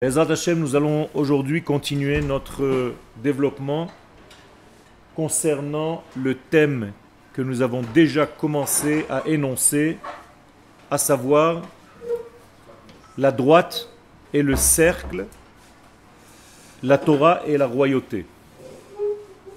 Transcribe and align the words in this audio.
Ezrat 0.00 0.30
Hashem, 0.30 0.60
nous 0.60 0.76
allons 0.76 1.10
aujourd'hui 1.12 1.60
continuer 1.60 2.20
notre 2.20 2.92
développement 3.16 3.88
concernant 5.16 6.04
le 6.14 6.36
thème 6.36 6.92
que 7.32 7.42
nous 7.42 7.62
avons 7.62 7.82
déjà 7.82 8.24
commencé 8.24 9.06
à 9.10 9.24
énoncer, 9.26 9.98
à 10.88 10.98
savoir 10.98 11.62
la 13.16 13.32
droite 13.32 13.88
et 14.32 14.42
le 14.42 14.54
cercle, 14.54 15.26
la 16.84 16.96
Torah 16.96 17.42
et 17.44 17.58
la 17.58 17.66
royauté. 17.66 18.24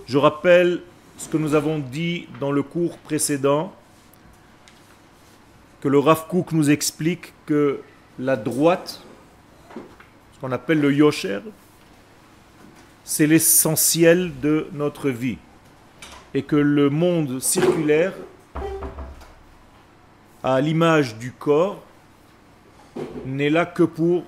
Je 0.07 0.17
rappelle 0.17 0.81
ce 1.19 1.29
que 1.29 1.37
nous 1.37 1.53
avons 1.53 1.77
dit 1.77 2.27
dans 2.39 2.51
le 2.51 2.63
cours 2.63 2.97
précédent, 2.97 3.71
que 5.81 5.87
le 5.87 5.99
Rav 5.99 6.25
Kook 6.27 6.51
nous 6.51 6.71
explique 6.71 7.31
que 7.45 7.81
la 8.17 8.35
droite 8.35 9.03
qu'on 10.41 10.51
appelle 10.51 10.81
le 10.81 10.91
yosher, 10.91 11.39
c'est 13.03 13.27
l'essentiel 13.27 14.31
de 14.41 14.67
notre 14.73 15.11
vie. 15.11 15.37
Et 16.33 16.41
que 16.41 16.55
le 16.55 16.89
monde 16.89 17.39
circulaire, 17.39 18.13
à 20.43 20.59
l'image 20.59 21.15
du 21.17 21.31
corps, 21.31 21.83
n'est 23.25 23.51
là 23.51 23.67
que 23.67 23.83
pour 23.83 24.23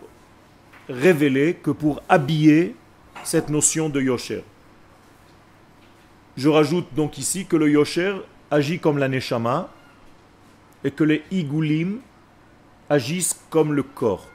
révéler, 0.88 1.56
que 1.56 1.72
pour 1.72 2.04
habiller 2.08 2.76
cette 3.24 3.50
notion 3.50 3.90
de 3.90 4.00
yosher. 4.00 4.44
Je 6.38 6.50
rajoute 6.50 6.94
donc 6.94 7.18
ici 7.18 7.46
que 7.48 7.56
le 7.56 7.72
yosher 7.72 8.16
agit 8.52 8.80
comme 8.80 9.00
la 9.00 9.08
neshama 9.08 9.70
et 10.84 10.92
que 10.92 11.04
les 11.04 11.24
igulim 11.32 12.00
agissent 12.90 13.40
comme 13.50 13.74
le 13.74 13.84
corps. 13.84 14.28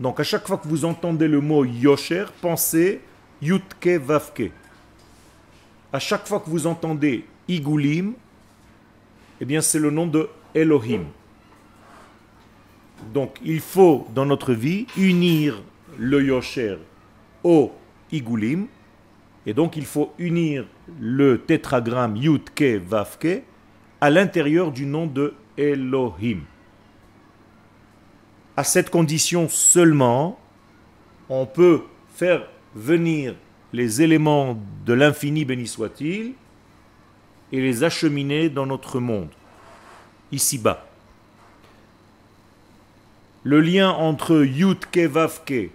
Donc 0.00 0.20
à 0.20 0.22
chaque 0.22 0.46
fois 0.46 0.58
que 0.58 0.68
vous 0.68 0.84
entendez 0.84 1.26
le 1.26 1.40
mot 1.40 1.64
Yosher, 1.64 2.26
pensez 2.40 3.00
Yutke 3.42 4.00
Vavke. 4.00 4.52
À 5.92 5.98
chaque 5.98 6.26
fois 6.26 6.40
que 6.40 6.50
vous 6.50 6.66
entendez 6.66 7.24
Igulim, 7.48 8.12
eh 9.40 9.44
bien 9.44 9.60
c'est 9.60 9.78
le 9.78 9.90
nom 9.90 10.06
de 10.06 10.28
Elohim. 10.54 11.04
Donc 13.12 13.38
il 13.42 13.60
faut 13.60 14.06
dans 14.14 14.26
notre 14.26 14.52
vie 14.52 14.86
unir 14.96 15.62
le 15.98 16.22
Yosher 16.22 16.78
au 17.42 17.72
Igulim. 18.12 18.66
Et 19.46 19.54
donc 19.54 19.76
il 19.76 19.86
faut 19.86 20.12
unir 20.18 20.66
le 21.00 21.38
tétragramme 21.38 22.16
Yutke 22.16 22.82
Vavke 22.86 23.42
à 24.00 24.10
l'intérieur 24.10 24.70
du 24.70 24.86
nom 24.86 25.06
de 25.06 25.34
Elohim. 25.56 26.42
À 28.58 28.64
cette 28.64 28.90
condition 28.90 29.48
seulement, 29.48 30.36
on 31.28 31.46
peut 31.46 31.82
faire 32.16 32.48
venir 32.74 33.36
les 33.72 34.02
éléments 34.02 34.58
de 34.84 34.94
l'infini, 34.94 35.44
béni 35.44 35.68
soit-il, 35.68 36.32
et 37.52 37.60
les 37.60 37.84
acheminer 37.84 38.48
dans 38.48 38.66
notre 38.66 38.98
monde, 38.98 39.28
ici-bas. 40.32 40.84
Le 43.44 43.60
lien 43.60 43.90
entre 43.90 44.42
Yutke 44.42 45.06
Vavke 45.06 45.70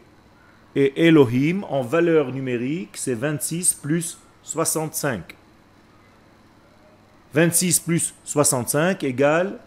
et 0.75 1.08
Elohim 1.08 1.64
en 1.70 1.84
valeur 1.84 2.34
numérique, 2.34 2.97
c'est 2.97 3.14
26 3.14 3.75
plus 3.75 4.18
65. 4.44 5.38
26 7.34 7.80
plus 7.80 8.14
65 8.25 9.06
égale 9.06 9.58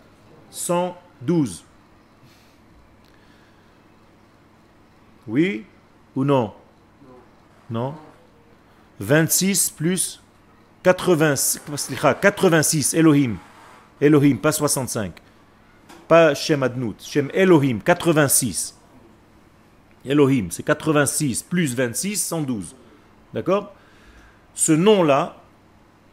112. 0.51 1.66
Oui 5.27 5.65
ou 6.15 6.25
non? 6.25 6.53
Non 7.71 7.95
26 9.01 9.71
plus 9.71 10.23
86, 10.83 11.61
86 12.21 12.95
Elohim. 12.95 13.37
Elohim, 14.01 14.37
pas 14.37 14.53
65. 14.53 15.13
Pas 16.07 16.35
Shem 16.35 16.63
Adnout. 16.63 16.95
Shem 17.01 17.29
Elohim, 17.35 17.81
86. 17.85 18.79
Elohim, 20.05 20.49
c'est 20.51 20.63
86 20.63 21.43
plus 21.43 21.75
26, 21.75 22.17
112. 22.23 22.77
D'accord? 23.35 23.75
Ce 24.55 24.73
nom-là, 24.73 25.37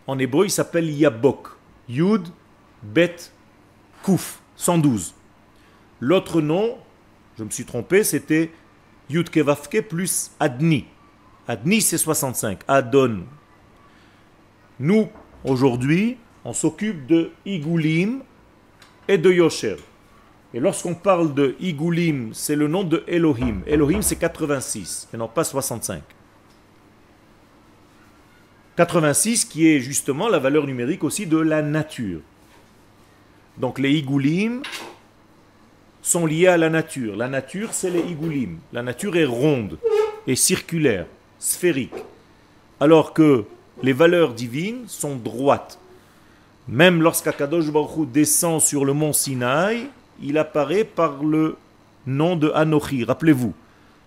en 0.07 0.17
hébreu, 0.17 0.45
il 0.45 0.51
s'appelle 0.51 0.89
Yabok. 0.89 1.49
Yud, 1.87 2.27
Bet, 2.81 3.15
Kouf, 4.01 4.41
112. 4.55 5.13
L'autre 5.99 6.41
nom, 6.41 6.77
je 7.37 7.43
me 7.43 7.49
suis 7.49 7.65
trompé, 7.65 8.03
c'était 8.03 8.51
Yudke 9.09 9.81
plus 9.81 10.31
Adni. 10.39 10.85
Adni 11.47 11.81
c'est 11.81 11.97
65. 11.97 12.59
Adon. 12.67 13.23
Nous, 14.79 15.09
aujourd'hui, 15.43 16.17
on 16.45 16.53
s'occupe 16.53 17.05
de 17.05 17.31
Igulim 17.45 18.21
et 19.07 19.17
de 19.17 19.31
Yosher. 19.31 19.77
Et 20.53 20.59
lorsqu'on 20.59 20.93
parle 20.93 21.33
de 21.33 21.55
Igulim, 21.59 22.31
c'est 22.33 22.55
le 22.55 22.67
nom 22.67 22.83
de 22.83 23.03
Elohim. 23.07 23.61
Elohim 23.65 24.01
c'est 24.01 24.15
86 24.15 25.09
et 25.13 25.17
non 25.17 25.27
pas 25.27 25.43
65. 25.43 26.01
86 28.75 29.45
qui 29.45 29.67
est 29.67 29.79
justement 29.79 30.29
la 30.29 30.39
valeur 30.39 30.65
numérique 30.65 31.03
aussi 31.03 31.27
de 31.27 31.37
la 31.37 31.61
nature. 31.61 32.21
Donc 33.57 33.79
les 33.79 33.91
Igulim, 33.91 34.61
sont 36.03 36.25
liés 36.27 36.47
à 36.47 36.57
la 36.57 36.69
nature. 36.69 37.15
La 37.15 37.29
nature, 37.29 37.69
c'est 37.71 37.89
les 37.89 38.01
igulim. 38.01 38.59
La 38.73 38.83
nature 38.83 39.15
est 39.15 39.25
ronde 39.25 39.79
et 40.27 40.35
circulaire, 40.35 41.07
sphérique. 41.39 41.95
Alors 42.79 43.13
que 43.13 43.45
les 43.81 43.93
valeurs 43.93 44.33
divines 44.33 44.83
sont 44.87 45.15
droites. 45.15 45.79
Même 46.67 47.01
lorsqu'Akadosh 47.01 47.71
Baruch 47.71 48.11
descend 48.11 48.61
sur 48.61 48.85
le 48.85 48.93
mont 48.93 49.13
Sinaï, 49.13 49.87
il 50.21 50.37
apparaît 50.37 50.83
par 50.83 51.23
le 51.23 51.57
nom 52.05 52.35
de 52.35 52.51
Anochi, 52.51 53.03
rappelez-vous. 53.05 53.53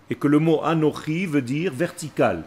Et 0.09 0.15
que 0.15 0.27
le 0.27 0.39
mot 0.39 0.63
Anochi 0.63 1.25
veut 1.25 1.41
dire 1.41 1.73
vertical. 1.73 2.43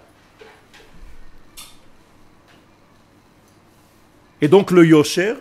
Et 4.40 4.48
donc 4.48 4.70
le 4.70 4.86
Yosher, 4.86 5.34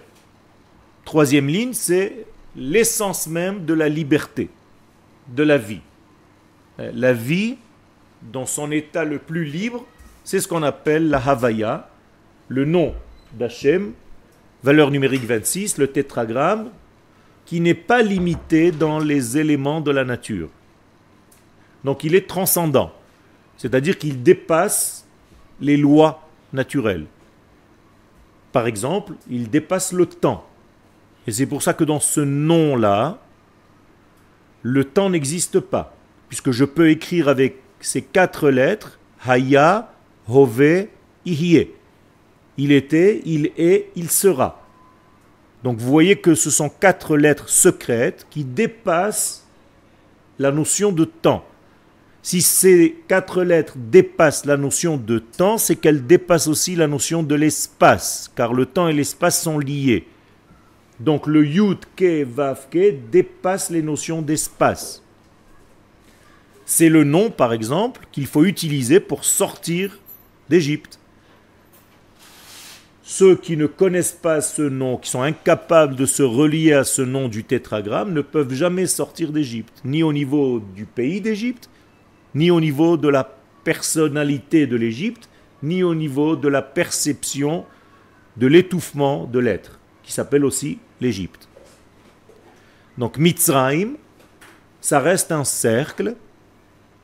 troisième 1.05 1.47
ligne, 1.47 1.73
c'est 1.73 2.25
l'essence 2.55 3.27
même 3.27 3.65
de 3.65 3.73
la 3.73 3.89
liberté, 3.89 4.49
de 5.27 5.43
la 5.43 5.57
vie. 5.57 5.81
Euh, 6.79 6.91
la 6.93 7.13
vie, 7.13 7.57
dans 8.21 8.45
son 8.45 8.71
état 8.71 9.03
le 9.03 9.19
plus 9.19 9.45
libre, 9.45 9.85
c'est 10.23 10.39
ce 10.39 10.47
qu'on 10.47 10.63
appelle 10.63 11.09
la 11.09 11.17
Havaya, 11.17 11.89
le 12.47 12.65
nom 12.65 12.93
d'Hachem, 13.33 13.93
valeur 14.63 14.91
numérique 14.91 15.23
26, 15.23 15.77
le 15.77 15.87
tétragramme, 15.87 16.71
qui 17.45 17.61
n'est 17.61 17.73
pas 17.73 18.01
limité 18.01 18.71
dans 18.71 18.99
les 18.99 19.37
éléments 19.37 19.81
de 19.81 19.91
la 19.91 20.03
nature. 20.03 20.49
Donc 21.83 22.03
il 22.03 22.13
est 22.15 22.27
transcendant, 22.27 22.91
c'est-à-dire 23.57 23.97
qu'il 23.97 24.21
dépasse 24.21 25.07
les 25.61 25.77
lois 25.77 26.27
naturelles. 26.53 27.05
Par 28.51 28.67
exemple, 28.67 29.13
il 29.29 29.49
dépasse 29.49 29.93
le 29.93 30.05
temps. 30.05 30.48
Et 31.27 31.31
c'est 31.31 31.45
pour 31.45 31.61
ça 31.61 31.73
que 31.73 31.83
dans 31.83 31.99
ce 31.99 32.21
nom-là, 32.21 33.19
le 34.61 34.83
temps 34.83 35.09
n'existe 35.09 35.59
pas, 35.59 35.95
puisque 36.27 36.51
je 36.51 36.65
peux 36.65 36.89
écrire 36.89 37.27
avec 37.27 37.57
ces 37.79 38.01
quatre 38.01 38.49
lettres 38.49 38.99
Haya, 39.25 39.91
Hove, 40.27 40.87
Ihye. 41.25 41.69
Il 42.57 42.71
était, 42.71 43.21
il 43.25 43.51
est, 43.57 43.89
il 43.95 44.09
sera. 44.09 44.65
Donc 45.63 45.77
vous 45.77 45.89
voyez 45.89 46.15
que 46.17 46.35
ce 46.35 46.49
sont 46.49 46.69
quatre 46.69 47.17
lettres 47.17 47.49
secrètes 47.49 48.25
qui 48.29 48.43
dépassent 48.43 49.45
la 50.39 50.51
notion 50.51 50.91
de 50.91 51.05
temps. 51.05 51.45
Si 52.21 52.41
ces 52.41 52.97
quatre 53.07 53.43
lettres 53.43 53.73
dépassent 53.77 54.45
la 54.45 54.57
notion 54.57 54.97
de 54.97 55.19
temps, 55.19 55.57
c'est 55.57 55.75
qu'elles 55.75 56.05
dépassent 56.05 56.47
aussi 56.47 56.75
la 56.75 56.87
notion 56.87 57.23
de 57.23 57.35
l'espace, 57.35 58.29
car 58.35 58.53
le 58.53 58.65
temps 58.65 58.87
et 58.87 58.93
l'espace 58.93 59.41
sont 59.41 59.57
liés. 59.57 60.05
Donc 60.99 61.27
le 61.27 61.45
Yud 61.45 61.79
Ke 61.95 62.23
Vav 62.23 62.67
Ke 62.69 62.93
dépasse 63.11 63.69
les 63.69 63.81
notions 63.81 64.21
d'espace. 64.21 65.01
C'est 66.65 66.89
le 66.89 67.03
nom, 67.03 67.31
par 67.31 67.53
exemple, 67.53 68.05
qu'il 68.11 68.27
faut 68.27 68.43
utiliser 68.43 68.99
pour 68.99 69.25
sortir 69.25 69.97
d'Égypte. 70.49 70.99
Ceux 73.01 73.35
qui 73.35 73.57
ne 73.57 73.65
connaissent 73.65 74.11
pas 74.21 74.39
ce 74.39 74.61
nom, 74.61 74.97
qui 74.97 75.09
sont 75.09 75.23
incapables 75.23 75.95
de 75.95 76.05
se 76.05 76.21
relier 76.21 76.73
à 76.73 76.83
ce 76.83 77.01
nom 77.01 77.27
du 77.27 77.43
tétragramme, 77.43 78.13
ne 78.13 78.21
peuvent 78.21 78.53
jamais 78.53 78.85
sortir 78.85 79.31
d'Égypte, 79.31 79.73
ni 79.83 80.03
au 80.03 80.13
niveau 80.13 80.59
du 80.75 80.85
pays 80.85 81.21
d'Égypte, 81.21 81.71
ni 82.35 82.51
au 82.51 82.61
niveau 82.61 82.97
de 82.97 83.07
la 83.07 83.23
personnalité 83.63 84.67
de 84.67 84.75
l'Égypte, 84.75 85.27
ni 85.63 85.81
au 85.81 85.95
niveau 85.95 86.35
de 86.35 86.47
la 86.47 86.61
perception 86.61 87.65
de 88.37 88.45
l'étouffement 88.45 89.25
de 89.25 89.39
l'être, 89.39 89.78
qui 90.09 90.15
s'appelle 90.15 90.43
aussi 90.43 90.79
l'Égypte. 91.01 91.47
Donc 92.97 93.19
Mitzrayim, 93.19 93.91
ça 94.81 94.99
reste 94.99 95.31
un 95.31 95.43
cercle 95.43 96.15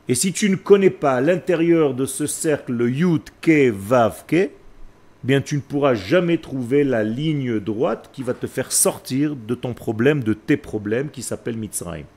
Et 0.07 0.15
si 0.15 0.33
tu 0.33 0.49
ne 0.49 0.55
connais 0.55 0.89
pas 0.89 1.21
l'intérieur 1.21 1.93
de 1.93 2.07
ce 2.07 2.25
cercle, 2.25 2.73
le 2.73 2.89
Yud, 2.89 3.21
Ke, 3.41 3.69
Vav, 3.69 4.25
Ke, 4.25 4.49
bien 5.23 5.41
tu 5.41 5.55
ne 5.55 5.61
pourras 5.61 5.93
jamais 5.93 6.39
trouver 6.39 6.83
la 6.83 7.03
ligne 7.03 7.59
droite 7.59 8.09
qui 8.11 8.23
va 8.23 8.33
te 8.33 8.47
faire 8.47 8.71
sortir 8.71 9.35
de 9.35 9.53
ton 9.53 9.75
problème, 9.75 10.23
de 10.23 10.33
tes 10.33 10.57
problèmes 10.57 11.11
qui 11.11 11.21
s'appelle 11.21 11.57
Mitzrayim. 11.57 12.07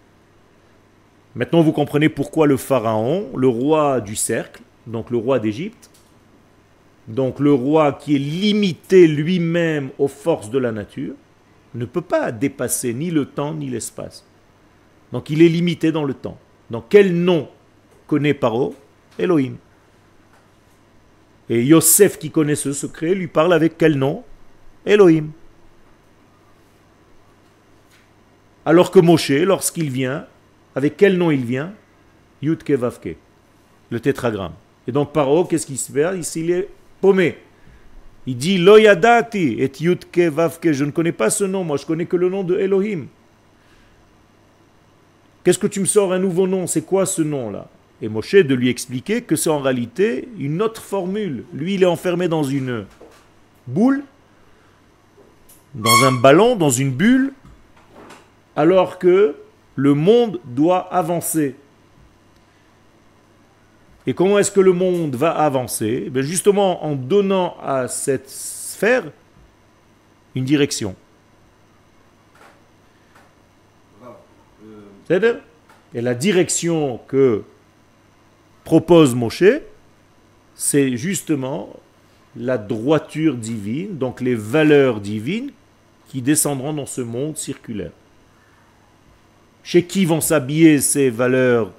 Maintenant 1.35 1.61
vous 1.61 1.73
comprenez 1.73 2.09
pourquoi 2.09 2.47
le 2.47 2.57
pharaon, 2.57 3.29
le 3.37 3.49
roi 3.49 4.01
du 4.01 4.17
cercle, 4.17 4.63
donc 4.87 5.11
le 5.11 5.19
roi 5.19 5.39
d'Égypte, 5.39 5.91
donc 7.09 7.41
le 7.41 7.53
roi 7.53 7.93
qui 7.93 8.17
est 8.17 8.19
limité 8.19 9.09
lui-même 9.09 9.91
aux 9.99 10.09
forces 10.09 10.51
de 10.51 10.59
la 10.59 10.73
nature, 10.73 11.15
ne 11.75 11.85
peut 11.85 12.03
pas 12.03 12.31
dépasser 12.33 12.93
ni 12.93 13.11
le 13.11 13.25
temps 13.25 13.55
ni 13.55 13.69
l'espace. 13.69 14.25
Donc 15.13 15.31
il 15.31 15.43
est 15.43 15.49
limité 15.49 15.91
dans 15.91 16.05
le 16.05 16.15
temps. 16.15 16.39
Donc 16.71 16.85
quel 16.91 17.15
nom 17.15 17.49
connaît 18.07 18.35
Paro? 18.35 18.75
Elohim. 19.19 19.57
Et 21.49 21.65
Yosef 21.65 22.19
qui 22.19 22.31
connaît 22.31 22.55
ce 22.55 22.73
secret 22.73 23.15
lui 23.15 23.27
parle 23.27 23.55
avec 23.55 23.79
quel 23.79 23.97
nom? 23.97 24.23
Elohim. 24.85 25.31
Alors 28.67 28.91
que 28.91 28.99
Moshe, 28.99 29.31
lorsqu'il 29.31 29.91
vient, 29.91 30.27
avec 30.75 30.99
quel 30.99 31.17
nom 31.17 31.31
il 31.31 31.45
vient? 31.45 31.73
Yudke 32.43 32.73
Vavke, 32.73 33.17
le 33.91 33.99
tétragramme. 33.99 34.53
Et 34.87 34.93
donc 34.93 35.13
Paro, 35.13 35.45
qu'est-ce 35.47 35.67
qu'il 35.67 35.79
se 35.79 35.91
fait? 35.91 36.21
Il 36.37 36.51
est 36.51 36.69
paumé. 37.01 37.39
Il 38.27 38.37
dit 38.37 38.59
Loyadati 38.59 39.57
et 39.59 39.73
Yudke 39.81 40.19
Vavke. 40.19 40.73
Je 40.73 40.85
ne 40.85 40.91
connais 40.91 41.13
pas 41.13 41.31
ce 41.31 41.45
nom, 41.45 41.65
moi 41.65 41.77
je 41.77 41.87
connais 41.87 42.07
que 42.07 42.17
le 42.17 42.29
nom 42.29 42.45
de 42.45 42.59
Elohim. 42.59 43.07
Qu'est-ce 45.45 45.59
que 45.59 45.67
tu 45.67 45.81
me 45.81 45.87
sors 45.87 46.13
un 46.13 46.19
nouveau 46.19 46.47
nom? 46.47 46.67
C'est 46.67 46.83
quoi 46.83 47.07
ce 47.07 47.23
nom-là? 47.23 47.69
Et 48.03 48.09
Moshe 48.09 48.35
de 48.35 48.55
lui 48.55 48.69
expliquer 48.69 49.23
que 49.23 49.35
c'est 49.35 49.51
en 49.51 49.61
réalité 49.61 50.29
une 50.39 50.61
autre 50.61 50.83
formule. 50.83 51.45
Lui, 51.55 51.75
il 51.75 51.83
est 51.83 51.87
enfermé 51.87 52.29
dans 52.29 52.45
une 52.45 52.85
boule, 53.67 54.03
dans 55.75 56.05
un 56.05 56.13
ballon, 56.13 56.55
dans 56.55 56.71
une 56.71 56.93
bulle, 56.93 57.33
alors 58.57 58.99
que 58.99 59.37
le 59.75 59.95
monde 59.95 60.41
doit 60.45 60.93
avancer. 60.93 61.55
Et 64.09 64.15
comment 64.15 64.39
est-ce 64.39 64.51
que 64.51 64.61
le 64.61 64.73
monde 64.73 65.17
va 65.17 65.33
avancer? 65.33 66.11
Eh 66.15 66.23
Justement 66.23 66.83
en 66.83 66.95
donnant 66.95 67.59
à 67.63 67.89
cette 67.89 68.31
sphère 68.31 69.05
une 70.35 70.45
direction. 70.45 70.97
Et 75.11 76.01
la 76.01 76.15
direction 76.15 77.01
que 77.07 77.43
propose 78.65 79.15
Moshe, 79.15 79.45
c'est 80.55 80.97
justement 80.97 81.77
la 82.35 82.57
droiture 82.57 83.35
divine, 83.35 83.99
donc 83.99 84.23
les 84.23 84.35
valeurs 84.35 85.03
divines 85.03 85.51
qui 86.09 86.23
descendront 86.23 86.73
dans 86.73 86.87
ce 86.87 87.03
monde 87.03 87.37
circulaire. 87.37 87.93
Chez 89.63 89.85
qui 89.85 90.07
vont 90.07 90.23
s'habiller 90.23 90.81
ces 90.81 91.11
valeurs 91.11 91.73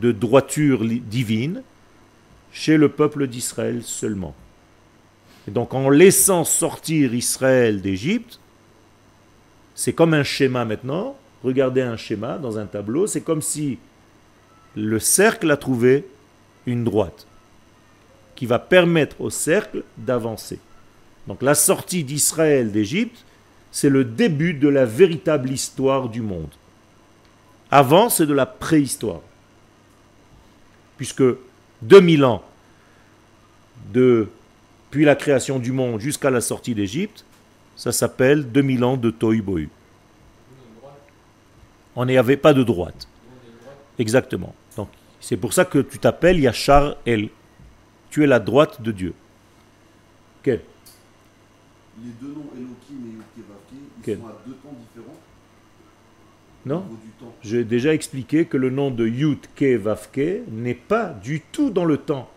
de 0.00 0.12
droiture 0.12 0.84
divine 0.84 1.62
Chez 2.52 2.76
le 2.76 2.88
peuple 2.88 3.26
d'Israël 3.26 3.82
seulement. 3.82 4.34
Et 5.46 5.50
donc 5.50 5.74
en 5.74 5.88
laissant 5.90 6.44
sortir 6.44 7.14
Israël 7.14 7.80
d'Égypte, 7.80 8.38
c'est 9.74 9.92
comme 9.92 10.14
un 10.14 10.24
schéma 10.24 10.64
maintenant, 10.64 11.16
regardez 11.44 11.82
un 11.82 11.96
schéma 11.96 12.38
dans 12.38 12.58
un 12.58 12.66
tableau, 12.66 13.06
c'est 13.06 13.20
comme 13.20 13.42
si 13.42 13.78
le 14.74 14.98
cercle 14.98 15.50
a 15.50 15.56
trouvé 15.56 16.06
une 16.66 16.84
droite 16.84 17.26
qui 18.34 18.46
va 18.46 18.58
permettre 18.58 19.20
au 19.20 19.30
cercle 19.30 19.82
d'avancer. 19.96 20.58
Donc 21.26 21.42
la 21.42 21.54
sortie 21.54 22.04
d'Israël 22.04 22.70
d'Égypte, 22.72 23.24
c'est 23.70 23.88
le 23.88 24.04
début 24.04 24.54
de 24.54 24.68
la 24.68 24.84
véritable 24.84 25.50
histoire 25.50 26.08
du 26.08 26.22
monde. 26.22 26.50
Avant, 27.70 28.08
c'est 28.08 28.26
de 28.26 28.34
la 28.34 28.46
préhistoire. 28.46 29.20
Puisque 30.98 31.24
2000 31.82 32.24
ans 32.24 32.42
depuis 33.92 35.04
la 35.06 35.16
création 35.16 35.58
du 35.58 35.72
monde 35.72 36.00
jusqu'à 36.00 36.28
la 36.28 36.42
sortie 36.42 36.74
d'Égypte, 36.74 37.24
ça 37.76 37.92
s'appelle 37.92 38.50
2000 38.52 38.84
ans 38.84 38.96
de 38.98 39.10
Tohu 39.10 39.42
on 42.00 42.06
n'y 42.06 42.16
avait 42.16 42.36
pas 42.36 42.54
de 42.54 42.62
droite. 42.62 43.08
Exactement. 43.98 44.54
Donc, 44.76 44.88
c'est 45.20 45.36
pour 45.36 45.52
ça 45.52 45.64
que 45.64 45.80
tu 45.80 45.98
t'appelles 45.98 46.38
Yachar 46.38 46.94
El. 47.04 47.28
Tu 48.08 48.22
es 48.22 48.28
la 48.28 48.38
droite 48.38 48.80
de 48.80 48.92
Dieu. 48.92 49.14
Quel 50.44 50.60
Les 52.00 52.12
deux 52.20 52.28
noms 52.28 52.50
Elohim 52.54 52.68
et 54.06 54.12
ils 54.12 54.16
sont 54.16 54.26
à 54.26 54.36
deux 54.46 54.54
temps 54.54 54.76
différents 54.78 55.16
Non 56.66 56.84
J'ai 57.42 57.64
déjà 57.64 57.94
expliqué 57.94 58.44
que 58.44 58.56
le 58.56 58.70
nom 58.70 58.90
de 58.90 59.06
Yud 59.06 59.38
Vavke 59.60 60.42
n'est 60.50 60.74
pas 60.74 61.06
du 61.22 61.40
tout 61.40 61.70
dans 61.70 61.84
le 61.84 61.96
temps. 61.96 62.28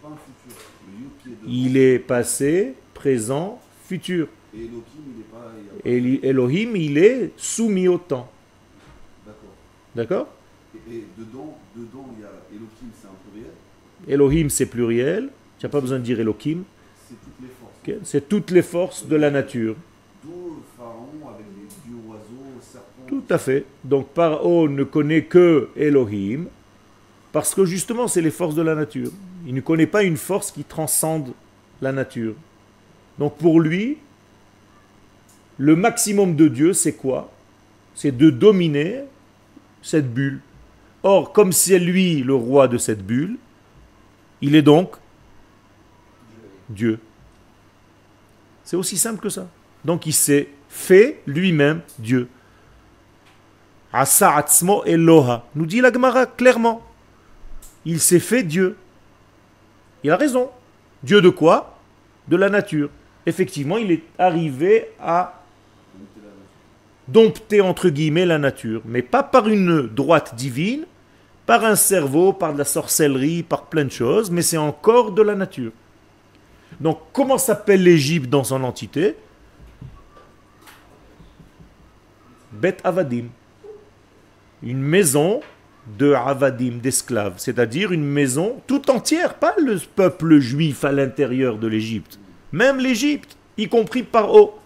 Pas 0.00 0.08
un 0.08 0.16
futur. 0.16 1.36
il 1.46 1.76
est 1.76 1.98
passé, 1.98 2.74
présent, 2.94 3.60
futur. 3.84 4.28
Et 4.54 4.60
Elohim, 4.64 4.84
il 5.06 5.18
n'est 5.18 6.20
pas. 6.20 6.28
Elohim, 6.28 6.76
il 6.76 6.98
est 6.98 7.32
soumis 7.36 7.88
au 7.88 7.98
temps. 7.98 8.30
D'accord 9.94 10.28
et, 10.88 11.04
dedans, 11.18 11.58
dedans, 11.76 12.06
il 12.16 12.22
y 12.22 12.24
a 12.24 12.32
Elohim, 12.50 12.90
c'est 12.98 13.06
un 13.06 13.30
pluriel 13.30 13.52
Elohim, 14.08 14.48
c'est 14.48 14.66
pluriel. 14.66 15.28
Tu 15.58 15.66
n'as 15.66 15.70
pas 15.70 15.80
besoin 15.80 15.98
de 15.98 16.04
dire 16.04 16.18
Elohim. 16.18 16.64
C'est 17.08 17.14
toutes 17.20 17.40
les 17.40 17.48
forces. 17.48 18.08
C'est 18.08 18.28
toutes 18.28 18.50
les 18.50 18.62
forces 18.62 19.06
de 19.06 19.16
la 19.16 19.30
nature. 19.30 19.76
D'où 20.24 20.30
le 20.30 20.62
pharaon 20.76 21.10
avec 21.28 21.46
les 21.54 21.90
dieux 21.90 22.00
oiseaux, 22.08 22.60
serpents. 22.60 23.06
Tout 23.26 23.34
à 23.34 23.38
fait. 23.38 23.64
Donc 23.84 24.08
Pharaon 24.14 24.68
ne 24.68 24.84
connaît 24.84 25.24
que 25.24 25.68
Elohim 25.76 26.46
parce 27.32 27.54
que 27.54 27.64
justement, 27.64 28.08
c'est 28.08 28.20
les 28.20 28.30
forces 28.30 28.54
de 28.54 28.62
la 28.62 28.74
nature. 28.74 29.10
Il 29.46 29.54
ne 29.54 29.60
connaît 29.60 29.86
pas 29.86 30.02
une 30.02 30.16
force 30.16 30.50
qui 30.50 30.64
transcende 30.64 31.32
la 31.80 31.92
nature. 31.92 32.34
Donc 33.18 33.36
pour 33.38 33.60
lui, 33.60 33.98
le 35.58 35.76
maximum 35.76 36.36
de 36.36 36.48
Dieu, 36.48 36.72
c'est 36.72 36.94
quoi? 36.94 37.32
C'est 37.94 38.16
de 38.16 38.30
dominer 38.30 39.02
cette 39.82 40.12
bulle. 40.12 40.40
Or, 41.02 41.32
comme 41.32 41.52
c'est 41.52 41.78
lui 41.78 42.22
le 42.22 42.34
roi 42.34 42.68
de 42.68 42.78
cette 42.78 43.04
bulle, 43.04 43.36
il 44.40 44.54
est 44.54 44.62
donc 44.62 44.96
Dieu. 46.68 46.98
C'est 48.64 48.76
aussi 48.76 48.96
simple 48.96 49.20
que 49.20 49.28
ça. 49.28 49.48
Donc 49.84 50.06
il 50.06 50.12
s'est 50.12 50.48
fait 50.68 51.20
lui-même 51.26 51.80
Dieu. 51.98 52.28
Asa 53.92 54.36
atzmo 54.36 54.84
Eloha. 54.84 55.44
Nous 55.54 55.66
dit 55.66 55.80
la 55.80 55.92
Gemara 55.92 56.26
clairement. 56.26 56.82
Il 57.84 58.00
s'est 58.00 58.20
fait 58.20 58.42
Dieu. 58.42 58.76
Il 60.02 60.10
a 60.10 60.16
raison. 60.16 60.50
Dieu 61.02 61.20
de 61.20 61.28
quoi? 61.28 61.78
De 62.28 62.36
la 62.36 62.48
nature. 62.48 62.90
Effectivement, 63.26 63.76
il 63.76 63.90
est 63.90 64.02
arrivé 64.18 64.88
à 65.00 65.42
dompter 67.08 67.60
entre 67.60 67.88
guillemets 67.88 68.26
la 68.26 68.38
nature, 68.38 68.80
mais 68.84 69.02
pas 69.02 69.22
par 69.22 69.48
une 69.48 69.82
droite 69.82 70.34
divine, 70.34 70.86
par 71.46 71.64
un 71.64 71.76
cerveau, 71.76 72.32
par 72.32 72.52
de 72.52 72.58
la 72.58 72.64
sorcellerie, 72.64 73.42
par 73.42 73.66
plein 73.66 73.84
de 73.84 73.90
choses, 73.90 74.30
mais 74.30 74.42
c'est 74.42 74.56
encore 74.56 75.12
de 75.12 75.22
la 75.22 75.34
nature. 75.34 75.72
Donc 76.80 77.00
comment 77.12 77.38
s'appelle 77.38 77.82
l'Égypte 77.82 78.30
dans 78.30 78.44
son 78.44 78.64
entité? 78.64 79.16
Bet 82.52 82.78
Avadim. 82.84 83.26
Une 84.62 84.80
maison 84.80 85.40
de 85.98 86.12
Avadim, 86.12 86.78
d'esclaves, 86.80 87.34
c'est-à-dire 87.38 87.92
une 87.92 88.04
maison 88.04 88.60
tout 88.66 88.90
entière, 88.90 89.34
pas 89.34 89.54
le 89.58 89.80
peuple 89.96 90.38
juif 90.38 90.84
à 90.84 90.92
l'intérieur 90.92 91.58
de 91.58 91.66
l'Égypte, 91.66 92.20
même 92.52 92.78
l'Égypte, 92.78 93.36
y 93.58 93.68
compris 93.68 94.02
par 94.02 94.32
eau 94.34 94.58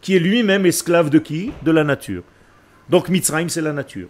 qui 0.00 0.16
est 0.16 0.18
lui-même 0.18 0.66
esclave 0.66 1.08
de 1.08 1.18
qui? 1.18 1.50
De 1.62 1.70
la 1.70 1.84
nature. 1.84 2.22
Donc 2.90 3.08
Mitzrayim, 3.08 3.48
c'est 3.48 3.62
la 3.62 3.72
nature. 3.72 4.08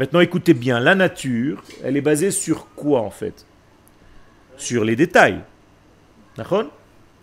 Maintenant, 0.00 0.20
écoutez 0.20 0.54
bien, 0.54 0.80
la 0.80 0.94
nature, 0.94 1.62
elle 1.84 1.96
est 1.96 2.00
basée 2.00 2.30
sur 2.30 2.66
quoi 2.74 3.02
en 3.02 3.10
fait? 3.10 3.46
Sur 4.56 4.84
les 4.84 4.96
détails. 4.96 5.40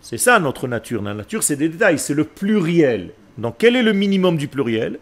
C'est 0.00 0.16
ça 0.16 0.38
notre 0.38 0.68
nature. 0.68 1.02
La 1.02 1.12
nature, 1.12 1.42
c'est 1.42 1.56
des 1.56 1.68
détails, 1.68 1.98
c'est 1.98 2.14
le 2.14 2.24
pluriel. 2.24 3.10
Donc, 3.36 3.56
quel 3.58 3.76
est 3.76 3.82
le 3.82 3.92
minimum 3.92 4.36
du 4.36 4.48
pluriel? 4.48 4.98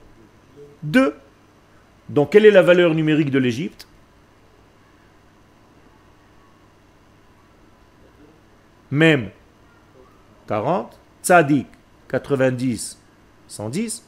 Deux. 0.87 1.17
Donc, 2.09 2.31
quelle 2.31 2.47
est 2.47 2.53
la 2.53 2.63
valeur 2.63 2.95
numérique 2.95 3.33
de 3.33 3.41
l'Égypte? 3.41 3.89
Même 8.93 9.31
40. 10.47 10.97
Tzadik, 11.25 11.67
90, 12.09 13.01
110. 13.49 14.05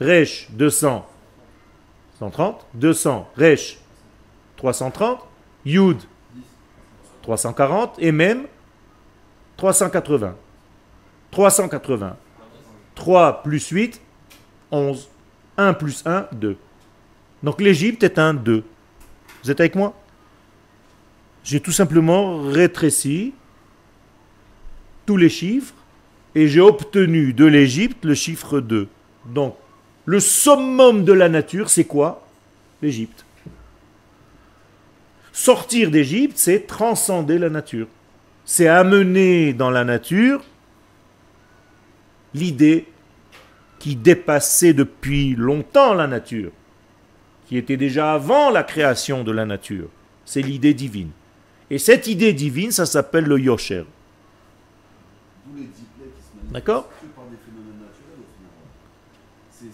Resh, 0.00 0.48
200, 0.52 1.04
130. 2.20 2.64
200. 2.74 3.28
Resh, 3.36 3.78
330. 4.56 5.26
Yud, 5.64 5.98
340. 7.22 7.96
Et 7.98 8.12
même 8.12 8.46
380. 9.56 10.36
380. 11.32 12.16
3 12.94 13.42
plus 13.42 13.68
8, 13.68 14.00
11. 14.70 15.08
1 15.60 15.74
plus 15.74 16.02
1, 16.06 16.28
2. 16.32 16.56
Donc 17.42 17.60
l'Égypte 17.60 18.02
est 18.02 18.18
un 18.18 18.34
2. 18.34 18.64
Vous 19.42 19.50
êtes 19.50 19.60
avec 19.60 19.74
moi? 19.74 19.94
J'ai 21.44 21.60
tout 21.60 21.72
simplement 21.72 22.42
rétréci 22.42 23.34
tous 25.06 25.16
les 25.16 25.28
chiffres 25.28 25.74
et 26.34 26.48
j'ai 26.48 26.60
obtenu 26.60 27.32
de 27.32 27.44
l'Égypte 27.44 28.04
le 28.04 28.14
chiffre 28.14 28.60
2. 28.60 28.88
Donc 29.26 29.56
le 30.06 30.20
summum 30.20 31.04
de 31.04 31.12
la 31.12 31.28
nature, 31.28 31.68
c'est 31.70 31.84
quoi? 31.84 32.26
L'Égypte. 32.82 33.24
Sortir 35.32 35.90
d'Égypte, 35.90 36.36
c'est 36.36 36.66
transcender 36.66 37.38
la 37.38 37.50
nature. 37.50 37.86
C'est 38.44 38.68
amener 38.68 39.52
dans 39.52 39.70
la 39.70 39.84
nature 39.84 40.42
l'idée 42.34 42.86
qui 43.80 43.96
dépassait 43.96 44.74
depuis 44.74 45.34
longtemps 45.34 45.94
la 45.94 46.06
nature, 46.06 46.52
qui 47.46 47.56
était 47.56 47.78
déjà 47.78 48.12
avant 48.12 48.50
la 48.50 48.62
création 48.62 49.24
de 49.24 49.32
la 49.32 49.46
nature. 49.46 49.88
C'est 50.24 50.42
l'idée 50.42 50.74
divine. 50.74 51.10
Et 51.70 51.78
cette 51.78 52.06
idée 52.06 52.32
divine, 52.32 52.70
ça 52.70 52.86
s'appelle 52.86 53.24
le 53.24 53.40
yosher. 53.40 53.84
D'accord 56.52 56.88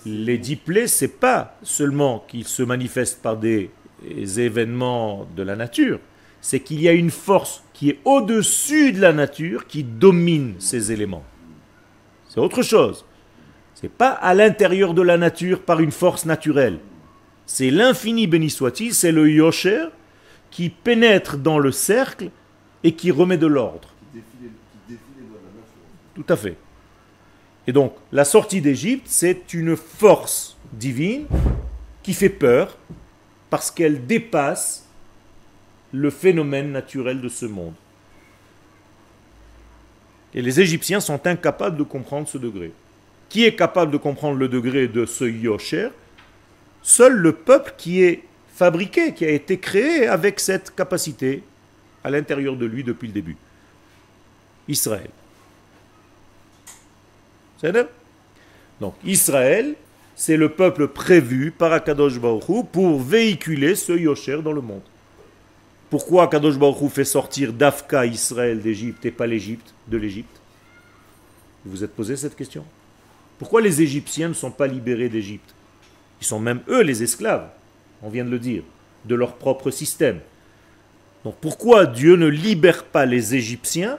Les 0.07 0.39
diplés, 0.39 0.87
c'est 0.87 1.21
pas 1.21 1.59
seulement 1.63 2.25
qu'ils 2.29 2.47
se 2.47 2.63
manifestent 2.63 3.21
par 3.21 3.37
des 3.37 3.71
événements 4.39 5.27
de 5.35 5.43
la 5.43 5.57
nature, 5.57 5.99
c'est 6.41 6.61
qu'il 6.61 6.81
y 6.81 6.89
a 6.89 6.93
une 6.93 7.11
force 7.11 7.65
qui 7.73 7.91
est 7.91 7.99
au-dessus 8.05 8.93
de 8.93 9.01
la 9.01 9.13
nature 9.13 9.67
qui 9.67 9.83
domine 9.83 10.55
ces 10.61 10.93
éléments. 10.93 11.25
C'est 12.29 12.41
autre 12.41 12.63
chose. 12.63 13.05
C'est 13.77 13.91
pas 13.91 14.11
à 14.11 14.33
l'intérieur 14.33 14.95
de 14.95 15.03
la 15.03 15.19
nature 15.19 15.61
par 15.61 15.81
une 15.81 15.93
force 15.93 16.25
naturelle. 16.25 16.79
C'est 17.45 17.71
l'infini 17.71 18.27
béni 18.27 18.49
soit-il, 18.49 18.95
c'est 18.95 19.13
le 19.13 19.31
yosher 19.31 19.89
qui 20.51 20.71
pénètre 20.71 21.37
dans 21.37 21.59
le 21.59 21.71
cercle 21.71 22.31
et 22.83 22.93
qui 22.93 23.11
remet 23.11 23.37
de 23.37 23.47
l'ordre. 23.47 23.91
Tout 26.15 26.25
à 26.31 26.37
fait. 26.37 26.57
Et 27.67 27.73
donc, 27.73 27.95
la 28.13 28.25
sortie 28.25 28.63
d'Égypte, 28.63 29.07
c'est 29.09 29.53
une 29.53 29.77
force 29.77 30.57
divine 30.73 31.27
qui 32.03 32.15
fait 32.15 32.31
peur 32.31 32.79
parce 33.51 33.71
qu'elle 33.71 34.07
dépasse 34.07 34.89
le 35.93 36.09
phénomène 36.09 36.73
naturel 36.73 37.21
de 37.21 37.29
ce 37.29 37.45
monde. 37.45 37.75
Et 40.35 40.41
les 40.41 40.61
Égyptiens 40.61 41.01
sont 41.01 41.27
incapables 41.27 41.77
de 41.77 41.83
comprendre 41.83 42.27
ce 42.27 42.39
degré. 42.39 42.73
Qui 43.29 43.45
est 43.45 43.55
capable 43.55 43.93
de 43.93 43.97
comprendre 43.97 44.39
le 44.39 44.49
degré 44.49 44.89
de 44.89 45.05
ce 45.05 45.25
Yosher 45.25 45.89
Seul 46.83 47.15
le 47.15 47.33
peuple 47.33 47.75
qui 47.77 48.03
est 48.03 48.23
fabriqué, 48.55 49.13
qui 49.13 49.25
a 49.25 49.31
été 49.31 49.59
créé 49.59 50.07
avec 50.07 50.41
cette 50.41 50.75
capacité 50.75 51.43
à 52.03 52.11
l'intérieur 52.11 52.57
de 52.57 52.65
lui 52.65 52.85
depuis 52.85 53.09
le 53.09 53.13
début. 53.13 53.37
Israël. 54.69 55.11
C'est 57.61 57.73
Donc 58.81 58.95
Israël, 59.05 59.75
c'est 60.15 60.37
le 60.37 60.51
peuple 60.51 60.89
prévu 60.89 61.51
par 61.51 61.73
Akadosh 61.73 62.19
Baruch 62.19 62.67
pour 62.73 63.01
véhiculer 63.01 63.75
ce 63.75 63.93
Yosher 63.93 64.41
dans 64.43 64.53
le 64.53 64.61
monde. 64.61 64.83
Pourquoi 65.91 66.25
Akadosh 66.25 66.59
Baruch 66.59 66.91
fait 66.91 67.05
sortir 67.05 67.53
d'Afka 67.53 68.07
Israël 68.07 68.61
d'Égypte 68.61 69.05
et 69.05 69.11
pas 69.11 69.27
l'Égypte 69.27 69.75
de 69.89 69.97
l'Égypte? 69.97 70.41
Vous 71.65 71.73
vous 71.73 71.85
êtes 71.85 71.95
posé 71.95 72.17
cette 72.17 72.37
question? 72.37 72.65
Pourquoi 73.39 73.61
les 73.61 73.83
Égyptiens 73.83 74.29
ne 74.29 74.35
sont 74.35 74.51
pas 74.51 74.67
libérés 74.67 75.09
d'Égypte? 75.09 75.55
Ils 76.21 76.27
sont 76.27 76.41
même 76.41 76.61
eux 76.69 76.83
les 76.83 77.03
esclaves, 77.03 77.49
on 78.03 78.09
vient 78.09 78.25
de 78.25 78.31
le 78.31 78.39
dire, 78.39 78.63
de 79.05 79.15
leur 79.15 79.35
propre 79.35 79.71
système. 79.71 80.21
Donc 81.25 81.37
pourquoi 81.41 81.87
Dieu 81.87 82.17
ne 82.17 82.27
libère 82.27 82.85
pas 82.85 83.05
les 83.05 83.35
Égyptiens 83.35 83.99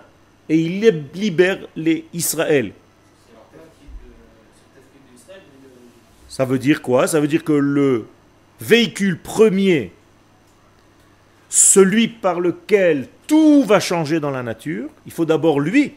et 0.49 0.57
il 0.57 0.79
libère 1.13 1.59
les 1.75 2.05
Israël? 2.13 2.71
Ça 6.29 6.45
veut 6.45 6.59
dire 6.59 6.81
quoi? 6.81 7.07
Ça 7.07 7.19
veut 7.19 7.27
dire 7.27 7.43
que 7.43 7.53
le 7.53 8.05
véhicule 8.61 9.19
premier, 9.19 9.91
celui 11.49 12.07
par 12.07 12.39
lequel 12.39 13.07
tout 13.27 13.63
va 13.63 13.79
changer 13.79 14.19
dans 14.19 14.31
la 14.31 14.43
nature, 14.43 14.89
il 15.05 15.11
faut 15.11 15.25
d'abord 15.25 15.59
lui 15.59 15.93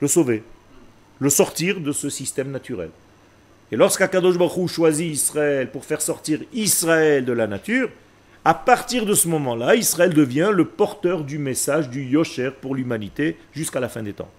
le 0.00 0.08
sauver, 0.08 0.42
le 1.20 1.30
sortir 1.30 1.80
de 1.80 1.92
ce 1.92 2.10
système 2.10 2.50
naturel. 2.50 2.90
Et 3.70 3.76
lorsqu'Akadosh 3.76 4.38
Baruch 4.38 4.68
choisit 4.70 5.12
Israël 5.12 5.70
pour 5.70 5.84
faire 5.84 6.00
sortir 6.00 6.40
Israël 6.52 7.24
de 7.24 7.32
la 7.32 7.46
nature, 7.46 7.90
à 8.44 8.54
partir 8.54 9.04
de 9.04 9.14
ce 9.14 9.28
moment-là, 9.28 9.74
Israël 9.74 10.14
devient 10.14 10.50
le 10.54 10.64
porteur 10.64 11.24
du 11.24 11.38
message 11.38 11.90
du 11.90 12.04
Yosher 12.04 12.50
pour 12.60 12.74
l'humanité 12.74 13.36
jusqu'à 13.52 13.80
la 13.80 13.88
fin 13.88 14.02
des 14.02 14.14
temps. 14.14 14.30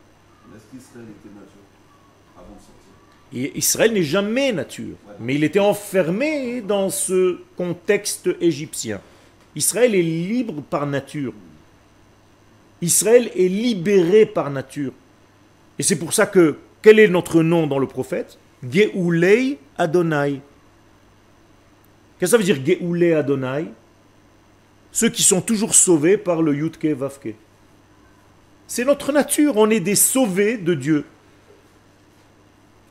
Et 3.31 3.55
Israël 3.57 3.93
n'est 3.93 4.03
jamais 4.03 4.51
nature, 4.51 4.95
mais 5.19 5.35
il 5.35 5.43
était 5.43 5.59
enfermé 5.59 6.61
dans 6.61 6.89
ce 6.89 7.39
contexte 7.55 8.29
égyptien. 8.41 8.99
Israël 9.55 9.93
est 9.93 10.01
libre 10.01 10.63
par 10.67 10.87
nature. 10.87 11.33
Israël 12.81 13.29
est 13.35 13.47
libéré 13.47 14.25
par 14.25 14.49
nature. 14.49 14.93
Et 15.77 15.83
c'est 15.83 15.97
pour 15.97 16.13
ça 16.13 16.25
que, 16.25 16.57
quel 16.81 16.99
est 16.99 17.07
notre 17.07 17.43
nom 17.43 17.67
dans 17.67 17.79
le 17.79 17.87
prophète? 17.87 18.37
Geoulei 18.63 19.57
Adonai. 19.77 20.41
Qu'est-ce 22.17 22.31
que 22.35 22.37
ça 22.37 22.37
veut 22.37 22.43
dire 22.43 22.59
Geoulei 22.65 23.13
Adonai? 23.13 23.65
Ceux 24.91 25.09
qui 25.09 25.23
sont 25.23 25.41
toujours 25.41 25.75
sauvés 25.75 26.17
par 26.17 26.41
le 26.41 26.55
Yutke 26.55 26.85
Vavke. 26.85 27.35
C'est 28.67 28.85
notre 28.85 29.11
nature, 29.11 29.57
on 29.57 29.69
est 29.69 29.79
des 29.79 29.95
sauvés 29.95 30.57
de 30.57 30.73
Dieu. 30.73 31.05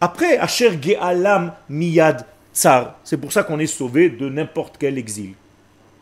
Après, 0.01 0.39
Asher 0.39 0.79
Ge'alam 0.81 1.53
Miyad 1.69 2.25
Tsar, 2.55 2.99
c'est 3.05 3.17
pour 3.17 3.33
ça 3.33 3.43
qu'on 3.43 3.59
est 3.59 3.67
sauvé 3.67 4.09
de 4.09 4.29
n'importe 4.29 4.77
quel 4.79 4.99
exil. 4.99 5.35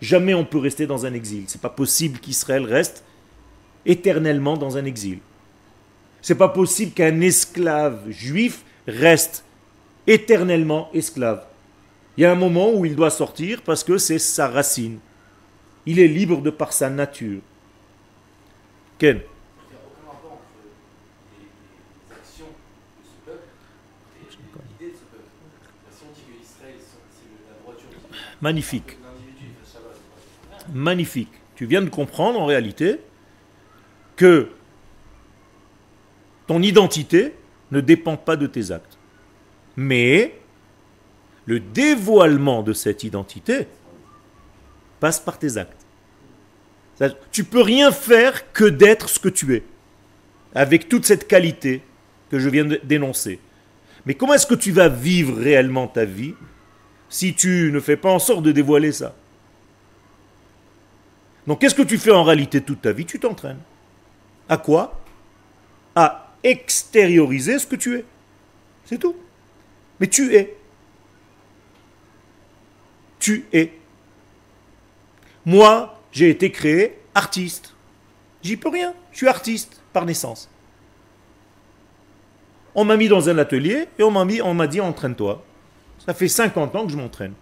Jamais 0.00 0.34
on 0.34 0.44
peut 0.44 0.58
rester 0.58 0.86
dans 0.86 1.06
un 1.06 1.14
exil. 1.14 1.44
C'est 1.46 1.60
pas 1.60 1.70
possible 1.70 2.18
qu'Israël 2.18 2.64
reste 2.64 3.04
éternellement 3.86 4.56
dans 4.56 4.76
un 4.76 4.84
exil. 4.84 5.18
C'est 6.26 6.34
pas 6.34 6.48
possible 6.48 6.90
qu'un 6.90 7.20
esclave 7.20 8.10
juif 8.10 8.64
reste 8.88 9.44
éternellement 10.08 10.90
esclave. 10.92 11.46
Il 12.16 12.22
y 12.22 12.24
a 12.24 12.32
un 12.32 12.34
moment 12.34 12.72
où 12.72 12.84
il 12.84 12.96
doit 12.96 13.10
sortir 13.10 13.62
parce 13.62 13.84
que 13.84 13.96
c'est 13.96 14.18
sa 14.18 14.48
racine. 14.48 14.98
Il 15.86 16.00
est 16.00 16.08
libre 16.08 16.42
de 16.42 16.50
par 16.50 16.72
sa 16.72 16.90
nature. 16.90 17.42
Ken 18.98 19.20
Magnifique. 28.42 28.98
Magnifique. 30.74 31.32
Tu 31.54 31.66
viens 31.66 31.82
de 31.82 31.88
comprendre 31.88 32.40
en 32.40 32.46
réalité 32.46 32.98
que 34.16 34.50
ton 36.46 36.62
identité 36.62 37.34
ne 37.70 37.80
dépend 37.80 38.16
pas 38.16 38.36
de 38.36 38.46
tes 38.46 38.70
actes. 38.70 38.98
Mais 39.76 40.38
le 41.46 41.60
dévoilement 41.60 42.62
de 42.62 42.72
cette 42.72 43.04
identité 43.04 43.66
passe 45.00 45.20
par 45.20 45.38
tes 45.38 45.56
actes. 45.56 45.84
Tu 47.30 47.44
peux 47.44 47.60
rien 47.60 47.92
faire 47.92 48.52
que 48.52 48.64
d'être 48.64 49.08
ce 49.08 49.18
que 49.18 49.28
tu 49.28 49.54
es, 49.54 49.62
avec 50.54 50.88
toute 50.88 51.04
cette 51.04 51.28
qualité 51.28 51.82
que 52.30 52.38
je 52.38 52.48
viens 52.48 52.64
de 52.64 52.80
dénoncer. 52.82 53.38
Mais 54.06 54.14
comment 54.14 54.34
est-ce 54.34 54.46
que 54.46 54.54
tu 54.54 54.72
vas 54.72 54.88
vivre 54.88 55.36
réellement 55.36 55.88
ta 55.88 56.04
vie 56.04 56.34
si 57.08 57.34
tu 57.34 57.70
ne 57.72 57.80
fais 57.80 57.96
pas 57.96 58.10
en 58.10 58.18
sorte 58.18 58.42
de 58.42 58.52
dévoiler 58.52 58.92
ça? 58.92 59.14
Donc 61.46 61.60
qu'est-ce 61.60 61.74
que 61.74 61.82
tu 61.82 61.98
fais 61.98 62.12
en 62.12 62.24
réalité 62.24 62.60
toute 62.60 62.82
ta 62.82 62.92
vie? 62.92 63.04
Tu 63.04 63.20
t'entraînes. 63.20 63.60
À 64.48 64.56
quoi? 64.56 65.00
Extérioriser 66.50 67.58
ce 67.58 67.66
que 67.66 67.76
tu 67.76 67.96
es. 67.96 68.04
C'est 68.84 68.98
tout. 68.98 69.16
Mais 70.00 70.06
tu 70.06 70.34
es. 70.34 70.56
Tu 73.18 73.46
es. 73.52 73.72
Moi, 75.44 76.00
j'ai 76.12 76.30
été 76.30 76.50
créé 76.50 76.98
artiste. 77.14 77.74
J'y 78.42 78.56
peux 78.56 78.68
rien. 78.68 78.94
Je 79.12 79.18
suis 79.18 79.28
artiste 79.28 79.80
par 79.92 80.04
naissance. 80.04 80.48
On 82.74 82.84
m'a 82.84 82.96
mis 82.96 83.08
dans 83.08 83.28
un 83.28 83.38
atelier 83.38 83.88
et 83.98 84.02
on 84.02 84.10
m'a 84.10 84.24
mis, 84.24 84.40
on 84.42 84.54
m'a 84.54 84.66
dit 84.66 84.80
entraîne-toi. 84.80 85.42
Ça 86.04 86.14
fait 86.14 86.28
50 86.28 86.76
ans 86.76 86.86
que 86.86 86.92
je 86.92 86.96
m'entraîne. 86.96 87.32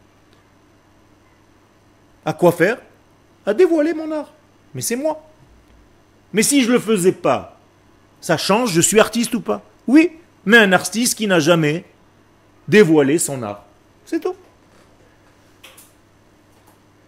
À 2.25 2.33
quoi 2.33 2.53
faire? 2.53 2.79
À 3.45 3.53
dévoiler 3.53 3.93
mon 3.93 4.11
art. 4.13 4.33
Mais 4.75 4.81
c'est 4.81 4.97
moi. 4.97 5.29
Mais 6.33 6.43
si 6.43 6.63
je 6.63 6.69
ne 6.69 6.75
le 6.75 6.81
faisais 6.81 7.13
pas, 7.13 7.54
ça 8.25 8.38
change, 8.38 8.73
je 8.73 8.81
suis 8.81 8.99
artiste 8.99 9.35
ou 9.35 9.40
pas? 9.43 9.62
Oui, 9.87 10.12
mais 10.47 10.57
un 10.57 10.73
artiste 10.73 11.14
qui 11.14 11.26
n'a 11.26 11.40
jamais 11.40 11.85
dévoilé 12.66 13.19
son 13.19 13.43
art. 13.43 13.66
C'est 14.07 14.19
tout. 14.19 14.35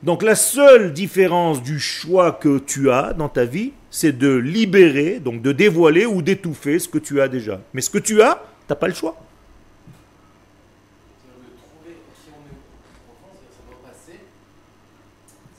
Donc 0.02 0.22
la 0.22 0.34
seule 0.34 0.92
différence 0.92 1.62
du 1.62 1.80
choix 1.80 2.32
que 2.32 2.58
tu 2.58 2.90
as 2.90 3.14
dans 3.14 3.30
ta 3.30 3.46
vie, 3.46 3.72
c'est 3.90 4.12
de 4.12 4.28
libérer, 4.28 5.18
donc 5.18 5.40
de 5.40 5.52
dévoiler 5.52 6.04
ou 6.04 6.20
d'étouffer 6.20 6.78
ce 6.78 6.86
que 6.86 6.98
tu 6.98 7.18
as 7.22 7.28
déjà. 7.28 7.62
Mais 7.72 7.80
ce 7.80 7.88
que 7.88 7.96
tu 7.96 8.20
as, 8.20 8.34
tu 8.34 8.66
n'as 8.68 8.76
pas 8.76 8.88
le 8.88 8.92
choix. 8.92 9.16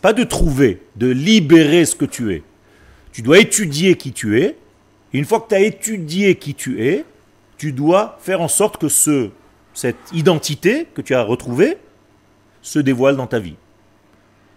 Pas 0.04 0.14
de 0.14 0.24
trouver, 0.24 0.84
de 0.96 1.08
libérer 1.08 1.84
ce 1.86 1.96
que 1.96 2.06
tu 2.06 2.32
es. 2.32 2.44
Tu 3.12 3.24
dois 3.24 3.40
étudier 3.40 3.96
qui 3.96 4.12
tu 4.12 4.40
es. 4.40 4.56
Une 5.14 5.26
fois 5.26 5.40
que 5.42 5.50
tu 5.50 5.56
as 5.56 5.62
étudié 5.62 6.36
qui 6.36 6.54
tu 6.54 6.84
es, 6.86 7.06
tu 7.58 7.72
dois 7.72 8.18
faire 8.22 8.42
en 8.42 8.48
sorte 8.48 8.78
que 8.78 8.90
ce, 8.90 9.30
cette 9.74 9.98
identité 10.14 10.88
que 10.94 11.02
tu 11.02 11.16
as 11.16 11.24
retrouvée 11.24 11.78
se 12.62 12.80
dévoile 12.80 13.16
dans 13.16 13.28
ta 13.28 13.40
vie. 13.40 13.56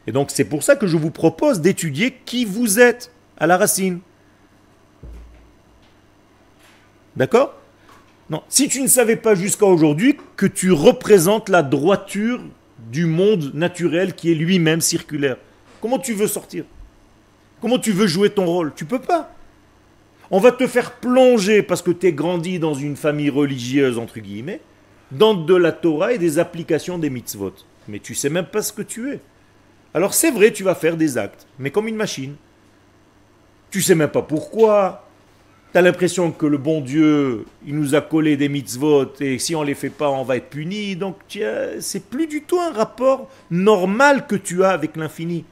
Et 0.06 0.12
donc 0.12 0.30
c'est 0.30 0.44
pour 0.44 0.62
ça 0.62 0.76
que 0.76 0.86
je 0.86 0.96
vous 0.96 1.10
propose 1.10 1.60
d'étudier 1.60 2.18
qui 2.24 2.44
vous 2.44 2.80
êtes 2.80 3.12
à 3.38 3.46
la 3.46 3.56
racine. 3.56 4.00
D'accord? 7.16 7.54
Non, 8.28 8.42
si 8.48 8.68
tu 8.68 8.80
ne 8.80 8.86
savais 8.86 9.16
pas 9.16 9.34
jusqu'à 9.34 9.66
aujourd'hui 9.66 10.16
que 10.36 10.46
tu 10.46 10.72
représentes 10.72 11.48
la 11.48 11.62
droiture 11.62 12.40
du 12.90 13.06
monde 13.06 13.50
naturel 13.54 14.14
qui 14.14 14.30
est 14.30 14.34
lui-même 14.34 14.80
circulaire, 14.80 15.36
comment 15.80 15.98
tu 15.98 16.12
veux 16.14 16.28
sortir? 16.28 16.64
Comment 17.60 17.78
tu 17.78 17.92
veux 17.92 18.06
jouer 18.06 18.30
ton 18.30 18.46
rôle? 18.46 18.72
Tu 18.74 18.84
peux 18.84 19.00
pas. 19.00 19.34
On 20.32 20.38
va 20.38 20.52
te 20.52 20.66
faire 20.68 20.92
plonger 20.92 21.62
parce 21.62 21.82
que 21.82 21.90
tu 21.90 22.06
es 22.06 22.12
grandi 22.12 22.60
dans 22.60 22.74
une 22.74 22.96
famille 22.96 23.30
religieuse, 23.30 23.98
entre 23.98 24.20
guillemets, 24.20 24.60
dans 25.10 25.34
de 25.34 25.56
la 25.56 25.72
Torah 25.72 26.12
et 26.12 26.18
des 26.18 26.38
applications 26.38 26.98
des 26.98 27.10
mitzvot. 27.10 27.54
Mais 27.88 27.98
tu 27.98 28.14
sais 28.14 28.30
même 28.30 28.46
pas 28.46 28.62
ce 28.62 28.72
que 28.72 28.82
tu 28.82 29.10
es. 29.10 29.20
Alors 29.92 30.14
c'est 30.14 30.30
vrai, 30.30 30.52
tu 30.52 30.62
vas 30.62 30.76
faire 30.76 30.96
des 30.96 31.18
actes, 31.18 31.48
mais 31.58 31.70
comme 31.70 31.88
une 31.88 31.96
machine. 31.96 32.36
Tu 33.72 33.82
sais 33.82 33.96
même 33.96 34.10
pas 34.10 34.22
pourquoi. 34.22 35.08
Tu 35.72 35.78
as 35.78 35.82
l'impression 35.82 36.30
que 36.30 36.46
le 36.46 36.58
bon 36.58 36.80
Dieu, 36.80 37.44
il 37.66 37.74
nous 37.74 37.96
a 37.96 38.00
collé 38.00 38.36
des 38.36 38.48
mitzvot 38.48 39.12
et 39.20 39.38
si 39.38 39.56
on 39.56 39.64
les 39.64 39.74
fait 39.74 39.90
pas, 39.90 40.10
on 40.10 40.22
va 40.22 40.36
être 40.36 40.50
puni. 40.50 40.94
Donc 40.94 41.16
c'est 41.80 42.08
plus 42.08 42.28
du 42.28 42.42
tout 42.42 42.60
un 42.60 42.72
rapport 42.72 43.28
normal 43.50 44.28
que 44.28 44.36
tu 44.36 44.62
as 44.62 44.70
avec 44.70 44.96
l'infini. 44.96 45.44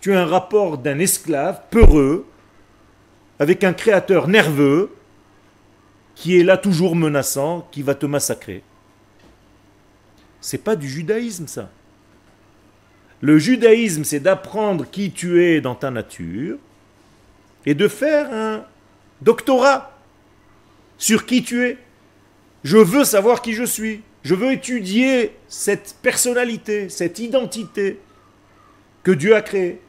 Tu 0.00 0.14
as 0.14 0.22
un 0.22 0.26
rapport 0.26 0.78
d'un 0.78 1.00
esclave 1.00 1.62
peureux 1.70 2.26
avec 3.42 3.64
un 3.64 3.72
créateur 3.72 4.28
nerveux 4.28 4.94
qui 6.14 6.38
est 6.38 6.44
là 6.44 6.56
toujours 6.56 6.94
menaçant, 6.94 7.66
qui 7.72 7.82
va 7.82 7.96
te 7.96 8.06
massacrer. 8.06 8.62
C'est 10.40 10.62
pas 10.62 10.76
du 10.76 10.88
judaïsme 10.88 11.48
ça. 11.48 11.68
Le 13.20 13.40
judaïsme, 13.40 14.04
c'est 14.04 14.20
d'apprendre 14.20 14.88
qui 14.88 15.10
tu 15.10 15.42
es 15.42 15.60
dans 15.60 15.74
ta 15.74 15.90
nature 15.90 16.56
et 17.66 17.74
de 17.74 17.88
faire 17.88 18.32
un 18.32 18.64
doctorat 19.22 19.98
sur 20.96 21.26
qui 21.26 21.42
tu 21.42 21.66
es. 21.66 21.78
Je 22.62 22.76
veux 22.78 23.04
savoir 23.04 23.42
qui 23.42 23.54
je 23.54 23.64
suis. 23.64 24.02
Je 24.22 24.36
veux 24.36 24.52
étudier 24.52 25.34
cette 25.48 25.96
personnalité, 26.00 26.88
cette 26.88 27.18
identité 27.18 27.98
que 29.02 29.10
Dieu 29.10 29.34
a 29.34 29.42
créée. 29.42 29.80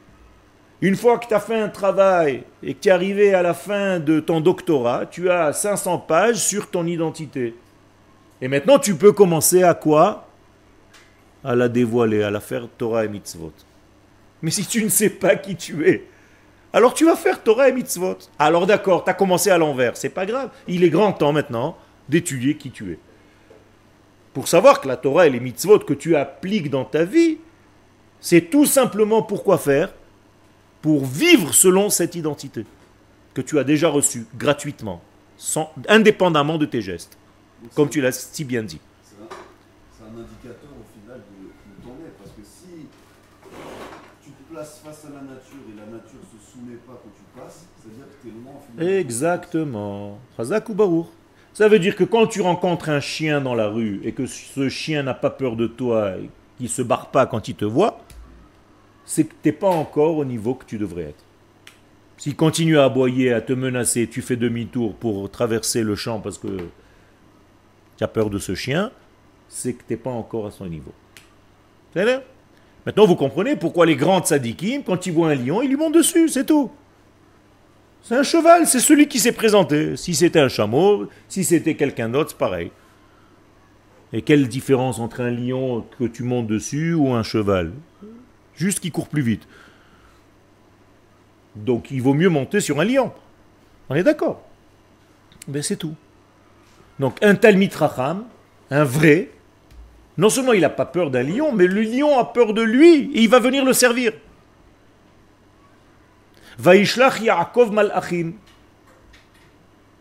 Une 0.84 0.96
fois 0.96 1.16
que 1.16 1.26
tu 1.26 1.32
as 1.32 1.40
fait 1.40 1.58
un 1.58 1.70
travail 1.70 2.42
et 2.62 2.74
que 2.74 2.80
tu 2.80 2.88
es 2.90 2.92
arrivé 2.92 3.32
à 3.32 3.40
la 3.40 3.54
fin 3.54 3.98
de 4.00 4.20
ton 4.20 4.42
doctorat, 4.42 5.06
tu 5.06 5.30
as 5.30 5.50
500 5.54 5.96
pages 6.00 6.36
sur 6.36 6.68
ton 6.68 6.86
identité. 6.86 7.54
Et 8.42 8.48
maintenant, 8.48 8.78
tu 8.78 8.94
peux 8.94 9.12
commencer 9.12 9.62
à 9.62 9.72
quoi? 9.72 10.28
À 11.42 11.54
la 11.54 11.70
dévoiler, 11.70 12.22
à 12.22 12.30
la 12.30 12.40
faire 12.40 12.68
Torah 12.76 13.06
et 13.06 13.08
mitzvot. 13.08 13.54
Mais 14.42 14.50
si 14.50 14.66
tu 14.66 14.84
ne 14.84 14.90
sais 14.90 15.08
pas 15.08 15.36
qui 15.36 15.56
tu 15.56 15.88
es, 15.88 16.06
alors 16.70 16.92
tu 16.92 17.06
vas 17.06 17.16
faire 17.16 17.42
Torah 17.42 17.70
et 17.70 17.72
mitzvot. 17.72 18.18
Alors 18.38 18.66
d'accord, 18.66 19.04
tu 19.04 19.10
as 19.10 19.14
commencé 19.14 19.48
à 19.48 19.56
l'envers, 19.56 19.96
c'est 19.96 20.10
pas 20.10 20.26
grave. 20.26 20.50
Il 20.68 20.84
est 20.84 20.90
grand 20.90 21.14
temps 21.14 21.32
maintenant 21.32 21.78
d'étudier 22.10 22.58
qui 22.58 22.70
tu 22.70 22.92
es. 22.92 22.98
Pour 24.34 24.48
savoir 24.48 24.82
que 24.82 24.88
la 24.88 24.98
Torah 24.98 25.26
et 25.26 25.30
les 25.30 25.40
mitzvot 25.40 25.78
que 25.78 25.94
tu 25.94 26.14
appliques 26.14 26.68
dans 26.68 26.84
ta 26.84 27.04
vie, 27.04 27.38
c'est 28.20 28.50
tout 28.50 28.66
simplement 28.66 29.22
pour 29.22 29.44
quoi 29.44 29.56
faire? 29.56 29.88
Pour 30.84 31.06
vivre 31.06 31.54
selon 31.54 31.88
cette 31.88 32.14
identité 32.14 32.66
que 33.32 33.40
tu 33.40 33.58
as 33.58 33.64
déjà 33.64 33.88
reçue 33.88 34.26
gratuitement, 34.36 35.00
sans, 35.38 35.72
indépendamment 35.88 36.58
de 36.58 36.66
tes 36.66 36.82
gestes, 36.82 37.16
comme 37.74 37.88
tu 37.88 38.02
l'as 38.02 38.12
si 38.12 38.44
bien 38.44 38.62
dit. 38.62 38.80
C'est 39.02 40.04
un 40.04 40.20
indicateur 40.20 40.68
face 44.62 45.06
à 45.06 45.14
la 45.14 45.22
nature 45.22 45.64
et 45.72 45.76
la 45.76 45.86
nature 45.86 46.20
se 46.30 46.52
soumet 46.52 46.76
pas 46.86 47.00
quand 47.02 47.10
tu 47.16 47.40
passes, 47.40 47.66
c'est-à-dire 47.80 48.04
que 48.06 48.22
tu 48.22 48.28
es 48.28 48.84
loin 48.86 48.98
Exactement. 48.98 50.18
Ça 51.52 51.68
veut 51.68 51.78
dire 51.78 51.96
que 51.96 52.04
quand 52.04 52.26
tu 52.26 52.40
rencontres 52.40 52.88
un 52.88 53.00
chien 53.00 53.40
dans 53.40 53.54
la 53.54 53.68
rue 53.68 54.00
et 54.04 54.12
que 54.12 54.26
ce 54.26 54.68
chien 54.68 55.02
n'a 55.02 55.14
pas 55.14 55.30
peur 55.30 55.56
de 55.56 55.66
toi 55.66 56.16
et 56.18 56.30
qu'il 56.58 56.68
se 56.68 56.82
barre 56.82 57.10
pas 57.10 57.26
quand 57.26 57.48
il 57.48 57.54
te 57.54 57.64
voit, 57.64 58.00
c'est 59.04 59.24
que 59.24 59.34
tu 59.42 59.48
n'es 59.48 59.52
pas 59.52 59.68
encore 59.68 60.16
au 60.16 60.24
niveau 60.24 60.54
que 60.54 60.64
tu 60.64 60.78
devrais 60.78 61.04
être. 61.04 61.24
S'il 62.16 62.36
continue 62.36 62.78
à 62.78 62.84
aboyer, 62.84 63.32
à 63.32 63.40
te 63.40 63.52
menacer, 63.52 64.08
tu 64.08 64.22
fais 64.22 64.36
demi-tour 64.36 64.94
pour 64.94 65.30
traverser 65.30 65.82
le 65.82 65.94
champ 65.94 66.20
parce 66.20 66.38
que 66.38 66.56
tu 67.96 68.04
as 68.04 68.08
peur 68.08 68.30
de 68.30 68.38
ce 68.38 68.54
chien, 68.54 68.90
c'est 69.48 69.74
que 69.74 69.82
tu 69.86 69.92
n'es 69.92 69.96
pas 69.96 70.10
encore 70.10 70.46
à 70.46 70.50
son 70.50 70.66
niveau. 70.66 70.92
C'est 71.94 72.22
Maintenant, 72.86 73.06
vous 73.06 73.16
comprenez 73.16 73.56
pourquoi 73.56 73.86
les 73.86 73.96
grands 73.96 74.20
tzadikim, 74.20 74.82
quand 74.82 75.06
ils 75.06 75.12
voient 75.12 75.30
un 75.30 75.34
lion, 75.34 75.62
ils 75.62 75.68
lui 75.68 75.76
montent 75.76 75.94
dessus, 75.94 76.28
c'est 76.28 76.44
tout. 76.44 76.70
C'est 78.02 78.16
un 78.16 78.22
cheval, 78.22 78.66
c'est 78.66 78.80
celui 78.80 79.08
qui 79.08 79.18
s'est 79.18 79.32
présenté. 79.32 79.96
Si 79.96 80.14
c'était 80.14 80.40
un 80.40 80.48
chameau, 80.48 81.08
si 81.26 81.44
c'était 81.44 81.76
quelqu'un 81.76 82.10
d'autre, 82.10 82.30
c'est 82.30 82.38
pareil. 82.38 82.70
Et 84.12 84.20
quelle 84.20 84.48
différence 84.48 84.98
entre 84.98 85.22
un 85.22 85.30
lion 85.30 85.86
que 85.98 86.04
tu 86.04 86.22
montes 86.22 86.46
dessus 86.46 86.92
ou 86.92 87.14
un 87.14 87.22
cheval? 87.22 87.72
Juste 88.56 88.80
qu'il 88.80 88.92
court 88.92 89.08
plus 89.08 89.22
vite. 89.22 89.46
Donc 91.56 91.90
il 91.90 92.02
vaut 92.02 92.14
mieux 92.14 92.28
monter 92.28 92.60
sur 92.60 92.80
un 92.80 92.84
lion. 92.84 93.12
On 93.88 93.94
est 93.94 94.02
d'accord 94.02 94.42
Mais 95.46 95.54
ben, 95.54 95.62
c'est 95.62 95.76
tout. 95.76 95.94
Donc 96.98 97.22
un 97.22 97.34
Talmit 97.34 97.70
Racham, 97.74 98.24
un 98.70 98.84
vrai, 98.84 99.30
non 100.16 100.30
seulement 100.30 100.52
il 100.52 100.60
n'a 100.60 100.70
pas 100.70 100.86
peur 100.86 101.10
d'un 101.10 101.22
lion, 101.22 101.52
mais 101.52 101.66
le 101.66 101.82
lion 101.82 102.18
a 102.18 102.24
peur 102.24 102.54
de 102.54 102.62
lui 102.62 103.10
et 103.14 103.22
il 103.22 103.28
va 103.28 103.40
venir 103.40 103.64
le 103.64 103.72
servir. 103.72 104.12
Vaishlach 106.58 107.20
Yaakov 107.20 107.72
malachim. 107.72 108.34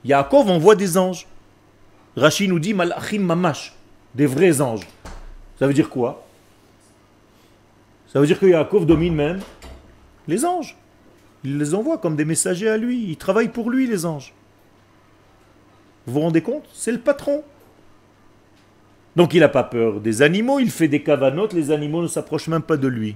Yaakov 0.06 0.50
envoie 0.50 0.76
des 0.76 0.98
anges. 0.98 1.28
Rachid 2.16 2.50
nous 2.50 2.60
dit 2.60 2.76
malachim 2.76 3.20
mamash, 3.20 3.74
des 4.14 4.28
vrais 4.28 4.62
anges. 4.62 4.88
Ça 5.58 5.66
veut 5.66 5.74
dire 5.74 5.90
quoi? 5.90 6.23
Ça 8.14 8.20
veut 8.20 8.28
dire 8.28 8.40
que 8.40 8.46
Yaakov 8.46 8.86
domine 8.86 9.16
même 9.16 9.40
les 10.28 10.46
anges. 10.46 10.78
Il 11.44 11.58
les 11.58 11.74
envoie 11.74 11.98
comme 11.98 12.16
des 12.16 12.26
messagers 12.26 12.70
à 12.70 12.78
lui. 12.78 13.04
Il 13.10 13.18
travaille 13.18 13.50
pour 13.50 13.72
lui, 13.72 13.88
les 13.88 14.06
anges. 14.06 14.34
Vous 16.06 16.14
vous 16.14 16.20
rendez 16.20 16.42
compte? 16.42 16.66
C'est 16.74 16.92
le 16.92 17.00
patron. 17.00 17.44
Donc 19.16 19.34
il 19.34 19.42
n'a 19.42 19.50
pas 19.50 19.64
peur 19.64 20.00
des 20.00 20.22
animaux, 20.22 20.60
il 20.60 20.72
fait 20.72 20.88
des 20.88 21.04
cavanotes, 21.04 21.54
les 21.54 21.72
animaux 21.72 22.02
ne 22.02 22.08
s'approchent 22.08 22.48
même 22.48 22.64
pas 22.64 22.78
de 22.78 22.88
lui. 22.88 23.16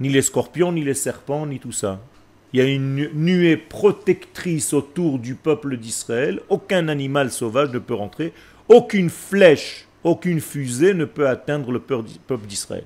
Ni 0.00 0.08
les 0.08 0.22
scorpions, 0.22 0.72
ni 0.72 0.82
les 0.82 0.94
serpents, 0.94 1.46
ni 1.46 1.58
tout 1.58 1.72
ça. 1.72 2.00
Il 2.52 2.58
y 2.58 2.62
a 2.62 2.66
une 2.66 3.10
nuée 3.14 3.56
protectrice 3.56 4.72
autour 4.72 5.18
du 5.18 5.34
peuple 5.34 5.76
d'Israël. 5.76 6.40
Aucun 6.48 6.88
animal 6.88 7.30
sauvage 7.30 7.70
ne 7.70 7.78
peut 7.78 7.94
rentrer. 7.94 8.32
Aucune 8.68 9.10
flèche, 9.10 9.86
aucune 10.04 10.40
fusée 10.40 10.94
ne 10.94 11.04
peut 11.04 11.28
atteindre 11.28 11.70
le 11.70 11.80
peuple 11.80 12.46
d'Israël. 12.46 12.84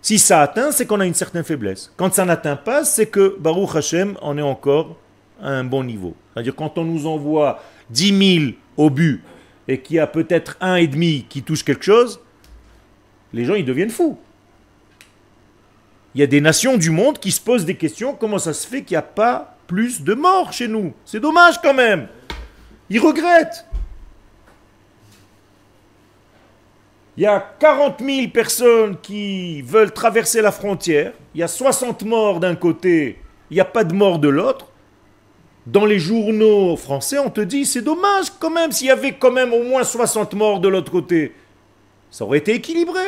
Si 0.00 0.18
ça 0.18 0.42
atteint, 0.42 0.70
c'est 0.70 0.86
qu'on 0.86 1.00
a 1.00 1.06
une 1.06 1.14
certaine 1.14 1.44
faiblesse. 1.44 1.92
Quand 1.96 2.12
ça 2.14 2.24
n'atteint 2.24 2.56
pas, 2.56 2.84
c'est 2.84 3.06
que 3.06 3.36
Baruch 3.38 3.74
Hashem 3.74 4.16
en 4.22 4.38
est 4.38 4.42
encore 4.42 4.96
à 5.42 5.50
un 5.50 5.64
bon 5.64 5.84
niveau. 5.84 6.14
C'est-à-dire 6.32 6.54
quand 6.54 6.78
on 6.78 6.84
nous 6.84 7.06
envoie 7.06 7.62
10 7.90 8.40
000 8.40 8.52
obus 8.76 9.22
et 9.66 9.80
qu'il 9.80 9.96
y 9.96 9.98
a 9.98 10.06
peut-être 10.06 10.56
un 10.60 10.76
et 10.76 10.86
demi 10.86 11.26
qui 11.28 11.42
touche 11.42 11.64
quelque 11.64 11.84
chose, 11.84 12.20
les 13.32 13.44
gens 13.44 13.54
ils 13.54 13.64
deviennent 13.64 13.90
fous. 13.90 14.18
Il 16.14 16.20
y 16.20 16.24
a 16.24 16.26
des 16.26 16.40
nations 16.40 16.76
du 16.76 16.90
monde 16.90 17.18
qui 17.18 17.30
se 17.30 17.40
posent 17.40 17.64
des 17.64 17.76
questions, 17.76 18.14
comment 18.14 18.38
ça 18.38 18.52
se 18.52 18.66
fait 18.66 18.82
qu'il 18.82 18.94
n'y 18.94 18.98
a 18.98 19.02
pas 19.02 19.56
plus 19.66 20.02
de 20.02 20.14
morts 20.14 20.52
chez 20.52 20.68
nous? 20.68 20.94
C'est 21.04 21.20
dommage 21.20 21.60
quand 21.60 21.74
même. 21.74 22.08
Ils 22.88 22.98
regrettent. 22.98 23.66
Il 27.18 27.22
y 27.22 27.26
a 27.26 27.40
40 27.58 28.00
000 28.00 28.28
personnes 28.28 28.96
qui 29.02 29.60
veulent 29.62 29.90
traverser 29.90 30.40
la 30.40 30.52
frontière. 30.52 31.14
Il 31.34 31.40
y 31.40 31.42
a 31.42 31.48
60 31.48 32.04
morts 32.04 32.38
d'un 32.38 32.54
côté, 32.54 33.18
il 33.50 33.54
n'y 33.54 33.60
a 33.60 33.64
pas 33.64 33.82
de 33.82 33.92
mort 33.92 34.20
de 34.20 34.28
l'autre. 34.28 34.68
Dans 35.66 35.84
les 35.84 35.98
journaux 35.98 36.76
français, 36.76 37.18
on 37.18 37.28
te 37.28 37.40
dit 37.40 37.66
c'est 37.66 37.82
dommage 37.82 38.26
quand 38.38 38.50
même 38.50 38.70
s'il 38.70 38.86
y 38.86 38.92
avait 38.92 39.14
quand 39.14 39.32
même 39.32 39.52
au 39.52 39.64
moins 39.64 39.82
60 39.82 40.34
morts 40.34 40.60
de 40.60 40.68
l'autre 40.68 40.92
côté. 40.92 41.34
Ça 42.08 42.24
aurait 42.24 42.38
été 42.38 42.54
équilibré. 42.54 43.02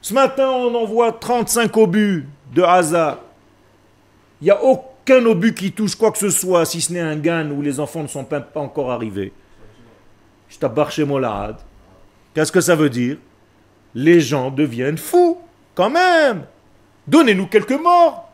Ce 0.00 0.12
matin, 0.12 0.50
on 0.50 0.74
envoie 0.74 1.12
35 1.12 1.76
obus 1.76 2.26
de 2.52 2.62
hasard. 2.62 3.20
Il 4.40 4.46
n'y 4.46 4.50
a 4.50 4.60
aucun 4.60 5.24
obus 5.24 5.54
qui 5.54 5.70
touche 5.70 5.94
quoi 5.94 6.10
que 6.10 6.18
ce 6.18 6.30
soit, 6.30 6.64
si 6.64 6.80
ce 6.80 6.92
n'est 6.92 6.98
un 6.98 7.14
GAN 7.14 7.48
où 7.52 7.62
les 7.62 7.78
enfants 7.78 8.02
ne 8.02 8.08
sont 8.08 8.24
pas 8.24 8.44
encore 8.56 8.90
arrivés. 8.90 9.32
Qu'est-ce 12.34 12.52
que 12.52 12.60
ça 12.60 12.74
veut 12.74 12.90
dire? 12.90 13.16
Les 13.94 14.20
gens 14.20 14.50
deviennent 14.50 14.98
fous, 14.98 15.38
quand 15.74 15.90
même. 15.90 16.44
Donnez-nous 17.06 17.46
quelques 17.46 17.72
morts. 17.72 18.30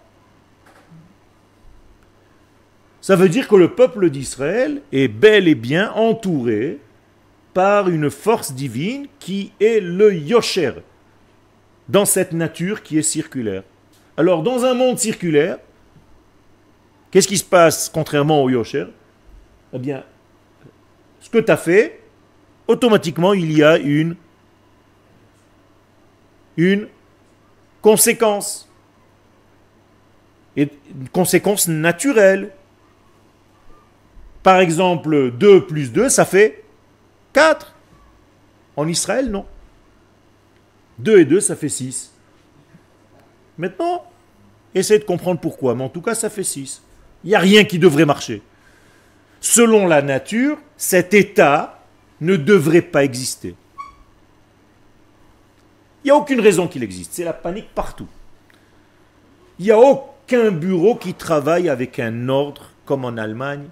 Ça 3.01 3.17
veut 3.17 3.29
dire 3.29 3.49
que 3.49 3.57
le 3.57 3.75
peuple 3.75 4.11
d'Israël 4.11 4.83
est 4.93 5.09
bel 5.09 5.49
et 5.49 5.55
bien 5.55 5.93
entouré 5.93 6.79
par 7.55 7.89
une 7.89 8.11
force 8.11 8.53
divine 8.53 9.07
qui 9.19 9.53
est 9.61 9.81
le 9.81 10.15
Yosher, 10.15 10.75
dans 11.89 12.05
cette 12.05 12.33
nature 12.33 12.83
qui 12.83 12.99
est 12.99 13.03
circulaire. 13.03 13.63
Alors, 14.17 14.43
dans 14.43 14.65
un 14.65 14.75
monde 14.75 14.99
circulaire, 14.99 15.59
qu'est-ce 17.11 17.29
qui 17.29 17.39
se 17.39 17.45
passe 17.45 17.89
contrairement 17.89 18.43
au 18.43 18.51
Yosher? 18.51 18.87
Eh 19.73 19.79
bien, 19.79 20.05
ce 21.21 21.31
que 21.31 21.39
tu 21.39 21.51
as 21.51 21.57
fait, 21.57 22.01
automatiquement 22.69 23.33
il 23.33 23.51
y 23.51 23.65
a 23.65 23.79
une, 23.79 24.15
conséquence. 27.81 28.69
Et 30.57 30.69
une 30.95 31.09
conséquence 31.09 31.67
naturelle. 31.67 32.51
Par 34.43 34.61
exemple, 34.61 35.33
2 35.33 35.67
plus 35.67 35.93
2, 35.93 36.09
ça 36.09 36.25
fait 36.25 36.65
4. 37.33 37.75
En 38.77 38.87
Israël, 38.87 39.31
non. 39.31 39.47
2 40.99 41.21
et 41.21 41.25
2, 41.25 41.41
ça 41.41 41.57
fait 41.57 41.69
6. 41.69 42.13
Maintenant, 43.57 44.05
essayez 44.75 45.01
de 45.01 45.05
comprendre 45.05 45.41
pourquoi, 45.41 45.75
mais 45.75 45.85
en 45.85 45.89
tout 45.89 46.01
cas, 46.01 46.15
ça 46.15 46.31
fait 46.31 46.45
6. 46.45 46.83
Il 47.25 47.31
n'y 47.31 47.35
a 47.35 47.41
rien 47.41 47.65
qui 47.65 47.79
devrait 47.79 48.05
marcher. 48.05 48.43
Selon 49.41 49.87
la 49.87 50.03
nature, 50.03 50.59
cet 50.77 51.15
état 51.15 51.78
ne 52.21 52.37
devrait 52.37 52.83
pas 52.83 53.05
exister. 53.05 53.55
Il 56.03 56.09
n'y 56.09 56.11
a 56.11 56.17
aucune 56.17 56.41
raison 56.41 56.69
qu'il 56.69 56.83
existe. 56.83 57.13
C'est 57.13 57.25
la 57.25 57.33
panique 57.33 57.75
partout. 57.75 58.09
Il 59.59 59.65
n'y 59.67 59.71
a 59.71 59.79
aucun 59.79 60.51
bureau 60.51 60.95
qui 60.95 61.15
travaille 61.15 61.69
avec 61.69 61.99
un 61.99 62.29
ordre 62.29 62.71
comme 62.85 63.05
en 63.05 63.17
Allemagne. 63.17 63.69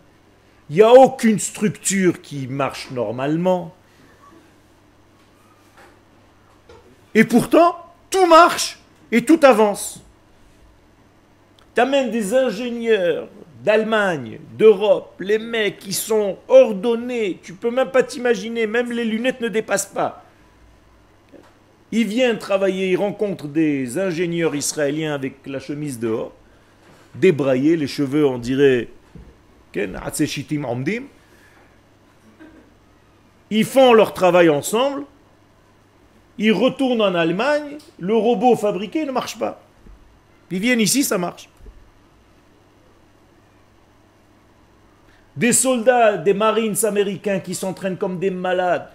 Il 0.68 0.76
n'y 0.76 0.82
a 0.82 0.92
aucune 0.92 1.38
structure 1.38 2.20
qui 2.20 2.46
marche 2.48 2.90
normalement. 2.90 3.74
Et 7.14 7.24
pourtant, 7.24 7.76
tout 8.10 8.26
marche 8.26 8.78
et 9.12 9.24
tout 9.24 9.40
avance. 9.42 10.02
Tu 11.74 11.80
amènes 11.80 12.10
des 12.10 12.34
ingénieurs, 12.34 13.28
d'Allemagne, 13.66 14.38
d'Europe, 14.56 15.16
les 15.18 15.40
mecs 15.40 15.80
qui 15.80 15.92
sont 15.92 16.38
ordonnés, 16.46 17.40
tu 17.42 17.52
peux 17.52 17.72
même 17.72 17.90
pas 17.90 18.04
t'imaginer, 18.04 18.68
même 18.68 18.92
les 18.92 19.04
lunettes 19.04 19.40
ne 19.40 19.48
dépassent 19.48 19.92
pas. 19.92 20.24
Il 21.90 22.06
vient 22.06 22.36
travailler, 22.36 22.92
il 22.92 22.96
rencontre 22.96 23.48
des 23.48 23.98
ingénieurs 23.98 24.54
israéliens 24.54 25.14
avec 25.14 25.34
la 25.46 25.58
chemise 25.58 25.98
dehors, 25.98 26.32
débraillés, 27.16 27.76
les 27.76 27.88
cheveux 27.88 28.24
on 28.24 28.38
dirait 28.38 28.88
ils 33.50 33.64
font 33.64 33.92
leur 33.92 34.14
travail 34.14 34.48
ensemble, 34.48 35.02
ils 36.38 36.52
retournent 36.52 37.02
en 37.02 37.14
Allemagne, 37.14 37.78
le 37.98 38.14
robot 38.14 38.56
fabriqué 38.56 39.04
ne 39.04 39.10
marche 39.10 39.38
pas. 39.38 39.60
Ils 40.50 40.60
viennent 40.60 40.80
ici, 40.80 41.02
ça 41.04 41.18
marche. 41.18 41.48
Des 45.36 45.52
soldats, 45.52 46.16
des 46.16 46.32
marines 46.32 46.76
américains 46.84 47.40
qui 47.40 47.54
s'entraînent 47.54 47.98
comme 47.98 48.18
des 48.18 48.30
malades. 48.30 48.88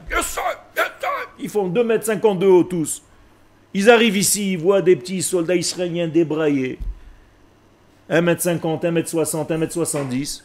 Ils 1.40 1.50
font 1.50 1.70
2,50 1.70 2.22
m 2.34 2.40
de 2.40 2.48
haut 2.48 2.64
tous. 2.64 3.04
Ils 3.74 3.90
arrivent 3.90 4.18
ici, 4.18 4.54
ils 4.54 4.58
voient 4.60 4.82
des 4.82 4.96
petits 4.96 5.22
soldats 5.22 5.56
israéliens 5.56 6.08
débraillés. 6.08 6.80
1m50, 8.10 8.82
1m60, 8.82 9.48
1m70. 9.48 10.44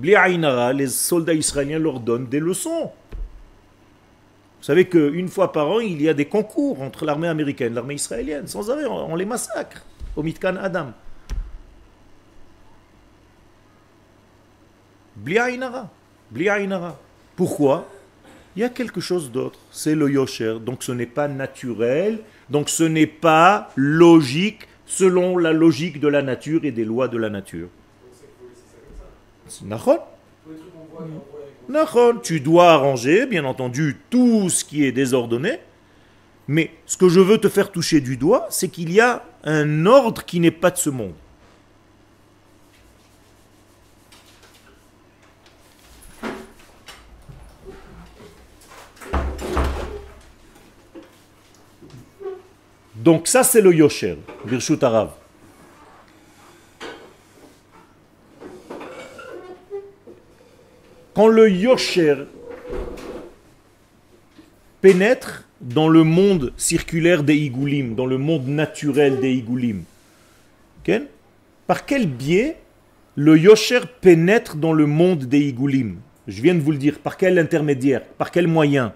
Les 0.00 0.86
soldats 0.88 1.34
israéliens 1.34 1.78
leur 1.78 1.98
donnent 1.98 2.26
des 2.26 2.40
leçons. 2.40 2.92
Vous 4.58 4.64
savez 4.64 4.86
qu'une 4.86 5.28
fois 5.28 5.50
par 5.50 5.68
an, 5.68 5.80
il 5.80 6.00
y 6.00 6.08
a 6.08 6.14
des 6.14 6.26
concours 6.26 6.82
entre 6.82 7.06
l'armée 7.06 7.28
américaine 7.28 7.72
et 7.72 7.74
l'armée 7.74 7.94
israélienne. 7.94 8.46
Sans 8.46 8.70
arrêt, 8.70 8.84
on 8.84 9.16
les 9.16 9.24
massacre 9.24 9.82
au 10.14 10.22
Mitkan 10.22 10.56
Adam. 10.56 10.92
Pourquoi? 17.36 17.88
Il 18.56 18.62
y 18.62 18.64
a 18.64 18.68
quelque 18.68 19.00
chose 19.00 19.30
d'autre. 19.30 19.58
C'est 19.70 19.94
le 19.94 20.10
yosher. 20.10 20.56
Donc 20.60 20.82
ce 20.82 20.92
n'est 20.92 21.06
pas 21.06 21.28
naturel. 21.28 22.20
Donc 22.48 22.68
ce 22.68 22.82
n'est 22.84 23.06
pas 23.06 23.70
logique 23.76 24.66
selon 24.86 25.38
la 25.38 25.52
logique 25.52 26.00
de 26.00 26.08
la 26.08 26.22
nature 26.22 26.64
et 26.64 26.72
des 26.72 26.84
lois 26.84 27.08
de 27.08 27.16
la 27.16 27.30
nature. 27.30 27.68
Tu 32.22 32.40
dois 32.40 32.72
arranger, 32.72 33.26
bien 33.26 33.44
entendu, 33.44 33.98
tout 34.10 34.48
ce 34.50 34.64
qui 34.64 34.84
est 34.84 34.92
désordonné. 34.92 35.60
Mais 36.48 36.72
ce 36.86 36.96
que 36.96 37.08
je 37.08 37.20
veux 37.20 37.38
te 37.38 37.48
faire 37.48 37.70
toucher 37.70 38.00
du 38.00 38.16
doigt, 38.16 38.48
c'est 38.50 38.68
qu'il 38.68 38.92
y 38.92 39.00
a 39.00 39.24
un 39.44 39.86
ordre 39.86 40.24
qui 40.24 40.40
n'est 40.40 40.50
pas 40.50 40.72
de 40.72 40.78
ce 40.78 40.90
monde. 40.90 41.14
Donc 53.00 53.28
ça 53.28 53.42
c'est 53.42 53.62
le 53.62 53.74
yosher, 53.74 54.18
Birshut 54.44 54.82
Arav. 54.82 55.12
Quand 61.14 61.28
le 61.28 61.50
yosher 61.50 62.24
pénètre 64.82 65.44
dans 65.62 65.88
le 65.88 66.04
monde 66.04 66.52
circulaire 66.58 67.22
des 67.22 67.36
igoulim, 67.36 67.94
dans 67.94 68.04
le 68.04 68.18
monde 68.18 68.46
naturel 68.46 69.18
des 69.18 69.32
igoulim, 69.32 69.84
par 71.66 71.86
quel 71.86 72.06
biais 72.06 72.58
le 73.14 73.38
yosher 73.38 73.80
pénètre 74.02 74.56
dans 74.56 74.74
le 74.74 74.84
monde 74.84 75.24
des 75.24 75.40
igoulim 75.40 75.96
Je 76.28 76.42
viens 76.42 76.54
de 76.54 76.60
vous 76.60 76.72
le 76.72 76.78
dire, 76.78 76.98
par 76.98 77.16
quel 77.16 77.38
intermédiaire, 77.38 78.04
par 78.18 78.30
quel 78.30 78.46
moyen? 78.46 78.92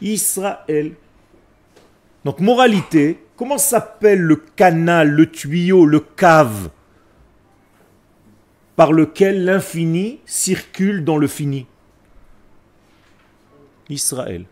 Israël 0.00 0.92
donc 2.24 2.40
moralité, 2.40 3.18
comment 3.36 3.58
s'appelle 3.58 4.20
le 4.20 4.36
canal, 4.36 5.10
le 5.10 5.30
tuyau, 5.30 5.86
le 5.86 6.00
cave 6.00 6.70
par 8.76 8.92
lequel 8.92 9.44
l'infini 9.44 10.20
circule 10.24 11.04
dans 11.04 11.18
le 11.18 11.26
fini? 11.26 11.66
Israël. 13.88 14.46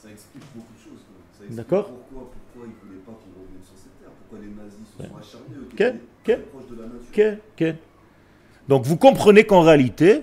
Ça 0.00 0.08
explique 0.10 0.44
beaucoup 0.54 0.72
de 0.72 0.82
choses. 0.82 1.56
D'accord. 1.56 1.88
pourquoi, 1.88 2.30
pourquoi 2.52 2.68
ils 2.68 2.86
ne 2.86 2.88
voulaient 2.88 3.04
pas 3.04 3.12
qu'on 3.12 3.42
revienne 3.42 3.62
sur 3.64 3.76
cette 3.76 3.98
terre 4.00 4.10
Pourquoi 4.20 4.38
les 4.38 4.54
nazis 4.54 4.86
se 4.86 4.96
sont 4.96 5.16
acharnés 5.16 5.56
de 7.56 7.64
la 7.64 7.72
Donc 8.68 8.84
vous 8.84 8.96
comprenez 8.96 9.44
qu'en 9.44 9.62
réalité, 9.62 10.22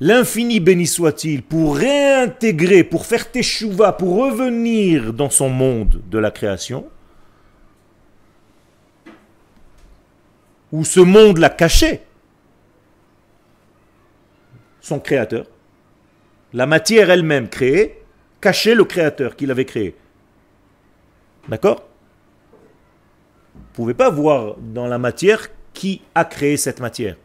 l'infini 0.00 0.60
béni 0.60 0.86
soit-il, 0.86 1.42
pour 1.42 1.76
réintégrer, 1.76 2.84
pour 2.84 3.06
faire 3.06 3.30
teshuva, 3.30 3.92
pour 3.92 4.16
revenir 4.16 5.12
dans 5.12 5.30
son 5.30 5.48
monde 5.48 6.02
de 6.10 6.18
la 6.18 6.30
création, 6.30 6.86
où 10.72 10.84
ce 10.84 11.00
monde 11.00 11.38
l'a 11.38 11.50
caché, 11.50 12.00
son 14.80 14.98
créateur, 14.98 15.46
la 16.52 16.66
matière 16.66 17.10
elle-même 17.10 17.48
créée, 17.48 18.02
cachait 18.40 18.74
le 18.74 18.84
créateur 18.84 19.36
qu'il 19.36 19.50
avait 19.50 19.64
créé. 19.64 19.94
D'accord? 21.48 21.84
Vous 23.54 23.60
ne 23.60 23.74
pouvez 23.74 23.94
pas 23.94 24.10
voir 24.10 24.56
dans 24.58 24.86
la 24.86 24.98
matière 24.98 25.48
qui 25.72 26.02
a 26.14 26.24
créé 26.24 26.56
cette 26.56 26.80
matière. 26.80 27.16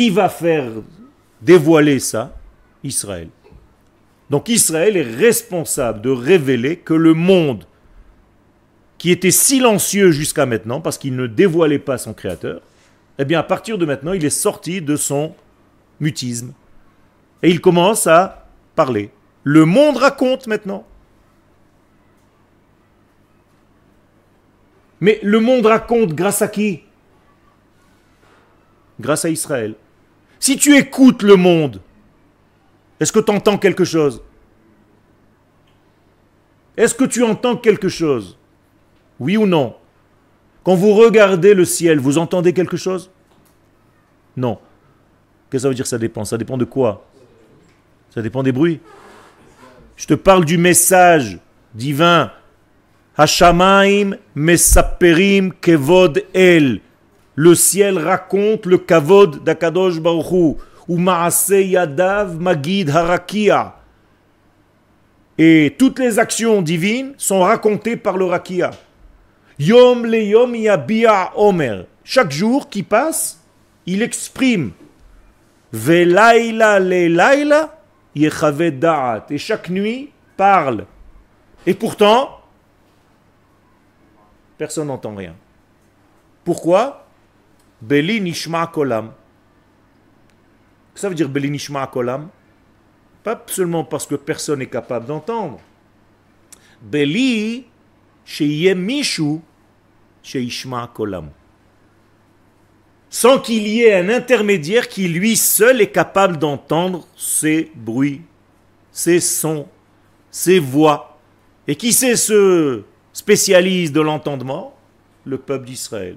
Qui 0.00 0.08
va 0.08 0.30
faire 0.30 0.64
dévoiler 1.42 1.98
ça? 1.98 2.34
Israël. 2.82 3.28
Donc 4.30 4.48
Israël 4.48 4.96
est 4.96 5.14
responsable 5.14 6.00
de 6.00 6.08
révéler 6.08 6.78
que 6.78 6.94
le 6.94 7.12
monde 7.12 7.64
qui 8.96 9.10
était 9.10 9.30
silencieux 9.30 10.10
jusqu'à 10.10 10.46
maintenant 10.46 10.80
parce 10.80 10.96
qu'il 10.96 11.16
ne 11.16 11.26
dévoilait 11.26 11.78
pas 11.78 11.98
son 11.98 12.14
créateur, 12.14 12.62
eh 13.18 13.26
bien 13.26 13.40
à 13.40 13.42
partir 13.42 13.76
de 13.76 13.84
maintenant, 13.84 14.14
il 14.14 14.24
est 14.24 14.30
sorti 14.30 14.80
de 14.80 14.96
son 14.96 15.34
mutisme. 16.00 16.54
Et 17.42 17.50
il 17.50 17.60
commence 17.60 18.06
à 18.06 18.48
parler. 18.74 19.10
Le 19.44 19.66
monde 19.66 19.98
raconte 19.98 20.46
maintenant. 20.46 20.86
Mais 25.02 25.20
le 25.22 25.40
monde 25.40 25.66
raconte 25.66 26.14
grâce 26.14 26.40
à 26.40 26.48
qui? 26.48 26.84
Grâce 28.98 29.26
à 29.26 29.28
Israël. 29.28 29.74
Si 30.40 30.56
tu 30.56 30.76
écoutes 30.76 31.22
le 31.22 31.36
monde, 31.36 31.80
est-ce 32.98 33.12
que 33.12 33.20
tu 33.20 33.30
entends 33.30 33.58
quelque 33.58 33.84
chose? 33.84 34.22
Est-ce 36.76 36.94
que 36.94 37.04
tu 37.04 37.22
entends 37.22 37.56
quelque 37.56 37.88
chose? 37.88 38.38
Oui 39.18 39.36
ou 39.36 39.46
non? 39.46 39.76
Quand 40.64 40.74
vous 40.74 40.94
regardez 40.94 41.52
le 41.52 41.64
ciel, 41.66 41.98
vous 41.98 42.16
entendez 42.16 42.54
quelque 42.54 42.78
chose? 42.78 43.10
Non. 44.36 44.58
Qu'est-ce 45.50 45.52
que 45.52 45.58
ça 45.62 45.68
veut 45.68 45.74
dire 45.74 45.86
ça 45.86 45.98
dépend? 45.98 46.24
Ça 46.24 46.38
dépend 46.38 46.56
de 46.56 46.64
quoi? 46.64 47.06
Ça 48.14 48.22
dépend 48.22 48.42
des 48.42 48.52
bruits. 48.52 48.80
Je 49.96 50.06
te 50.06 50.14
parle 50.14 50.46
du 50.46 50.56
message 50.56 51.38
divin. 51.74 52.32
Hashamaim 53.16 54.16
mesaperim 54.34 55.52
kevod 55.52 56.24
el. 56.32 56.80
Le 57.40 57.54
ciel 57.54 57.96
raconte 57.98 58.66
le 58.66 58.76
kavod 58.76 59.42
d'Akadosh 59.42 59.98
Baruchu. 59.98 60.58
Ou 60.86 60.98
maase 60.98 61.62
yadav 61.64 62.38
magid 62.38 62.90
harakia. 62.90 63.76
Et 65.38 65.74
toutes 65.78 66.00
les 66.00 66.18
actions 66.18 66.60
divines 66.60 67.14
sont 67.16 67.40
racontées 67.40 67.96
par 67.96 68.18
le 68.18 68.26
rakia. 68.26 68.72
Yom 69.58 70.04
le 70.04 70.22
yom 70.22 70.54
yabia 70.54 71.32
omer. 71.34 71.86
Chaque 72.04 72.30
jour 72.30 72.68
qui 72.68 72.82
passe, 72.82 73.42
il 73.86 74.02
exprime. 74.02 74.72
Velaila 75.72 76.78
le 76.78 77.06
laila 77.08 77.78
et 78.14 79.38
chaque 79.38 79.70
nuit 79.70 80.10
parle. 80.36 80.84
Et 81.64 81.72
pourtant, 81.72 82.38
personne 84.58 84.88
n'entend 84.88 85.14
rien. 85.14 85.34
Pourquoi? 86.44 87.06
Beli 87.80 88.20
nishma 88.20 88.66
kolam. 88.66 89.12
Ça 90.94 91.08
veut 91.08 91.14
dire 91.14 91.28
Beli 91.28 91.50
nishma 91.50 91.86
kolam 91.86 92.28
Pas 93.22 93.42
seulement 93.46 93.84
parce 93.84 94.06
que 94.06 94.14
personne 94.14 94.58
n'est 94.58 94.66
capable 94.66 95.06
d'entendre. 95.06 95.58
Beli 96.82 97.66
sheyemishu 98.24 99.40
sheishma 100.22 100.90
kolam 100.94 101.30
sans 103.10 103.40
qu'il 103.40 103.66
y 103.66 103.82
ait 103.82 103.94
un 103.94 104.08
intermédiaire 104.08 104.88
qui 104.88 105.08
lui 105.08 105.36
seul 105.36 105.80
est 105.82 105.90
capable 105.90 106.38
d'entendre 106.38 107.06
ces 107.16 107.70
bruits, 107.74 108.22
ces 108.92 109.18
sons, 109.18 109.66
ces 110.30 110.60
voix. 110.60 111.18
Et 111.66 111.74
qui 111.74 111.92
c'est 111.92 112.14
ce 112.14 112.82
spécialiste 113.12 113.92
de 113.92 114.00
l'entendement 114.00 114.76
Le 115.24 115.38
peuple 115.38 115.66
d'Israël. 115.66 116.16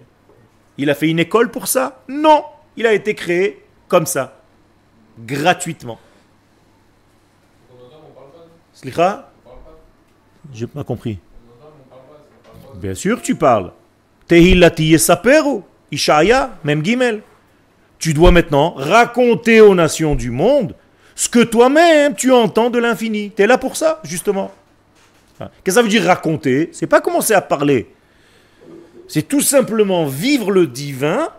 Il 0.77 0.89
a 0.89 0.95
fait 0.95 1.09
une 1.09 1.19
école 1.19 1.51
pour 1.51 1.67
ça 1.67 2.03
Non, 2.07 2.43
il 2.75 2.87
a 2.87 2.93
été 2.93 3.13
créé 3.15 3.63
comme 3.87 4.05
ça, 4.05 4.41
gratuitement. 5.19 5.99
Slicha 8.73 9.31
J'ai 10.51 10.67
pas 10.67 10.83
compris. 10.83 11.19
Bien 12.75 12.95
sûr 12.95 13.21
tu 13.21 13.35
parles. 13.35 13.71
Tehillati. 14.27 14.97
Ishaya, 15.91 16.57
même 16.63 16.83
Gimel. 16.83 17.21
Tu 17.99 18.13
dois 18.13 18.31
maintenant 18.31 18.73
raconter 18.75 19.61
aux 19.61 19.75
nations 19.75 20.15
du 20.15 20.31
monde 20.31 20.75
ce 21.15 21.29
que 21.29 21.43
toi-même 21.43 22.15
tu 22.15 22.31
entends 22.31 22.69
de 22.69 22.79
l'infini. 22.79 23.31
Tu 23.35 23.43
es 23.43 23.47
là 23.47 23.57
pour 23.57 23.77
ça, 23.77 24.01
justement. 24.03 24.51
Qu'est-ce 25.37 25.61
que 25.63 25.71
ça 25.71 25.81
veut 25.81 25.89
dire 25.89 26.03
raconter? 26.03 26.69
C'est 26.73 26.87
pas 26.87 27.01
commencer 27.01 27.33
à 27.33 27.41
parler. 27.41 27.92
C'est 29.07 29.27
tout 29.27 29.41
simplement 29.41 30.05
vivre 30.05 30.51
le 30.51 30.67
divin 30.67 31.29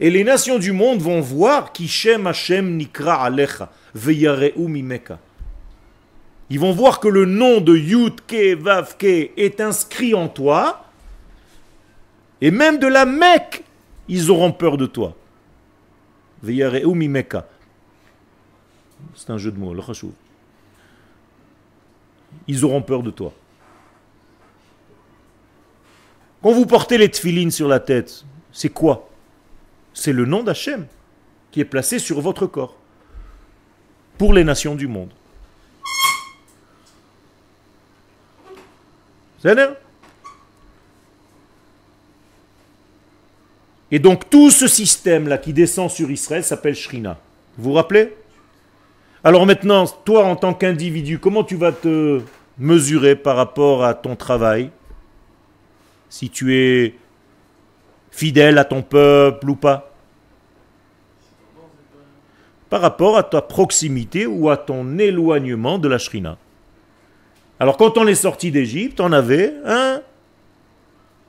et 0.00 0.10
les 0.10 0.24
nations 0.24 0.58
du 0.58 0.72
monde 0.72 1.00
vont 1.00 1.20
voir 1.20 1.72
Kishem 1.72 2.26
Hashem 2.26 2.76
Nikra 2.76 3.24
Alecha 3.24 3.70
Mimeka. 3.94 5.18
Ils 6.50 6.60
vont 6.60 6.72
voir 6.72 7.00
que 7.00 7.08
le 7.08 7.24
nom 7.24 7.60
de 7.60 7.76
Yud 7.76 8.20
Ke 8.26 8.54
Vav 8.54 8.96
Ke 8.96 9.30
est 9.36 9.60
inscrit 9.60 10.14
en 10.14 10.28
toi 10.28 10.84
et 12.40 12.50
même 12.50 12.78
de 12.78 12.86
la 12.86 13.04
Mecque 13.04 13.64
ils 14.08 14.30
auront 14.30 14.52
peur 14.52 14.76
de 14.76 14.86
toi. 14.86 15.16
C'est 19.14 19.30
un 19.30 19.38
jeu 19.38 19.50
de 19.50 19.58
mots, 19.58 19.72
le 19.72 19.82
Ils 22.46 22.64
auront 22.64 22.82
peur 22.82 23.02
de 23.02 23.10
toi. 23.10 23.32
Quand 26.44 26.52
vous 26.52 26.66
portez 26.66 26.98
les 26.98 27.08
tfilines 27.08 27.50
sur 27.50 27.68
la 27.68 27.80
tête, 27.80 28.22
c'est 28.52 28.68
quoi? 28.68 29.08
C'est 29.94 30.12
le 30.12 30.26
nom 30.26 30.42
d'Hachem 30.42 30.86
qui 31.50 31.60
est 31.60 31.64
placé 31.64 31.98
sur 31.98 32.20
votre 32.20 32.46
corps. 32.46 32.76
Pour 34.18 34.34
les 34.34 34.44
nations 34.44 34.74
du 34.74 34.86
monde. 34.86 35.08
Et 43.90 43.98
donc 43.98 44.28
tout 44.28 44.50
ce 44.50 44.68
système-là 44.68 45.38
qui 45.38 45.54
descend 45.54 45.90
sur 45.90 46.10
Israël 46.10 46.44
s'appelle 46.44 46.74
Shrina. 46.74 47.18
Vous 47.56 47.70
vous 47.70 47.72
rappelez? 47.72 48.14
Alors 49.24 49.46
maintenant, 49.46 49.86
toi 49.86 50.26
en 50.26 50.36
tant 50.36 50.52
qu'individu, 50.52 51.18
comment 51.18 51.42
tu 51.42 51.56
vas 51.56 51.72
te 51.72 52.20
mesurer 52.58 53.16
par 53.16 53.36
rapport 53.36 53.82
à 53.82 53.94
ton 53.94 54.14
travail? 54.14 54.70
Si 56.14 56.30
tu 56.30 56.54
es 56.54 56.94
fidèle 58.12 58.58
à 58.58 58.64
ton 58.64 58.82
peuple 58.82 59.50
ou 59.50 59.56
pas 59.56 59.90
Par 62.70 62.80
rapport 62.80 63.16
à 63.16 63.24
ta 63.24 63.42
proximité 63.42 64.24
ou 64.24 64.48
à 64.48 64.56
ton 64.56 64.96
éloignement 65.00 65.76
de 65.76 65.88
la 65.88 65.98
Shrina. 65.98 66.38
Alors 67.58 67.76
quand 67.76 67.98
on 67.98 68.06
est 68.06 68.14
sorti 68.14 68.52
d'Égypte, 68.52 69.00
on 69.00 69.10
avait 69.10 69.54
un 69.66 70.02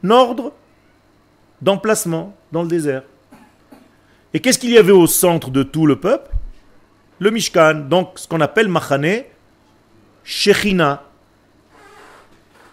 ordre 0.08 0.54
d'emplacement 1.64 2.36
dans 2.52 2.62
le 2.62 2.70
désert. 2.70 3.02
Et 4.36 4.40
qu'est-ce 4.40 4.60
qu'il 4.60 4.70
y 4.70 4.78
avait 4.78 4.92
au 4.92 5.08
centre 5.08 5.50
de 5.50 5.64
tout 5.64 5.88
le 5.88 5.96
peuple? 5.96 6.30
Le 7.18 7.32
Mishkan, 7.32 7.88
donc 7.90 8.20
ce 8.20 8.28
qu'on 8.28 8.40
appelle 8.40 8.68
Machane 8.68 9.24
Shechina. 10.24 11.02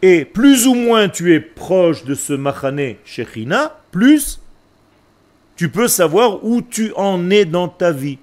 Et 0.02 0.24
plus 0.24 0.66
ou 0.66 0.74
moins 0.74 1.08
tu 1.08 1.32
es 1.32 1.40
proche 1.40 2.04
de 2.04 2.14
ce 2.14 2.32
Machane 2.32 2.96
Shechina, 3.04 3.80
plus 3.92 4.40
tu 5.54 5.68
peux 5.68 5.86
savoir 5.86 6.44
où 6.44 6.60
tu 6.60 6.92
en 6.96 7.30
es 7.30 7.44
dans 7.44 7.68
ta 7.68 7.92
vie. 7.92 8.18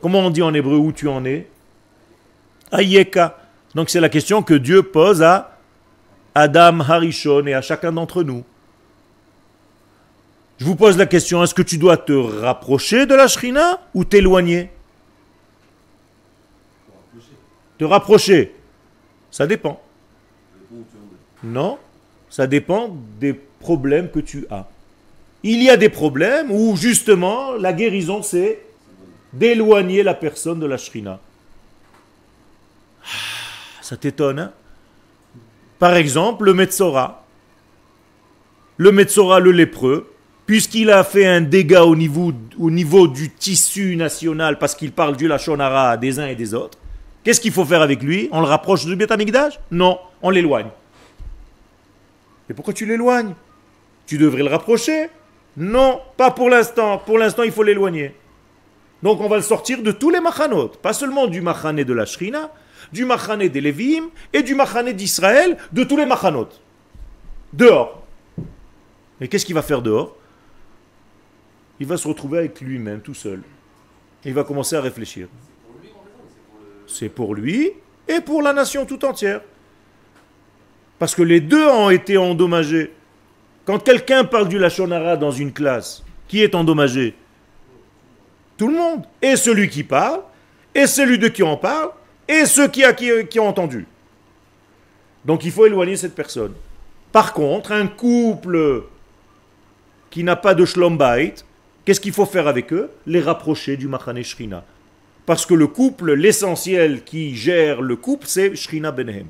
Comment 0.00 0.20
on 0.20 0.30
dit 0.30 0.42
en 0.42 0.54
hébreu 0.54 0.76
où 0.76 0.92
tu 0.92 1.08
en 1.08 1.24
es? 1.24 1.48
Ayeka. 2.70 3.36
Donc 3.74 3.90
c'est 3.90 4.00
la 4.00 4.08
question 4.08 4.42
que 4.42 4.54
Dieu 4.54 4.84
pose 4.84 5.22
à 5.22 5.58
Adam 6.36 6.80
Harishon 6.80 7.46
et 7.46 7.54
à 7.54 7.62
chacun 7.62 7.90
d'entre 7.90 8.22
nous. 8.22 8.44
Je 10.58 10.64
vous 10.64 10.76
pose 10.76 10.96
la 10.96 11.06
question, 11.06 11.42
est-ce 11.42 11.54
que 11.54 11.62
tu 11.62 11.78
dois 11.78 11.96
te 11.96 12.12
rapprocher 12.12 13.06
de 13.06 13.14
la 13.14 13.26
shrina 13.26 13.80
ou 13.92 14.04
t'éloigner? 14.04 14.70
Te 17.76 17.84
rapprocher. 17.84 18.54
Ça 19.32 19.48
dépend. 19.48 19.83
Non, 21.44 21.78
ça 22.30 22.46
dépend 22.46 22.96
des 23.20 23.34
problèmes 23.34 24.10
que 24.10 24.20
tu 24.20 24.46
as. 24.50 24.66
Il 25.42 25.62
y 25.62 25.68
a 25.68 25.76
des 25.76 25.90
problèmes 25.90 26.50
où 26.50 26.74
justement 26.74 27.52
la 27.52 27.74
guérison 27.74 28.22
c'est 28.22 28.60
d'éloigner 29.34 30.02
la 30.02 30.14
personne 30.14 30.58
de 30.58 30.66
la 30.66 30.78
shrina. 30.78 31.20
Ah, 33.02 33.06
ça 33.82 33.96
t'étonne, 33.96 34.38
hein? 34.38 34.52
Par 35.78 35.96
exemple, 35.96 36.44
le 36.44 36.54
Metzora. 36.54 37.24
Le 38.78 38.90
Metzora, 38.90 39.38
le 39.40 39.50
lépreux, 39.50 40.10
puisqu'il 40.46 40.90
a 40.90 41.04
fait 41.04 41.26
un 41.26 41.42
dégât 41.42 41.84
au 41.84 41.94
niveau, 41.94 42.32
au 42.58 42.70
niveau 42.70 43.06
du 43.06 43.30
tissu 43.30 43.96
national 43.96 44.58
parce 44.58 44.74
qu'il 44.74 44.92
parle 44.92 45.16
du 45.16 45.28
Lachonara 45.28 45.96
des 45.96 46.18
uns 46.18 46.26
et 46.26 46.34
des 46.34 46.54
autres, 46.54 46.78
qu'est-ce 47.22 47.40
qu'il 47.40 47.52
faut 47.52 47.64
faire 47.64 47.82
avec 47.82 48.02
lui? 48.02 48.28
On 48.32 48.40
le 48.40 48.46
rapproche 48.46 48.86
du 48.86 48.96
Betamikdash 48.96 49.60
Non, 49.70 49.98
on 50.22 50.30
l'éloigne. 50.30 50.70
Et 52.48 52.54
pourquoi 52.54 52.74
tu 52.74 52.86
l'éloignes? 52.86 53.34
Tu 54.06 54.18
devrais 54.18 54.42
le 54.42 54.48
rapprocher? 54.48 55.08
Non, 55.56 56.00
pas 56.16 56.30
pour 56.30 56.50
l'instant. 56.50 56.98
Pour 56.98 57.18
l'instant, 57.18 57.42
il 57.42 57.52
faut 57.52 57.62
l'éloigner. 57.62 58.14
Donc 59.02 59.20
on 59.20 59.28
va 59.28 59.36
le 59.36 59.42
sortir 59.42 59.82
de 59.82 59.92
tous 59.92 60.08
les 60.08 60.20
machanot, 60.20 60.68
pas 60.68 60.94
seulement 60.94 61.26
du 61.26 61.42
machané 61.42 61.84
de 61.84 61.92
la 61.92 62.06
Shrina, 62.06 62.50
du 62.90 63.04
machané 63.04 63.50
des 63.50 63.60
Lévim 63.60 64.08
et 64.32 64.42
du 64.42 64.54
machané 64.54 64.94
d'Israël, 64.94 65.58
de 65.72 65.84
tous 65.84 65.96
les 65.96 66.06
machanot. 66.06 66.48
Dehors. 67.52 68.02
Et 69.20 69.28
qu'est-ce 69.28 69.44
qu'il 69.44 69.54
va 69.54 69.62
faire 69.62 69.82
dehors? 69.82 70.16
Il 71.80 71.86
va 71.86 71.96
se 71.96 72.08
retrouver 72.08 72.38
avec 72.38 72.60
lui-même 72.60 73.00
tout 73.00 73.14
seul. 73.14 73.42
Il 74.24 74.32
va 74.32 74.42
commencer 74.42 74.74
à 74.74 74.80
réfléchir. 74.80 75.28
C'est 76.86 77.10
pour 77.10 77.34
lui 77.34 77.72
et 78.08 78.20
pour 78.20 78.40
la 78.40 78.52
nation 78.52 78.86
tout 78.86 79.04
entière. 79.04 79.42
Parce 80.98 81.14
que 81.14 81.22
les 81.22 81.40
deux 81.40 81.66
ont 81.66 81.90
été 81.90 82.16
endommagés. 82.16 82.92
Quand 83.64 83.78
quelqu'un 83.78 84.24
parle 84.24 84.48
du 84.48 84.58
Lachonara 84.58 85.16
dans 85.16 85.30
une 85.30 85.52
classe, 85.52 86.04
qui 86.28 86.42
est 86.42 86.54
endommagé? 86.54 87.14
Tout 88.56 88.68
le 88.68 88.74
monde. 88.74 89.04
Et 89.20 89.36
celui 89.36 89.68
qui 89.68 89.82
parle, 89.82 90.20
et 90.74 90.86
celui 90.86 91.18
de 91.18 91.28
qui 91.28 91.42
on 91.42 91.56
parle, 91.56 91.90
et 92.28 92.46
ceux 92.46 92.68
qui, 92.68 92.84
ont 93.38 93.48
entendu. 93.48 93.86
Donc 95.24 95.44
il 95.44 95.50
faut 95.50 95.66
éloigner 95.66 95.96
cette 95.96 96.14
personne. 96.14 96.52
Par 97.12 97.32
contre, 97.32 97.72
un 97.72 97.86
couple 97.86 98.84
qui 100.10 100.24
n'a 100.24 100.36
pas 100.36 100.54
de 100.54 100.64
shlombait, 100.64 101.34
qu'est-ce 101.84 102.00
qu'il 102.00 102.12
faut 102.12 102.26
faire 102.26 102.48
avec 102.48 102.72
eux? 102.72 102.90
Les 103.06 103.20
rapprocher 103.20 103.76
du 103.76 103.88
Machane 103.88 104.22
Shrina. 104.22 104.64
Parce 105.26 105.46
que 105.46 105.54
le 105.54 105.66
couple, 105.66 106.12
l'essentiel 106.12 107.02
qui 107.02 107.34
gère 107.34 107.80
le 107.80 107.96
couple, 107.96 108.26
c'est 108.26 108.54
Shrina 108.54 108.90
Benhem. 108.90 109.26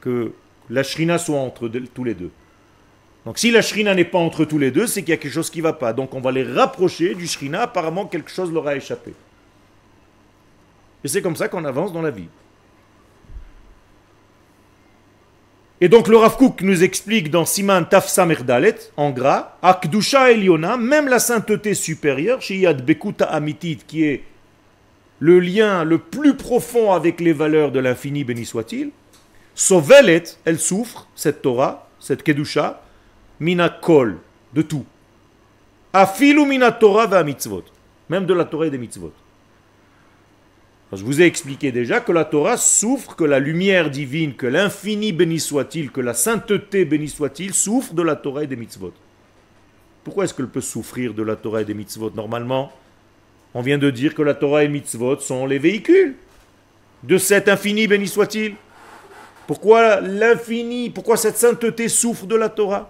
Que 0.00 0.32
la 0.68 0.82
Shrina 0.82 1.18
soit 1.18 1.38
entre 1.38 1.68
tous 1.68 2.04
les 2.04 2.14
deux. 2.14 2.30
Donc 3.26 3.38
si 3.38 3.50
la 3.50 3.60
Shrina 3.60 3.94
n'est 3.94 4.04
pas 4.04 4.18
entre 4.18 4.44
tous 4.44 4.58
les 4.58 4.70
deux, 4.70 4.86
c'est 4.86 5.02
qu'il 5.02 5.10
y 5.10 5.12
a 5.12 5.16
quelque 5.16 5.32
chose 5.32 5.50
qui 5.50 5.58
ne 5.58 5.64
va 5.64 5.72
pas. 5.72 5.92
Donc 5.92 6.14
on 6.14 6.20
va 6.20 6.32
les 6.32 6.44
rapprocher 6.44 7.14
du 7.14 7.26
Shrina, 7.26 7.62
apparemment 7.62 8.06
quelque 8.06 8.30
chose 8.30 8.52
leur 8.52 8.66
a 8.66 8.76
échappé. 8.76 9.12
Et 11.04 11.08
c'est 11.08 11.22
comme 11.22 11.36
ça 11.36 11.48
qu'on 11.48 11.64
avance 11.64 11.92
dans 11.92 12.02
la 12.02 12.10
vie. 12.10 12.28
Et 15.82 15.88
donc 15.88 16.08
le 16.08 16.16
Rav 16.18 16.36
Kook 16.36 16.60
nous 16.60 16.82
explique 16.82 17.30
dans 17.30 17.46
Siman 17.46 17.88
Tafsa 17.88 18.26
Merdalet, 18.26 18.76
en 18.98 19.10
gras, 19.10 19.56
Akdusha 19.62 20.30
Eliona, 20.30 20.76
même 20.76 21.08
la 21.08 21.18
sainteté 21.18 21.72
supérieure, 21.72 22.42
chez 22.42 22.58
Yad 22.58 22.84
Bekuta 22.84 23.24
Amitit, 23.24 23.78
qui 23.86 24.04
est 24.04 24.24
le 25.20 25.40
lien 25.40 25.84
le 25.84 25.96
plus 25.96 26.36
profond 26.36 26.92
avec 26.92 27.20
les 27.20 27.32
valeurs 27.32 27.72
de 27.72 27.80
l'infini, 27.80 28.24
béni 28.24 28.44
soit-il, 28.44 28.90
Sovelet, 29.54 30.24
elle 30.44 30.58
souffre, 30.58 31.08
cette 31.14 31.42
Torah, 31.42 31.88
cette 31.98 32.22
Kedusha, 32.22 32.82
mina 33.40 33.68
kol, 33.68 34.18
de 34.54 34.62
tout. 34.62 34.86
Afilu 35.92 36.46
mina 36.46 36.72
Torah 36.72 37.06
va 37.06 37.24
mitzvot, 37.24 37.64
même 38.08 38.26
de 38.26 38.34
la 38.34 38.44
Torah 38.44 38.66
et 38.66 38.70
des 38.70 38.78
mitzvot. 38.78 39.12
Je 40.92 41.04
vous 41.04 41.20
ai 41.20 41.24
expliqué 41.24 41.70
déjà 41.70 42.00
que 42.00 42.10
la 42.10 42.24
Torah 42.24 42.56
souffre, 42.56 43.14
que 43.14 43.22
la 43.22 43.38
lumière 43.38 43.90
divine, 43.90 44.34
que 44.34 44.46
l'infini 44.46 45.12
béni 45.12 45.38
soit-il, 45.38 45.92
que 45.92 46.00
la 46.00 46.14
sainteté 46.14 46.84
béni 46.84 47.08
soit-il, 47.08 47.54
souffre 47.54 47.94
de 47.94 48.02
la 48.02 48.16
Torah 48.16 48.42
et 48.42 48.48
des 48.48 48.56
mitzvot. 48.56 48.92
Pourquoi 50.02 50.24
est-ce 50.24 50.34
qu'elle 50.34 50.48
peut 50.48 50.60
souffrir 50.60 51.14
de 51.14 51.22
la 51.22 51.36
Torah 51.36 51.62
et 51.62 51.64
des 51.64 51.74
mitzvot 51.74 52.10
Normalement, 52.10 52.72
on 53.54 53.62
vient 53.62 53.78
de 53.78 53.90
dire 53.90 54.14
que 54.14 54.22
la 54.22 54.34
Torah 54.34 54.64
et 54.64 54.68
mitzvot 54.68 55.20
sont 55.20 55.46
les 55.46 55.58
véhicules 55.58 56.16
de 57.04 57.18
cet 57.18 57.48
infini 57.48 57.86
béni 57.86 58.08
soit-il. 58.08 58.54
Pourquoi 59.50 60.00
l'infini, 60.00 60.90
pourquoi 60.90 61.16
cette 61.16 61.36
sainteté 61.36 61.88
souffre 61.88 62.24
de 62.24 62.36
la 62.36 62.48
Torah? 62.48 62.88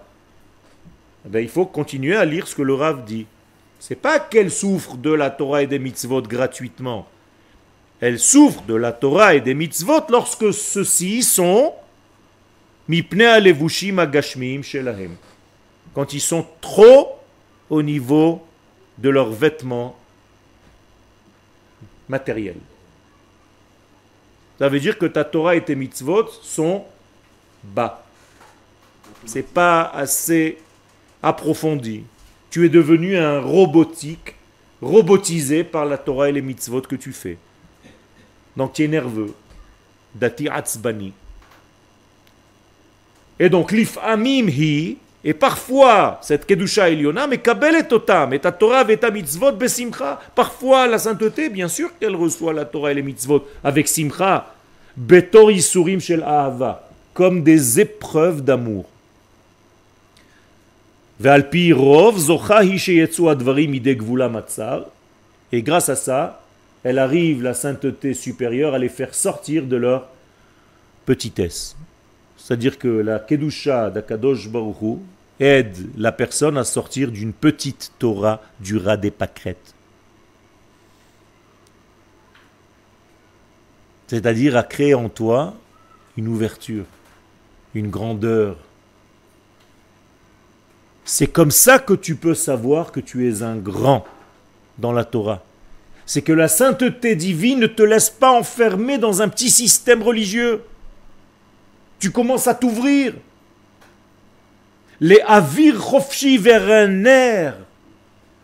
Eh 1.25 1.29
ben, 1.29 1.39
Il 1.39 1.49
faut 1.49 1.65
continuer 1.65 2.15
à 2.15 2.23
lire 2.23 2.47
ce 2.47 2.53
que 2.53 2.61
le 2.61 2.75
Rav 2.75 3.03
dit. 3.03 3.25
C'est 3.79 3.95
pas 3.95 4.19
qu'elle 4.19 4.51
souffre 4.51 4.95
de 4.95 5.11
la 5.11 5.31
Torah 5.31 5.63
et 5.63 5.67
des 5.67 5.79
mitzvot 5.79 6.21
gratuitement 6.21 7.07
elle 8.01 8.19
souffre 8.19 8.63
de 8.63 8.73
la 8.73 8.91
Torah 8.91 9.35
et 9.35 9.41
des 9.41 9.53
mitzvot 9.53 10.01
lorsque 10.09 10.51
ceux-ci 10.53 11.21
sont 11.21 11.73
quand 15.93 16.13
ils 16.13 16.21
sont 16.21 16.45
trop 16.59 17.19
au 17.69 17.81
niveau 17.83 18.41
de 18.97 19.09
leurs 19.09 19.29
vêtements 19.29 19.95
matériels. 22.09 22.55
Ça 24.61 24.69
veut 24.69 24.79
dire 24.79 24.99
que 24.99 25.07
ta 25.07 25.23
Torah 25.23 25.55
et 25.55 25.65
tes 25.65 25.73
mitzvot 25.73 26.27
sont 26.43 26.85
bas. 27.63 28.05
C'est 29.25 29.41
pas 29.51 29.85
assez 29.85 30.59
approfondi. 31.23 32.03
Tu 32.51 32.67
es 32.67 32.69
devenu 32.69 33.17
un 33.17 33.39
robotique, 33.39 34.35
robotisé 34.79 35.63
par 35.63 35.85
la 35.85 35.97
Torah 35.97 36.29
et 36.29 36.31
les 36.31 36.43
mitzvot 36.43 36.81
que 36.81 36.95
tu 36.95 37.11
fais. 37.11 37.39
Donc 38.55 38.73
tu 38.73 38.83
es 38.83 38.87
nerveux. 38.87 39.33
Dati 40.13 40.47
atzbani. 40.47 41.11
Et 43.39 43.49
donc 43.49 43.71
l'if 43.71 43.97
amim 44.03 44.47
hi, 44.47 44.99
et 45.23 45.33
parfois 45.33 46.19
cette 46.21 46.45
kedusha 46.45 46.89
eliona, 46.89 47.27
mais 47.27 47.37
kabelet 47.37 47.93
otam, 47.93 48.33
et 48.33 48.39
ta 48.39 48.51
Torah 48.51 48.85
et 48.89 48.97
ta 48.97 49.11
mitzvot 49.11 49.51
besimcha. 49.51 50.19
Parfois 50.33 50.87
la 50.87 50.97
sainteté, 50.97 51.49
bien 51.49 51.67
sûr 51.67 51.91
qu'elle 51.99 52.15
reçoit 52.15 52.53
la 52.53 52.65
Torah 52.65 52.91
et 52.91 52.95
les 52.95 53.03
mitzvot 53.03 53.45
avec 53.63 53.87
simcha. 53.87 54.53
Betor 54.97 55.51
isurim 55.51 55.99
shel 55.99 56.25
comme 57.13 57.43
des 57.43 57.79
épreuves 57.79 58.41
d'amour. 58.41 58.85
Et 65.53 65.61
grâce 65.61 65.89
à 65.89 65.95
ça, 65.95 66.41
elle 66.83 66.97
arrive, 66.97 67.43
la 67.43 67.53
sainteté 67.53 68.15
supérieure, 68.15 68.73
à 68.73 68.79
les 68.79 68.89
faire 68.89 69.13
sortir 69.13 69.65
de 69.65 69.75
leur 69.75 70.07
petitesse. 71.05 71.75
C'est-à-dire 72.41 72.79
que 72.79 72.87
la 72.87 73.19
Kedusha 73.19 73.91
d'Akadosh 73.91 74.49
Baruchu 74.49 74.97
aide 75.39 75.77
la 75.95 76.11
personne 76.11 76.57
à 76.57 76.63
sortir 76.63 77.11
d'une 77.11 77.33
petite 77.33 77.91
Torah 77.99 78.41
du 78.59 78.77
rat 78.77 78.97
des 78.97 79.11
pâquerettes. 79.11 79.75
C'est-à-dire 84.07 84.57
à 84.57 84.63
créer 84.63 84.95
en 84.95 85.07
toi 85.07 85.53
une 86.17 86.27
ouverture, 86.27 86.85
une 87.75 87.89
grandeur. 87.89 88.57
C'est 91.05 91.27
comme 91.27 91.51
ça 91.51 91.79
que 91.79 91.93
tu 91.93 92.15
peux 92.15 92.35
savoir 92.35 92.91
que 92.91 92.99
tu 92.99 93.29
es 93.29 93.43
un 93.43 93.55
grand 93.55 94.05
dans 94.79 94.91
la 94.91 95.05
Torah 95.05 95.43
c'est 96.11 96.21
que 96.21 96.33
la 96.33 96.49
sainteté 96.49 97.15
divine 97.15 97.59
ne 97.59 97.67
te 97.67 97.83
laisse 97.83 98.09
pas 98.09 98.37
enfermer 98.37 98.97
dans 98.97 99.21
un 99.21 99.29
petit 99.29 99.49
système 99.49 100.03
religieux. 100.03 100.61
Tu 102.01 102.09
commences 102.09 102.47
à 102.47 102.55
t'ouvrir. 102.55 103.13
Les 104.99 105.21
avir 105.21 105.79
vers 106.39 106.69
un 106.69 107.05
air, 107.05 107.57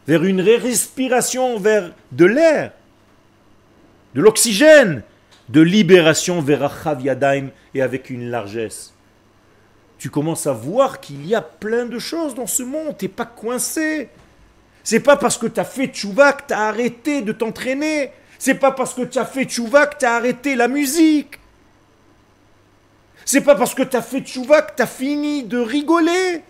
vers 0.07 0.23
une 0.23 0.41
respiration, 0.41 1.59
vers 1.59 1.91
de 2.11 2.25
l'air, 2.25 2.71
de 4.13 4.21
l'oxygène, 4.21 5.01
de 5.49 5.61
libération 5.61 6.39
vers 6.39 6.63
Achav 6.63 7.01
Yadaim 7.01 7.49
et 7.73 7.81
avec 7.81 8.11
une 8.11 8.29
largesse. 8.29 8.93
Tu 9.97 10.11
commences 10.11 10.45
à 10.45 10.53
voir 10.53 10.99
qu'il 10.99 11.25
y 11.25 11.33
a 11.33 11.41
plein 11.41 11.87
de 11.87 11.97
choses 11.97 12.35
dans 12.35 12.47
ce 12.47 12.61
monde, 12.61 12.95
tu 12.97 13.05
n'es 13.05 13.09
pas 13.09 13.25
coincé. 13.25 14.09
C'est 14.83 14.99
pas 14.99 15.17
parce 15.17 15.37
que 15.37 15.47
tu 15.47 15.59
as 15.59 15.65
fait 15.65 15.87
tchouva 15.87 16.33
que 16.33 16.47
tu 16.47 16.53
as 16.53 16.67
arrêté 16.67 17.23
de 17.23 17.31
t'entraîner. 17.31 18.11
C'est 18.37 18.55
pas 18.55 18.71
parce 18.71 18.93
que 18.93 19.01
tu 19.01 19.17
as 19.17 19.25
fait 19.25 19.45
tchouva 19.45 19.87
que 19.87 19.97
tu 19.97 20.05
as 20.05 20.13
arrêté 20.13 20.55
la 20.55 20.67
musique. 20.67 21.39
C'est 23.27 23.41
pas 23.41 23.55
parce 23.55 23.75
que 23.75 23.83
tu 23.83 23.97
as 23.97 24.01
fait 24.01 24.21
tchouva 24.21 24.61
que 24.61 24.73
tu 24.73 24.81
as 24.81 24.87
fini 24.87 25.43
de 25.43 25.57
rigoler. 25.57 26.43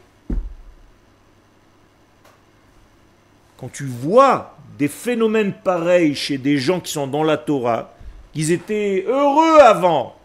Quand 3.57 3.69
tu 3.73 3.85
vois 3.85 4.55
des 4.77 4.87
phénomènes 4.87 5.53
pareils 5.53 6.13
chez 6.13 6.37
des 6.37 6.59
gens 6.59 6.79
qui 6.79 6.91
sont 6.91 7.07
dans 7.07 7.23
la 7.23 7.37
Torah, 7.37 7.95
qu'ils 8.31 8.51
étaient 8.51 9.05
heureux 9.07 9.59
avant, 9.59 10.15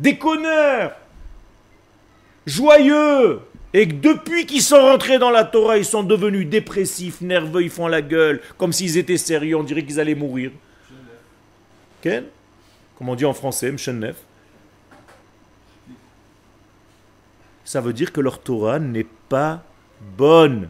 déconneurs, 0.00 0.96
joyeux, 2.44 3.40
et 3.72 3.86
que 3.86 3.94
depuis 3.94 4.46
qu'ils 4.46 4.62
sont 4.62 4.80
rentrés 4.80 5.20
dans 5.20 5.30
la 5.30 5.44
Torah, 5.44 5.78
ils 5.78 5.84
sont 5.84 6.02
devenus 6.02 6.48
dépressifs, 6.48 7.20
nerveux, 7.20 7.62
ils 7.62 7.70
font 7.70 7.86
la 7.86 8.02
gueule, 8.02 8.42
comme 8.58 8.72
s'ils 8.72 8.98
étaient 8.98 9.16
sérieux, 9.16 9.56
on 9.56 9.62
dirait 9.62 9.84
qu'ils 9.84 10.00
allaient 10.00 10.16
mourir. 10.16 10.50
Quel 12.02 12.24
Comme 12.98 13.10
on 13.10 13.14
dit 13.14 13.24
en 13.24 13.32
français, 13.32 13.70
Mchenef. 13.70 14.16
Ça 17.66 17.80
veut 17.80 17.92
dire 17.92 18.12
que 18.12 18.20
leur 18.20 18.38
Torah 18.38 18.78
n'est 18.78 19.08
pas 19.28 19.64
bonne. 20.16 20.68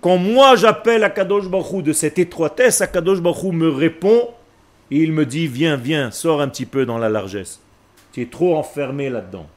Quand 0.00 0.18
moi 0.18 0.54
j'appelle 0.54 1.02
Akadosh 1.02 1.48
Baruch 1.48 1.82
de 1.82 1.92
cette 1.92 2.20
étroitesse, 2.20 2.80
Akadosh 2.80 3.20
Baruch 3.20 3.52
me 3.52 3.68
répond 3.68 4.30
et 4.92 4.98
il 4.98 5.10
me 5.10 5.26
dit, 5.26 5.48
viens, 5.48 5.74
viens, 5.76 6.12
sors 6.12 6.40
un 6.40 6.48
petit 6.48 6.66
peu 6.66 6.86
dans 6.86 6.98
la 6.98 7.08
largesse. 7.08 7.60
Tu 8.12 8.22
es 8.22 8.26
trop 8.26 8.56
enfermé 8.56 9.10
là-dedans. 9.10 9.48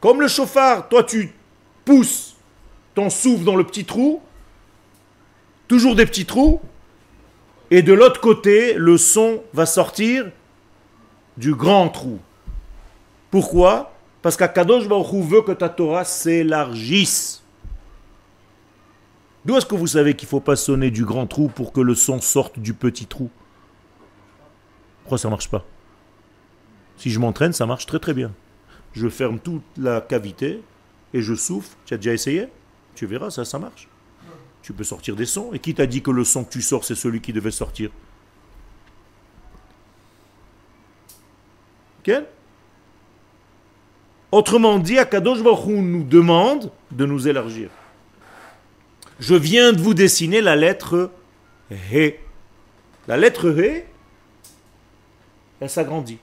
Comme 0.00 0.20
le 0.20 0.26
chauffard, 0.26 0.88
toi 0.88 1.04
tu 1.04 1.32
pousses 1.84 2.34
ton 2.96 3.10
souffle 3.10 3.44
dans 3.44 3.54
le 3.54 3.62
petit 3.62 3.84
trou, 3.84 4.20
toujours 5.68 5.94
des 5.94 6.04
petits 6.04 6.26
trous, 6.26 6.60
et 7.70 7.82
de 7.82 7.92
l'autre 7.92 8.20
côté, 8.20 8.74
le 8.74 8.96
son 8.96 9.42
va 9.52 9.66
sortir 9.66 10.30
du 11.36 11.54
grand 11.54 11.88
trou. 11.88 12.18
Pourquoi? 13.30 13.92
Parce 14.22 14.36
qu'Akadosh 14.36 14.88
Baruch 14.88 15.24
veut 15.24 15.42
que 15.42 15.52
ta 15.52 15.68
Torah 15.68 16.04
s'élargisse. 16.04 17.42
D'où 19.44 19.56
est-ce 19.56 19.66
que 19.66 19.74
vous 19.74 19.86
savez 19.86 20.14
qu'il 20.14 20.26
ne 20.26 20.30
faut 20.30 20.40
pas 20.40 20.56
sonner 20.56 20.90
du 20.90 21.04
grand 21.04 21.26
trou 21.26 21.48
pour 21.48 21.72
que 21.72 21.80
le 21.80 21.94
son 21.94 22.20
sorte 22.20 22.58
du 22.58 22.74
petit 22.74 23.06
trou? 23.06 23.30
Pourquoi 25.02 25.18
ça 25.18 25.28
ne 25.28 25.32
marche 25.32 25.48
pas? 25.48 25.64
Si 26.96 27.10
je 27.10 27.18
m'entraîne, 27.20 27.52
ça 27.52 27.64
marche 27.64 27.86
très 27.86 27.98
très 27.98 28.14
bien. 28.14 28.32
Je 28.92 29.08
ferme 29.08 29.38
toute 29.38 29.62
la 29.76 30.00
cavité 30.00 30.62
et 31.14 31.22
je 31.22 31.34
souffle. 31.34 31.76
Tu 31.86 31.94
as 31.94 31.96
déjà 31.96 32.12
essayé? 32.12 32.48
Tu 32.94 33.06
verras, 33.06 33.30
ça, 33.30 33.44
ça 33.44 33.58
marche. 33.58 33.88
Tu 34.62 34.72
peux 34.72 34.84
sortir 34.84 35.16
des 35.16 35.26
sons. 35.26 35.52
Et 35.52 35.58
qui 35.58 35.74
t'a 35.74 35.86
dit 35.86 36.02
que 36.02 36.10
le 36.10 36.24
son 36.24 36.44
que 36.44 36.50
tu 36.50 36.62
sors, 36.62 36.84
c'est 36.84 36.94
celui 36.94 37.20
qui 37.20 37.32
devait 37.32 37.50
sortir? 37.50 37.90
Quel 42.02 42.26
Autrement 44.30 44.78
dit, 44.78 44.98
Akadosh 44.98 45.42
Baruch 45.42 45.68
nous 45.68 46.04
demande 46.04 46.70
de 46.90 47.06
nous 47.06 47.28
élargir. 47.28 47.70
Je 49.18 49.34
viens 49.34 49.72
de 49.72 49.80
vous 49.80 49.94
dessiner 49.94 50.40
la 50.40 50.54
lettre 50.54 51.10
He. 51.70 52.16
La 53.06 53.16
lettre 53.16 53.50
He, 53.58 53.84
elle 55.60 55.70
s'agrandit. 55.70 56.18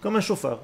Comme 0.00 0.16
un 0.16 0.20
chauffard. 0.20 0.60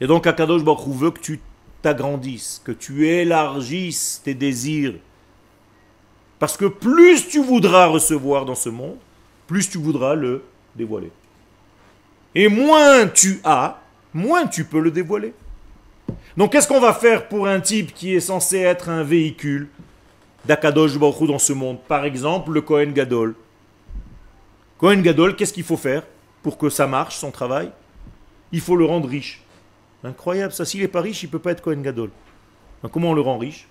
Et 0.00 0.06
donc 0.06 0.26
Akadosh 0.26 0.64
Baruch 0.64 0.96
veut 0.96 1.10
que 1.10 1.20
tu 1.20 1.40
t'agrandisses, 1.82 2.60
que 2.64 2.72
tu 2.72 3.08
élargisses 3.08 4.20
tes 4.24 4.34
désirs. 4.34 4.94
Parce 6.38 6.56
que 6.56 6.66
plus 6.66 7.28
tu 7.28 7.42
voudras 7.42 7.86
recevoir 7.86 8.44
dans 8.44 8.54
ce 8.54 8.68
monde, 8.68 8.96
plus 9.46 9.68
tu 9.68 9.78
voudras 9.78 10.14
le 10.14 10.42
dévoiler. 10.74 11.10
Et 12.34 12.48
moins 12.48 13.06
tu 13.08 13.40
as, 13.44 13.80
moins 14.14 14.46
tu 14.46 14.64
peux 14.64 14.80
le 14.80 14.90
dévoiler. 14.90 15.34
Donc 16.36 16.52
qu'est-ce 16.52 16.68
qu'on 16.68 16.80
va 16.80 16.94
faire 16.94 17.28
pour 17.28 17.46
un 17.46 17.60
type 17.60 17.92
qui 17.92 18.14
est 18.14 18.20
censé 18.20 18.58
être 18.58 18.88
un 18.88 19.02
véhicule 19.02 19.68
d'Akadosh 20.44 20.96
Baruch 20.98 21.28
dans 21.28 21.38
ce 21.38 21.52
monde? 21.52 21.78
Par 21.88 22.04
exemple, 22.04 22.52
le 22.52 22.60
Kohen 22.60 22.92
Gadol. 22.92 23.34
Kohen 24.78 25.02
Gadol, 25.02 25.36
qu'est-ce 25.36 25.52
qu'il 25.52 25.64
faut 25.64 25.76
faire 25.76 26.04
pour 26.42 26.56
que 26.56 26.70
ça 26.70 26.86
marche, 26.86 27.16
son 27.16 27.30
travail? 27.30 27.70
Il 28.52 28.60
faut 28.60 28.76
le 28.76 28.84
rendre 28.84 29.08
riche. 29.08 29.42
Incroyable 30.02 30.52
ça, 30.52 30.64
s'il 30.64 30.80
n'est 30.80 30.88
pas 30.88 31.00
riche, 31.00 31.22
il 31.22 31.26
ne 31.26 31.32
peut 31.32 31.38
pas 31.38 31.52
être 31.52 31.62
Kohen 31.62 31.82
Gadol. 31.82 32.10
comment 32.92 33.10
on 33.10 33.14
le 33.14 33.20
rend 33.20 33.38
riche? 33.38 33.68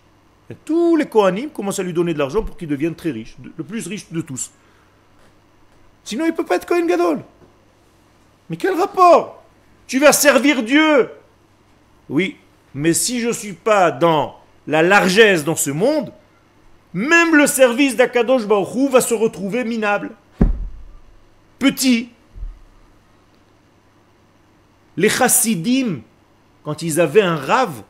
Tous 0.66 0.96
les 0.96 1.06
Kohanim 1.06 1.50
commencent 1.50 1.80
à 1.80 1.84
lui 1.84 1.94
donner 1.94 2.14
de 2.14 2.20
l'argent 2.20 2.44
pour 2.44 2.58
qu'il 2.58 2.68
devienne 2.68 2.96
très 2.96 3.12
riche, 3.12 3.36
le 3.56 3.64
plus 3.64 3.88
riche 3.88 4.12
de 4.12 4.22
tous. 4.22 4.52
Sinon, 6.04 6.26
il 6.26 6.32
ne 6.32 6.36
peut 6.36 6.46
pas 6.46 6.56
être 6.56 6.66
Kohen 6.66 6.88
Gadol. 6.88 7.24
Mais 8.50 8.58
quel 8.58 8.74
rapport? 8.74 9.44
Tu 9.86 10.00
vas 10.00 10.12
servir 10.12 10.64
Dieu. 10.64 11.10
Oui, 12.10 12.38
mais 12.74 12.94
si 12.94 13.20
je 13.20 13.28
ne 13.28 13.34
suis 13.34 13.54
pas 13.54 13.92
dans 13.92 14.40
la 14.66 14.82
largesse 14.82 15.44
dans 15.44 15.56
ce 15.56 15.70
monde, 15.70 16.12
même 16.94 17.36
le 17.36 17.46
service 17.46 17.96
d'Akadosh 17.96 18.48
Baruch 18.48 18.92
va 18.92 19.02
se 19.02 19.14
retrouver 19.14 19.64
minable. 19.64 20.12
Petit. 21.60 22.10
Les 24.98 25.10
chassidim, 25.10 26.02
quand 26.64 26.82
ils 26.82 27.00
avaient 27.00 27.22
un 27.22 27.36
rave, 27.36 27.84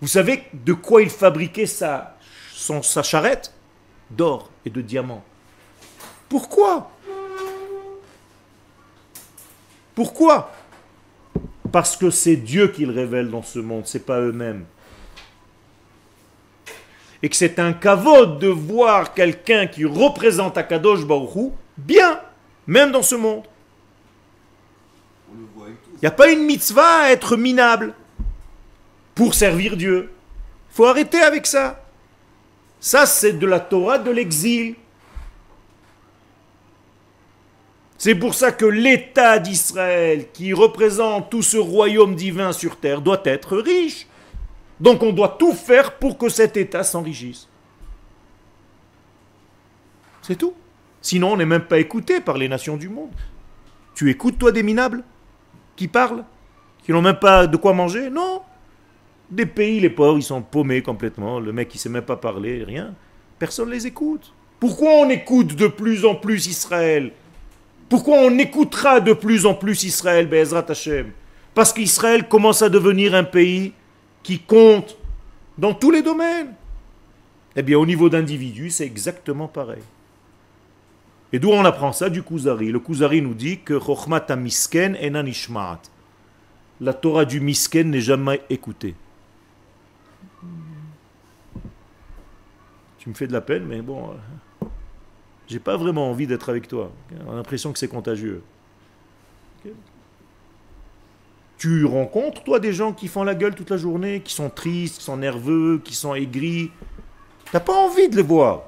vous 0.00 0.08
savez 0.08 0.44
de 0.52 0.72
quoi 0.72 1.02
ils 1.02 1.10
fabriquaient 1.10 1.66
sa, 1.66 2.16
charrette? 3.02 3.52
D'or 4.10 4.48
et 4.64 4.70
de 4.70 4.80
diamants. 4.80 5.24
Pourquoi? 6.28 6.90
Pourquoi? 9.94 10.52
Parce 11.70 11.96
que 11.96 12.08
c'est 12.08 12.36
Dieu 12.36 12.68
qu'ils 12.68 12.90
révèlent 12.90 13.30
dans 13.30 13.42
ce 13.42 13.58
monde, 13.58 13.82
c'est 13.86 14.06
pas 14.06 14.20
eux-mêmes. 14.20 14.64
Et 17.22 17.28
que 17.28 17.36
c'est 17.36 17.58
un 17.58 17.72
kavod 17.72 18.38
de 18.38 18.48
voir 18.48 19.12
quelqu'un 19.12 19.66
qui 19.66 19.84
représente 19.84 20.56
Akadosh 20.56 21.04
Baruchou 21.04 21.52
bien, 21.76 22.20
même 22.66 22.92
dans 22.92 23.02
ce 23.02 23.16
monde. 23.16 23.42
Il 25.98 26.04
n'y 26.04 26.08
a 26.08 26.12
pas 26.12 26.30
une 26.30 26.44
mitzvah 26.44 27.02
à 27.02 27.10
être 27.10 27.36
minable 27.36 27.92
pour 29.16 29.34
servir 29.34 29.76
Dieu. 29.76 30.12
Il 30.70 30.74
faut 30.76 30.86
arrêter 30.86 31.20
avec 31.20 31.46
ça. 31.46 31.84
Ça, 32.78 33.04
c'est 33.04 33.32
de 33.32 33.46
la 33.46 33.58
Torah 33.58 33.98
de 33.98 34.12
l'exil. 34.12 34.76
C'est 37.96 38.14
pour 38.14 38.34
ça 38.34 38.52
que 38.52 38.64
l'État 38.64 39.40
d'Israël, 39.40 40.30
qui 40.32 40.52
représente 40.52 41.30
tout 41.30 41.42
ce 41.42 41.56
royaume 41.56 42.14
divin 42.14 42.52
sur 42.52 42.76
terre, 42.76 43.00
doit 43.00 43.22
être 43.24 43.58
riche. 43.58 44.06
Donc 44.78 45.02
on 45.02 45.12
doit 45.12 45.36
tout 45.36 45.52
faire 45.52 45.98
pour 45.98 46.16
que 46.16 46.28
cet 46.28 46.56
État 46.56 46.84
s'enrichisse. 46.84 47.48
C'est 50.22 50.36
tout. 50.36 50.54
Sinon, 51.02 51.32
on 51.32 51.36
n'est 51.36 51.44
même 51.44 51.64
pas 51.64 51.78
écouté 51.78 52.20
par 52.20 52.38
les 52.38 52.48
nations 52.48 52.76
du 52.76 52.88
monde. 52.88 53.10
Tu 53.96 54.10
écoutes, 54.10 54.38
toi, 54.38 54.52
des 54.52 54.62
minables? 54.62 55.02
Qui 55.78 55.88
parlent 55.88 56.24
Qui 56.84 56.92
n'ont 56.92 57.00
même 57.00 57.18
pas 57.18 57.46
de 57.46 57.56
quoi 57.56 57.72
manger 57.72 58.10
Non. 58.10 58.42
Des 59.30 59.46
pays, 59.46 59.80
les 59.80 59.90
pauvres, 59.90 60.18
ils 60.18 60.22
sont 60.22 60.42
paumés 60.42 60.82
complètement. 60.82 61.38
Le 61.38 61.52
mec, 61.52 61.72
il 61.74 61.78
ne 61.78 61.80
sait 61.80 61.88
même 61.88 62.02
pas 62.02 62.16
parler, 62.16 62.64
rien. 62.64 62.94
Personne 63.38 63.68
ne 63.68 63.74
les 63.74 63.86
écoute. 63.86 64.32
Pourquoi 64.58 64.90
on 64.90 65.08
écoute 65.08 65.54
de 65.54 65.68
plus 65.68 66.04
en 66.04 66.16
plus 66.16 66.46
Israël? 66.48 67.12
Pourquoi 67.88 68.16
on 68.18 68.36
écoutera 68.38 69.00
de 69.00 69.12
plus 69.12 69.46
en 69.46 69.54
plus 69.54 69.84
Israël, 69.84 70.26
Be'ezrat 70.26 70.66
Hashem? 70.68 71.12
Parce 71.54 71.72
qu'Israël 71.72 72.26
commence 72.26 72.62
à 72.62 72.68
devenir 72.68 73.14
un 73.14 73.24
pays 73.24 73.72
qui 74.22 74.40
compte 74.40 74.96
dans 75.56 75.74
tous 75.74 75.90
les 75.90 76.02
domaines. 76.02 76.54
Eh 77.54 77.62
bien, 77.62 77.78
au 77.78 77.86
niveau 77.86 78.08
d'individu, 78.08 78.70
c'est 78.70 78.84
exactement 78.84 79.46
pareil. 79.46 79.82
Et 81.32 81.38
d'où 81.38 81.50
on 81.50 81.64
apprend 81.64 81.92
ça 81.92 82.08
Du 82.08 82.22
Kuzari. 82.22 82.72
Le 82.72 82.80
Kuzari 82.80 83.20
nous 83.20 83.34
dit 83.34 83.60
que 83.60 83.78
Chochmat 83.78 84.34
misken 84.36 84.96
enanishmaat. 84.96 85.82
La 86.80 86.94
Torah 86.94 87.24
du 87.24 87.40
misken 87.40 87.90
n'est 87.90 88.00
jamais 88.00 88.40
écoutée. 88.48 88.94
Tu 92.98 93.08
me 93.08 93.14
fais 93.14 93.26
de 93.26 93.32
la 93.32 93.40
peine, 93.40 93.64
mais 93.64 93.82
bon. 93.82 94.10
J'ai 95.46 95.58
pas 95.58 95.76
vraiment 95.76 96.10
envie 96.10 96.26
d'être 96.26 96.48
avec 96.48 96.68
toi. 96.68 96.90
On 97.26 97.32
a 97.32 97.36
l'impression 97.36 97.72
que 97.72 97.78
c'est 97.78 97.88
contagieux. 97.88 98.42
Tu 101.58 101.84
rencontres, 101.84 102.44
toi, 102.44 102.60
des 102.60 102.72
gens 102.72 102.92
qui 102.92 103.08
font 103.08 103.24
la 103.24 103.34
gueule 103.34 103.54
toute 103.54 103.70
la 103.70 103.76
journée, 103.76 104.20
qui 104.20 104.32
sont 104.32 104.48
tristes, 104.48 104.98
qui 104.98 105.04
sont 105.04 105.16
nerveux, 105.16 105.80
qui 105.82 105.94
sont 105.94 106.14
aigris. 106.14 106.70
T'as 107.50 107.60
pas 107.60 107.74
envie 107.74 108.08
de 108.08 108.16
les 108.16 108.22
voir. 108.22 108.67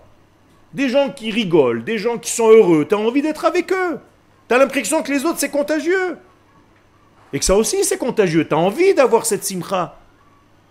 Des 0.73 0.89
gens 0.89 1.11
qui 1.11 1.31
rigolent, 1.31 1.85
des 1.85 1.99
gens 1.99 2.19
qui 2.19 2.31
sont 2.31 2.49
heureux. 2.49 2.87
Tu 2.89 2.95
as 2.95 2.99
envie 2.99 3.23
d'être 3.23 3.45
avec 3.45 3.73
eux. 3.73 3.99
Tu 4.49 4.55
as 4.55 4.59
l'impression 4.59 5.03
que 5.03 5.13
les 5.13 5.25
autres, 5.25 5.39
c'est 5.39 5.51
contagieux. 5.51 6.17
Et 7.33 7.39
que 7.39 7.45
ça 7.45 7.57
aussi, 7.57 7.85
c'est 7.85 7.99
contagieux. 7.99 8.47
Tu 8.47 8.55
as 8.55 8.59
envie 8.59 8.95
d'avoir 8.95 9.27
cette 9.27 9.45
simcha. 9.45 9.99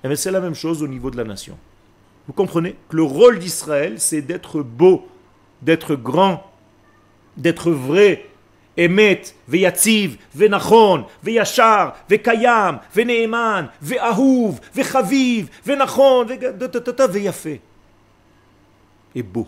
Et 0.04 0.08
eh 0.10 0.16
c'est 0.16 0.32
la 0.32 0.40
même 0.40 0.56
chose 0.56 0.82
au 0.82 0.88
niveau 0.88 1.12
de 1.12 1.18
la 1.18 1.26
nation. 1.26 1.58
Vous 2.28 2.34
comprenez 2.34 2.76
que 2.88 2.96
le 2.96 3.04
rôle 3.04 3.40
d'Israël, 3.40 3.96
c'est 3.98 4.22
d'être 4.22 4.62
beau, 4.62 5.08
d'être 5.62 5.96
grand, 5.96 6.50
d'être 7.36 7.72
vrai, 7.72 8.30
Emet, 8.78 9.22
Veyatziv, 9.48 10.18
Venachon, 10.34 11.06
Veyachar, 11.22 11.98
Vekayam, 12.10 12.80
Veneeman, 12.94 13.70
Veahuv, 13.82 14.60
Vechaviv, 14.74 15.50
Venachon, 15.66 16.26
Veyafé. 17.10 17.62
Et 19.16 19.24
beau. 19.24 19.48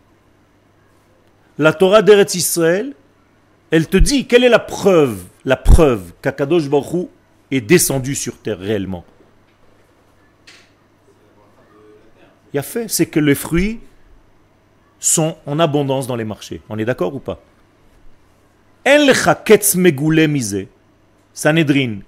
La 1.57 1.73
Torah 1.73 2.01
d'Eretz 2.01 2.35
Israël, 2.35 2.93
elle 3.71 3.87
te 3.87 3.97
dit 3.97 4.25
quelle 4.25 4.43
est 4.43 4.49
la 4.49 4.59
preuve, 4.59 5.23
la 5.45 5.57
preuve 5.57 6.13
qu'Akadosh 6.21 6.69
Baruch 6.69 7.07
est 7.51 7.61
descendu 7.61 8.15
sur 8.15 8.37
terre 8.37 8.59
réellement 8.59 9.05
Il 12.53 12.59
a 12.59 12.63
fait, 12.63 12.87
c'est 12.89 13.05
que 13.05 13.19
les 13.19 13.35
fruits 13.35 13.79
sont 14.99 15.37
en 15.45 15.59
abondance 15.59 16.07
dans 16.07 16.15
les 16.15 16.25
marchés. 16.25 16.61
On 16.69 16.77
est 16.77 16.85
d'accord 16.85 17.15
ou 17.15 17.19
pas? 17.19 17.41
Sanhedrin 21.33 21.99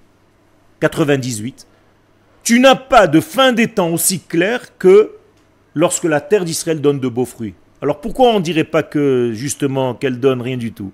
98. 0.79 1.67
Tu 2.43 2.59
n'as 2.59 2.75
pas 2.75 3.07
de 3.07 3.21
fin 3.21 3.53
des 3.53 3.69
temps 3.69 3.89
aussi 3.89 4.19
clair 4.19 4.77
que 4.77 5.15
lorsque 5.73 6.03
la 6.03 6.19
terre 6.19 6.43
d'Israël 6.43 6.81
donne 6.81 6.99
de 6.99 7.07
beaux 7.07 7.25
fruits. 7.25 7.55
Alors 7.83 7.99
pourquoi 7.99 8.29
on 8.29 8.39
ne 8.39 8.43
dirait 8.43 8.63
pas 8.63 8.81
que 8.81 9.31
justement 9.33 9.93
qu'elle 9.93 10.17
donne 10.17 10.41
rien 10.41 10.55
du 10.55 10.71
tout? 10.71 10.93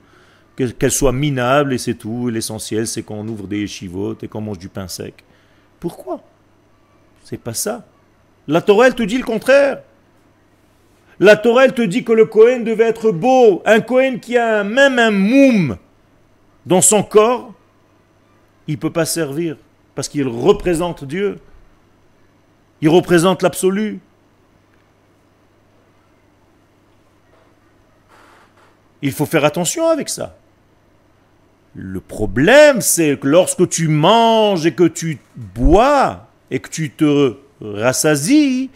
Qu'elle 0.55 0.91
soit 0.91 1.11
minable 1.13 1.71
et 1.71 1.77
c'est 1.77 1.93
tout, 1.93 2.29
l'essentiel 2.29 2.87
c'est 2.87 3.03
qu'on 3.03 3.27
ouvre 3.27 3.45
des 3.45 3.67
chivotes 3.67 4.23
et 4.23 4.27
qu'on 4.27 4.41
mange 4.41 4.57
du 4.57 4.69
pain 4.69 4.87
sec. 4.87 5.23
Pourquoi? 5.79 6.19
C'est 7.23 7.39
pas 7.39 7.53
ça. 7.53 7.85
La 8.47 8.59
Torah 8.61 8.89
te 8.89 9.03
dit 9.03 9.19
le 9.19 9.23
contraire. 9.23 9.83
La 11.19 11.37
Torah 11.37 11.67
te 11.67 11.83
dit 11.83 12.03
que 12.03 12.11
le 12.11 12.25
Cohen 12.25 12.61
devait 12.61 12.85
être 12.85 13.11
beau. 13.11 13.61
Un 13.65 13.81
Cohen 13.81 14.17
qui 14.19 14.35
a 14.35 14.63
même 14.63 14.97
un 14.97 15.11
moum 15.11 15.77
dans 16.65 16.81
son 16.81 17.03
corps, 17.03 17.53
il 18.67 18.73
ne 18.73 18.79
peut 18.79 18.91
pas 18.91 19.05
servir 19.05 19.57
parce 19.93 20.09
qu'il 20.09 20.27
représente 20.27 21.03
Dieu. 21.03 21.37
Il 22.81 22.89
représente 22.89 23.43
l'absolu. 23.43 23.99
Il 29.01 29.11
faut 29.11 29.25
faire 29.25 29.45
attention 29.45 29.87
avec 29.87 30.09
ça. 30.09 30.35
Le 31.75 31.99
problème, 31.99 32.81
c'est 32.81 33.19
que 33.19 33.27
lorsque 33.27 33.69
tu 33.69 33.87
manges 33.87 34.65
et 34.65 34.73
que 34.73 34.87
tu 34.87 35.19
bois 35.35 36.27
et 36.51 36.59
que 36.59 36.69
tu 36.69 36.91
te 36.91 37.35
rassasies, 37.61 38.69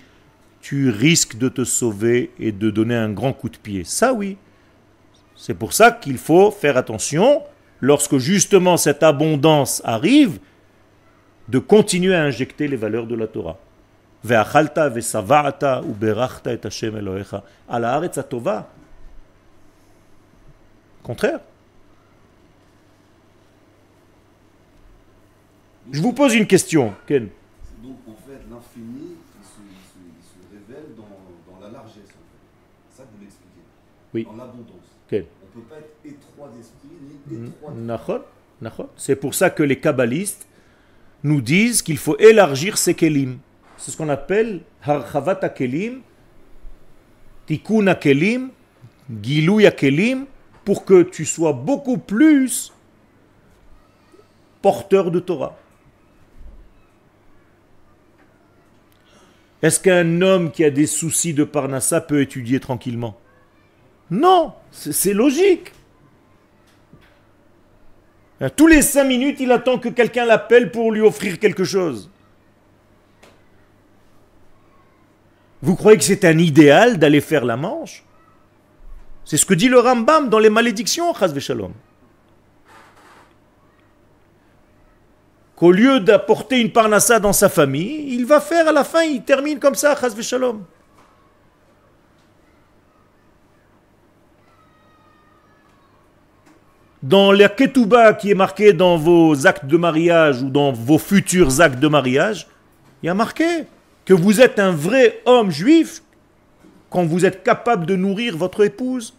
tu 0.61 0.89
risques 0.89 1.38
de 1.38 1.49
te 1.49 1.63
sauver 1.63 2.32
et 2.39 2.51
de 2.51 2.69
donner 2.69 2.95
un 2.95 3.09
grand 3.09 3.34
coup 3.34 3.49
de 3.49 3.57
pied. 3.57 3.84
Ça 3.84 4.13
oui. 4.13 4.38
C'est 5.36 5.55
pour 5.55 5.74
ça 5.74 5.91
qu'il 5.91 6.17
faut 6.17 6.51
faire 6.51 6.78
attention, 6.78 7.41
lorsque 7.82 8.17
justement 8.17 8.78
cette 8.78 9.03
abondance 9.03 9.82
arrive, 9.84 10.39
de 11.49 11.59
continuer 11.59 12.15
à 12.15 12.24
injecter 12.24 12.67
les 12.69 12.78
valeurs 12.78 13.07
de 13.07 13.15
la 13.15 13.28
Torah. 13.28 13.57
Contraire. 21.03 21.41
Je 25.91 26.01
vous 26.01 26.13
pose 26.13 26.33
une 26.33 26.47
question, 26.47 26.93
Ken. 27.05 27.27
Donc 27.83 27.97
en 28.07 28.15
fait, 28.25 28.39
l'infini, 28.49 29.17
se, 29.43 29.59
se, 29.59 30.39
révèle 30.51 30.95
dans, 30.95 31.03
dans, 31.51 31.59
la 31.59 31.69
largesse. 31.71 31.97
En 31.97 32.07
fait. 32.07 32.95
Ça, 32.95 33.03
vous 33.03 33.21
l'expliquez. 33.21 33.61
Oui. 34.13 34.23
Dans 34.23 34.35
l'abondance. 34.37 34.93
On 35.11 35.15
ne 35.15 35.21
peut 35.21 35.69
pas 35.69 35.77
être 35.77 35.93
étroit 36.05 36.49
d'esprit 36.55 36.89
ni 37.29 37.47
étroit 37.47 37.73
d'esprit. 37.73 38.85
C'est 38.95 39.15
pour 39.17 39.35
ça 39.35 39.49
que 39.49 39.61
les 39.61 39.79
kabbalistes 39.79 40.47
nous 41.23 41.41
disent 41.41 41.81
qu'il 41.81 41.97
faut 41.97 42.17
élargir 42.17 42.77
ses 42.77 42.93
kelim. 42.93 43.37
C'est 43.77 43.91
ce 43.91 43.97
qu'on 43.97 44.09
appelle 44.09 44.61
harchavat 44.81 45.49
kelim, 45.49 46.01
tikkun 47.45 47.93
kelim, 47.95 48.49
gilou 49.21 49.59
kelim, 49.77 50.25
pour 50.66 50.86
que 50.86 51.03
tu 51.03 51.26
sois 51.26 51.53
beaucoup 51.53 51.97
plus 51.97 52.74
porteur 54.61 55.11
de 55.11 55.20
Torah. 55.20 55.57
Est-ce 59.61 59.80
qu'un 59.80 60.22
homme 60.22 60.51
qui 60.51 60.64
a 60.64 60.70
des 60.70 60.88
soucis 60.88 61.34
de 61.34 61.43
Parnassa 61.43 62.01
peut 62.01 62.22
étudier 62.22 62.59
tranquillement? 62.59 63.18
Non, 64.11 64.53
c'est 64.72 65.14
logique. 65.14 65.72
Tous 68.57 68.68
les 68.68 68.82
cinq 68.82 69.05
minutes, 69.05 69.39
il 69.39 69.51
attend 69.51 69.80
que 69.80 69.88
quelqu'un 69.88 70.26
l'appelle 70.26 70.70
pour 70.72 70.91
lui 70.91 71.01
offrir 71.01 71.39
quelque 71.39 71.64
chose. 71.64 72.09
Vous 75.61 75.78
croyez 75.78 75.97
que 75.97 76.03
c'est 76.03 76.26
un 76.26 76.38
idéal 76.38 76.99
d'aller 76.99 77.22
faire 77.22 77.45
la 77.45 77.55
manche? 77.55 78.03
C'est 79.26 79.38
ce 79.38 79.45
que 79.45 79.53
dit 79.53 79.69
le 79.69 79.80
Rambam 79.80 80.30
dans 80.30 80.39
les 80.39 80.49
malédictions, 80.49 81.13
Chazve 81.13 81.39
Shalom. 81.39 81.74
qu'au 85.55 85.71
lieu 85.71 85.99
d'apporter 85.99 86.59
une 86.59 86.71
parnassa 86.71 87.19
dans 87.19 87.34
sa 87.34 87.47
famille, 87.47 88.13
il 88.13 88.26
va 88.26 88.41
faire 88.41 88.67
à 88.67 88.71
la 88.71 88.84
fin, 88.84 89.03
il 89.03 89.24
termine 89.24 89.59
comme 89.59 89.76
ça, 89.76 89.95
chas 89.95 90.13
shalom. 90.21 90.63
Dans 97.01 97.32
la 97.32 97.49
ketouba 97.49 98.13
qui 98.13 98.32
est 98.32 98.36
marqué 98.36 98.71
dans 98.71 98.97
vos 98.97 99.47
actes 99.47 99.65
de 99.65 99.78
mariage 99.78 100.41
ou 100.41 100.49
dans 100.49 100.71
vos 100.71 100.97
futurs 100.97 101.61
actes 101.61 101.80
de 101.80 101.88
mariage, 101.88 102.47
il 103.01 103.07
y 103.07 103.09
a 103.09 103.13
marqué 103.13 103.65
que 104.05 104.13
vous 104.13 104.41
êtes 104.41 104.57
un 104.57 104.71
vrai 104.71 105.21
homme 105.26 105.51
juif 105.51 106.01
quand 106.93 107.05
vous 107.05 107.25
êtes 107.25 107.43
capable 107.43 107.87
de 107.87 107.95
nourrir 107.95 108.37
votre 108.37 108.63
épouse. 108.63 109.15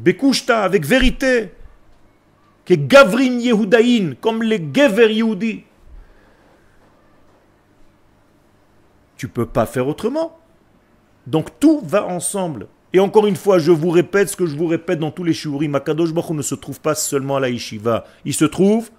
Bekushta, 0.00 0.64
avec 0.64 0.84
vérité, 0.84 1.52
que 2.64 2.74
Gavrin 2.74 3.38
Yehudaïn, 3.38 4.16
comme 4.20 4.42
les 4.42 4.60
Gever 4.74 5.14
Yehudi. 5.14 5.62
Tu 9.16 9.28
peux 9.28 9.46
pas 9.46 9.64
faire 9.66 9.86
autrement. 9.86 10.36
Donc 11.28 11.60
tout 11.60 11.80
va 11.84 12.04
ensemble. 12.06 12.66
Et 12.92 12.98
encore 12.98 13.28
une 13.28 13.36
fois, 13.36 13.60
je 13.60 13.70
vous 13.70 13.90
répète 13.90 14.30
ce 14.30 14.36
que 14.36 14.46
je 14.46 14.56
vous 14.56 14.66
répète 14.66 14.98
dans 14.98 15.12
tous 15.12 15.22
les 15.22 15.32
shiurim. 15.32 15.76
Akadosh 15.76 16.12
Baruch 16.12 16.30
ne 16.30 16.42
se 16.42 16.56
trouve 16.56 16.80
pas 16.80 16.96
seulement 16.96 17.36
à 17.36 17.40
la 17.40 17.50
yeshiva. 17.50 18.04
Il 18.24 18.34
se 18.34 18.44
trouve 18.44 18.90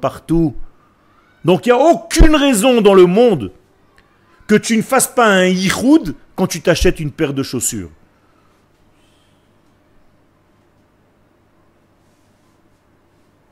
partout. 0.00 0.56
Donc 1.44 1.66
il 1.66 1.70
n'y 1.70 1.78
a 1.78 1.82
aucune 1.82 2.36
raison 2.36 2.80
dans 2.80 2.94
le 2.94 3.06
monde 3.06 3.52
que 4.46 4.54
tu 4.54 4.76
ne 4.76 4.82
fasses 4.82 5.06
pas 5.06 5.26
un 5.26 5.46
yichud 5.46 6.14
quand 6.34 6.46
tu 6.46 6.60
t'achètes 6.60 7.00
une 7.00 7.12
paire 7.12 7.32
de 7.32 7.42
chaussures. 7.42 7.90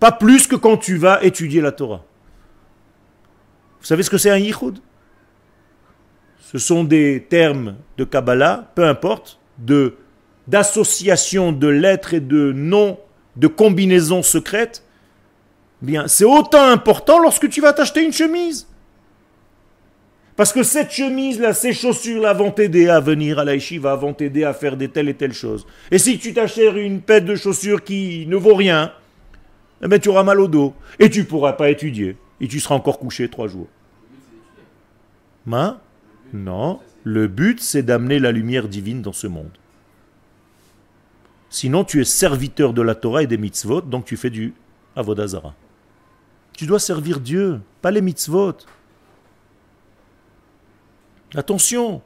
Pas 0.00 0.12
plus 0.12 0.46
que 0.46 0.56
quand 0.56 0.76
tu 0.76 0.96
vas 0.96 1.22
étudier 1.24 1.60
la 1.60 1.72
Torah. 1.72 2.04
Vous 3.80 3.86
savez 3.86 4.02
ce 4.02 4.10
que 4.10 4.18
c'est 4.18 4.30
un 4.30 4.38
yichud 4.38 4.78
Ce 6.40 6.58
sont 6.58 6.84
des 6.84 7.26
termes 7.28 7.76
de 7.96 8.04
Kabbalah, 8.04 8.70
peu 8.74 8.84
importe, 8.84 9.38
de 9.58 9.96
d'association 10.46 11.52
de 11.52 11.68
lettres 11.68 12.14
et 12.14 12.20
de 12.20 12.52
noms, 12.52 12.98
de 13.36 13.48
combinaisons 13.48 14.22
secrètes. 14.22 14.82
Bien, 15.80 16.08
c'est 16.08 16.24
autant 16.24 16.64
important 16.64 17.20
lorsque 17.20 17.48
tu 17.48 17.60
vas 17.60 17.72
t'acheter 17.72 18.04
une 18.04 18.12
chemise. 18.12 18.66
Parce 20.38 20.52
que 20.52 20.62
cette 20.62 20.92
chemise-là, 20.92 21.52
ces 21.52 21.72
chaussures-là 21.72 22.32
vont 22.32 22.52
t'aider 22.52 22.88
à 22.88 23.00
venir 23.00 23.40
à 23.40 23.44
la 23.44 23.56
vont 23.96 24.14
t'aider 24.14 24.44
à 24.44 24.54
faire 24.54 24.76
des 24.76 24.88
telles 24.88 25.08
et 25.08 25.14
telles 25.14 25.32
choses. 25.32 25.66
Et 25.90 25.98
si 25.98 26.18
tu 26.18 26.32
t'achètes 26.32 26.76
une 26.76 27.00
paire 27.00 27.22
de 27.22 27.34
chaussures 27.34 27.82
qui 27.82 28.24
ne 28.28 28.36
vaut 28.36 28.54
rien, 28.54 28.92
eh 29.82 29.88
bien, 29.88 29.98
tu 29.98 30.08
auras 30.08 30.22
mal 30.22 30.40
au 30.40 30.46
dos. 30.46 30.74
Et 30.98 31.10
tu 31.10 31.20
ne 31.20 31.24
pourras 31.24 31.54
pas 31.54 31.70
étudier. 31.70 32.16
Et 32.40 32.46
tu 32.46 32.60
seras 32.60 32.76
encore 32.76 32.98
couché 32.98 33.28
trois 33.28 33.48
jours. 33.48 33.66
Ma? 35.44 35.80
Non. 36.32 36.78
Le 37.02 37.26
but, 37.26 37.60
c'est 37.60 37.82
d'amener 37.82 38.18
la 38.20 38.30
lumière 38.30 38.68
divine 38.68 39.02
dans 39.02 39.12
ce 39.12 39.26
monde. 39.26 39.50
Sinon, 41.50 41.82
tu 41.82 42.00
es 42.00 42.04
serviteur 42.04 42.74
de 42.74 42.82
la 42.82 42.94
Torah 42.94 43.22
et 43.22 43.26
des 43.26 43.38
mitzvot, 43.38 43.80
donc 43.80 44.04
tu 44.04 44.16
fais 44.16 44.30
du 44.30 44.54
avodazara. 44.94 45.54
Tu 46.58 46.66
dois 46.66 46.80
servir 46.80 47.20
Dieu, 47.20 47.60
pas 47.80 47.92
les 47.92 48.00
mitzvot. 48.00 48.56
Attention. 51.36 52.02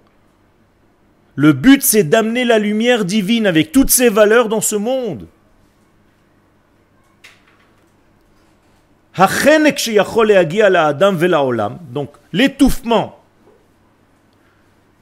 Le 1.37 1.55
but, 1.55 1.83
c'est 1.83 2.05
d'amener 2.05 2.45
la 2.45 2.59
lumière 2.59 3.07
divine 3.07 3.47
avec 3.47 3.73
toutes 3.73 3.89
ses 3.89 4.11
valeurs 4.11 4.51
dans 4.51 4.61
ce 4.61 4.77
monde. 4.77 5.27
Donc 11.91 12.13
l'étouffement 12.35 13.19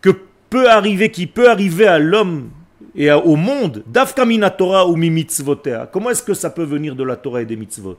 que 0.00 0.10
peut 0.48 0.70
arriver, 0.70 1.10
qui 1.10 1.26
peut 1.26 1.50
arriver 1.50 1.88
à 1.88 1.98
l'homme 1.98 2.50
et 2.94 3.10
au 3.10 3.34
monde, 3.34 3.82
Torah 4.50 4.86
ou 4.86 4.94
Comment 5.90 6.10
est-ce 6.10 6.22
que 6.22 6.34
ça 6.34 6.50
peut 6.50 6.62
venir 6.62 6.94
de 6.94 7.02
la 7.02 7.16
Torah 7.16 7.42
et 7.42 7.46
des 7.46 7.56
mitzvot? 7.56 7.98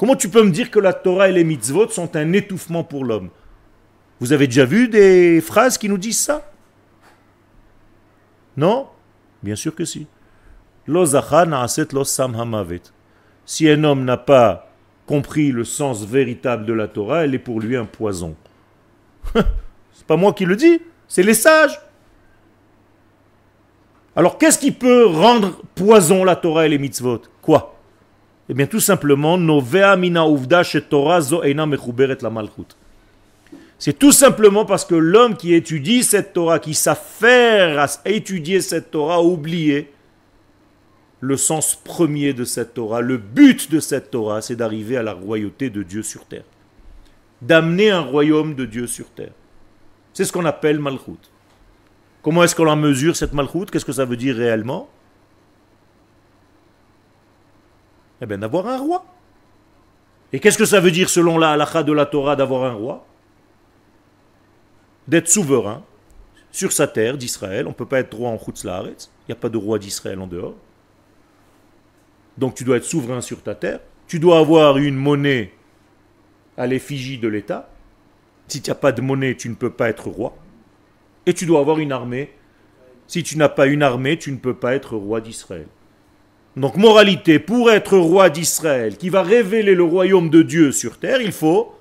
Comment 0.00 0.16
tu 0.16 0.30
peux 0.30 0.42
me 0.42 0.50
dire 0.50 0.70
que 0.70 0.78
la 0.78 0.94
Torah 0.94 1.28
et 1.28 1.32
les 1.32 1.44
mitzvot 1.44 1.90
sont 1.90 2.16
un 2.16 2.32
étouffement 2.32 2.82
pour 2.82 3.04
l'homme? 3.04 3.28
Vous 4.18 4.32
avez 4.32 4.46
déjà 4.46 4.64
vu 4.64 4.88
des 4.88 5.42
phrases 5.42 5.76
qui 5.76 5.90
nous 5.90 5.98
disent 5.98 6.20
ça? 6.20 6.50
Non? 8.56 8.86
Bien 9.42 9.56
sûr 9.56 9.74
que 9.74 9.84
si. 9.84 10.06
Si 13.44 13.68
un 13.68 13.84
homme 13.84 14.04
n'a 14.06 14.16
pas 14.16 14.70
compris 15.04 15.52
le 15.52 15.64
sens 15.64 16.06
véritable 16.06 16.64
de 16.64 16.72
la 16.72 16.88
Torah, 16.88 17.24
elle 17.26 17.34
est 17.34 17.38
pour 17.38 17.60
lui 17.60 17.76
un 17.76 17.84
poison. 17.84 18.36
c'est 19.34 20.06
pas 20.06 20.16
moi 20.16 20.32
qui 20.32 20.46
le 20.46 20.56
dis, 20.56 20.80
c'est 21.08 21.22
les 21.22 21.34
sages. 21.34 21.78
Alors 24.16 24.38
qu'est-ce 24.38 24.58
qui 24.58 24.72
peut 24.72 25.04
rendre 25.04 25.60
poison 25.74 26.24
la 26.24 26.36
Torah 26.36 26.64
et 26.64 26.70
les 26.70 26.78
mitzvot? 26.78 27.20
Quoi? 27.42 27.76
Eh 28.50 28.54
bien 28.54 28.66
tout 28.66 28.80
simplement, 28.80 29.38
Torah 30.88 31.20
zo 31.20 31.42
la 31.44 32.30
malchut. 32.30 32.66
C'est 33.78 33.96
tout 33.96 34.10
simplement 34.10 34.64
parce 34.64 34.84
que 34.84 34.96
l'homme 34.96 35.36
qui 35.36 35.54
étudie 35.54 36.02
cette 36.02 36.32
Torah, 36.32 36.58
qui 36.58 36.74
s'affaire 36.74 37.78
à 37.78 38.08
étudier 38.10 38.60
cette 38.60 38.90
Torah, 38.90 39.14
a 39.14 39.20
oublié 39.20 39.92
le 41.20 41.36
sens 41.36 41.76
premier 41.76 42.32
de 42.32 42.42
cette 42.42 42.74
Torah, 42.74 43.00
le 43.00 43.18
but 43.18 43.70
de 43.70 43.78
cette 43.78 44.10
Torah, 44.10 44.42
c'est 44.42 44.56
d'arriver 44.56 44.96
à 44.96 45.04
la 45.04 45.12
royauté 45.12 45.70
de 45.70 45.84
Dieu 45.84 46.02
sur 46.02 46.24
terre. 46.24 46.44
D'amener 47.42 47.90
un 47.90 48.00
royaume 48.00 48.56
de 48.56 48.64
Dieu 48.64 48.88
sur 48.88 49.06
terre. 49.10 49.32
C'est 50.12 50.24
ce 50.24 50.32
qu'on 50.32 50.44
appelle 50.44 50.80
Malchut. 50.80 51.30
Comment 52.22 52.42
est-ce 52.42 52.56
qu'on 52.56 52.66
en 52.66 52.74
mesure 52.74 53.14
cette 53.14 53.32
Malchut? 53.32 53.66
Qu'est-ce 53.70 53.84
que 53.84 53.92
ça 53.92 54.04
veut 54.04 54.16
dire 54.16 54.34
réellement? 54.34 54.88
Eh 58.20 58.26
bien, 58.26 58.38
d'avoir 58.38 58.66
un 58.66 58.78
roi. 58.78 59.04
Et 60.32 60.40
qu'est-ce 60.40 60.58
que 60.58 60.64
ça 60.64 60.80
veut 60.80 60.90
dire 60.90 61.08
selon 61.08 61.38
la 61.38 61.52
halakha 61.52 61.82
de 61.82 61.92
la 61.92 62.06
Torah 62.06 62.36
d'avoir 62.36 62.64
un 62.64 62.74
roi? 62.74 63.06
D'être 65.08 65.28
souverain 65.28 65.82
sur 66.52 66.72
sa 66.72 66.86
terre 66.86 67.16
d'Israël. 67.16 67.66
On 67.66 67.70
ne 67.70 67.74
peut 67.74 67.86
pas 67.86 68.00
être 68.00 68.14
roi 68.14 68.30
en 68.30 68.38
Chutzlaharetz. 68.38 69.10
Il 69.22 69.32
n'y 69.32 69.32
a 69.32 69.40
pas 69.40 69.48
de 69.48 69.56
roi 69.56 69.78
d'Israël 69.78 70.20
en 70.20 70.26
dehors. 70.26 70.54
Donc 72.38 72.54
tu 72.54 72.64
dois 72.64 72.76
être 72.76 72.84
souverain 72.84 73.20
sur 73.20 73.42
ta 73.42 73.54
terre. 73.54 73.80
Tu 74.06 74.18
dois 74.18 74.38
avoir 74.38 74.78
une 74.78 74.96
monnaie 74.96 75.52
à 76.56 76.66
l'effigie 76.66 77.18
de 77.18 77.28
l'État. 77.28 77.68
Si 78.48 78.62
tu 78.62 78.70
n'as 78.70 78.76
pas 78.76 78.92
de 78.92 79.00
monnaie, 79.00 79.36
tu 79.36 79.48
ne 79.48 79.54
peux 79.54 79.70
pas 79.70 79.88
être 79.88 80.08
roi. 80.08 80.36
Et 81.26 81.34
tu 81.34 81.46
dois 81.46 81.60
avoir 81.60 81.78
une 81.78 81.92
armée. 81.92 82.32
Si 83.06 83.22
tu 83.22 83.36
n'as 83.36 83.48
pas 83.48 83.66
une 83.66 83.82
armée, 83.82 84.18
tu 84.18 84.32
ne 84.32 84.36
peux 84.36 84.54
pas 84.54 84.74
être 84.74 84.96
roi 84.96 85.20
d'Israël. 85.20 85.66
Donc 86.56 86.76
moralité, 86.76 87.38
pour 87.38 87.70
être 87.70 87.96
roi 87.96 88.28
d'Israël, 88.28 88.96
qui 88.96 89.08
va 89.08 89.22
révéler 89.22 89.74
le 89.74 89.84
royaume 89.84 90.30
de 90.30 90.42
Dieu 90.42 90.72
sur 90.72 90.98
terre, 90.98 91.20
il 91.20 91.32
faut 91.32 91.74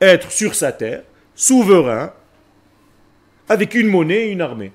être 0.00 0.30
sur 0.30 0.54
sa 0.54 0.72
terre, 0.72 1.02
souverain, 1.34 2.12
avec 3.48 3.74
une 3.74 3.88
monnaie 3.88 4.28
et 4.28 4.30
une 4.30 4.42
armée. 4.42 4.72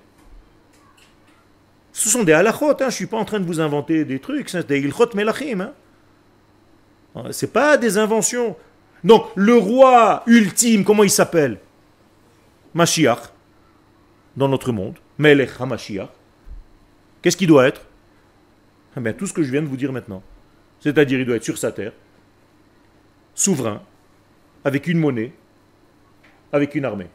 Ce 1.94 2.10
sont 2.10 2.24
des 2.24 2.34
halachot, 2.34 2.72
hein. 2.72 2.76
je 2.80 2.86
ne 2.86 2.92
suis 2.92 3.06
pas 3.06 3.18
en 3.18 3.26
train 3.26 3.40
de 3.40 3.46
vous 3.46 3.60
inventer 3.60 4.06
des 4.06 4.20
trucs, 4.20 4.50
c'est 4.50 4.68
des 4.68 4.80
ilchot 4.80 5.10
melachim. 5.14 5.62
Hein. 5.62 5.74
Ah, 7.16 7.32
Ce 7.32 7.46
n'est 7.46 7.52
pas 7.52 7.78
des 7.78 7.98
inventions. 7.98 8.56
Donc, 9.04 9.26
le 9.36 9.56
roi 9.56 10.24
ultime, 10.26 10.84
comment 10.84 11.04
il 11.04 11.10
s'appelle? 11.10 11.60
Mashiach, 12.74 13.32
dans 14.36 14.48
notre 14.48 14.72
monde. 14.72 14.96
Melech 15.18 15.52
HaMashiach. 15.60 16.10
Qu'est-ce 17.22 17.38
qu'il 17.38 17.48
doit 17.48 17.68
être? 17.68 17.82
Eh 19.00 19.04
bien, 19.04 19.14
Tout 19.14 19.28
ce 19.28 19.34
que 19.34 19.44
je 19.44 19.52
viens 19.52 19.62
de 19.62 19.68
vous 19.68 19.78
dire 19.78 19.92
maintenant. 19.92 20.22
C'est-à-dire, 20.80 21.20
il 21.20 21.26
doit 21.26 21.36
être 21.36 21.44
sur 21.44 21.58
sa 21.58 21.72
terre, 21.72 21.94
souverain, 23.34 23.82
avec 24.64 24.88
une 24.88 25.00
monnaie, 25.00 25.34
avec 26.52 26.76
une 26.76 26.86
armée. 26.86 27.10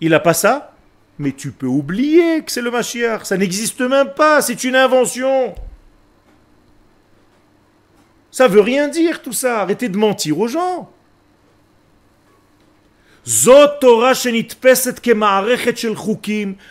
Il 0.00 0.10
n'a 0.10 0.20
pas 0.20 0.34
ça, 0.34 0.74
mais 1.18 1.32
tu 1.32 1.52
peux 1.52 1.66
oublier 1.66 2.42
que 2.42 2.50
c'est 2.50 2.62
le 2.62 2.70
Mashiach. 2.70 3.24
Ça 3.24 3.36
n'existe 3.36 3.80
même 3.80 4.12
pas, 4.14 4.42
c'est 4.42 4.64
une 4.64 4.76
invention. 4.76 5.54
Ça 8.30 8.48
veut 8.48 8.60
rien 8.60 8.88
dire 8.88 9.22
tout 9.22 9.32
ça. 9.32 9.60
Arrêtez 9.60 9.88
de 9.88 9.96
mentir 9.96 10.38
aux 10.38 10.48
gens. 10.48 10.90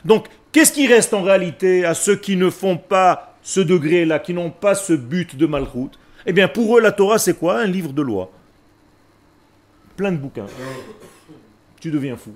Donc, 0.05 0.27
qu'est-ce 0.51 0.71
qui 0.71 0.87
reste 0.87 1.13
en 1.13 1.23
réalité 1.23 1.85
à 1.85 1.93
ceux 1.93 2.15
qui 2.15 2.35
ne 2.35 2.49
font 2.49 2.77
pas 2.77 3.32
ce 3.43 3.59
degré-là, 3.59 4.19
qui 4.19 4.33
n'ont 4.33 4.51
pas 4.51 4.73
ce 4.73 4.93
but 4.93 5.35
de 5.35 5.45
malchut 5.45 5.91
Eh 6.25 6.33
bien, 6.33 6.47
pour 6.47 6.77
eux, 6.77 6.81
la 6.81 6.91
Torah, 6.91 7.19
c'est 7.19 7.37
quoi? 7.37 7.59
Un 7.59 7.67
livre 7.67 7.93
de 7.93 8.01
loi. 8.01 8.31
Plein 9.95 10.11
de 10.11 10.17
bouquins 10.17 10.47
tu 11.83 11.91
deviens 11.91 12.15
fou. 12.15 12.31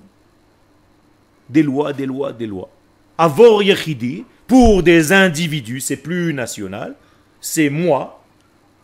Des 1.48 1.62
lois, 1.62 1.94
des 1.94 2.04
lois, 2.04 2.34
des 2.34 2.46
lois. 2.46 2.68
Avor 3.16 3.62
Yechidi, 3.62 4.26
pour 4.46 4.82
des 4.82 5.10
individus, 5.10 5.80
c'est 5.80 5.96
plus 5.96 6.34
national, 6.34 6.94
c'est 7.40 7.70
moi, 7.70 8.22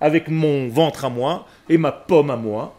avec 0.01 0.29
mon 0.29 0.68
ventre 0.70 1.05
à 1.05 1.11
moi 1.11 1.47
et 1.68 1.77
ma 1.77 1.93
pomme 1.93 2.31
à 2.31 2.37
moi. 2.37 2.75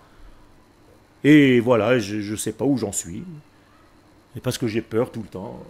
Et 1.23 1.59
voilà, 1.59 1.99
je 1.99 2.31
ne 2.31 2.35
sais 2.35 2.53
pas 2.53 2.65
où 2.65 2.75
j'en 2.75 2.91
suis. 2.91 3.23
Et 4.35 4.39
parce 4.39 4.57
que 4.57 4.65
j'ai 4.65 4.81
peur 4.81 5.11
tout 5.11 5.21
le 5.21 5.27
temps. 5.27 5.61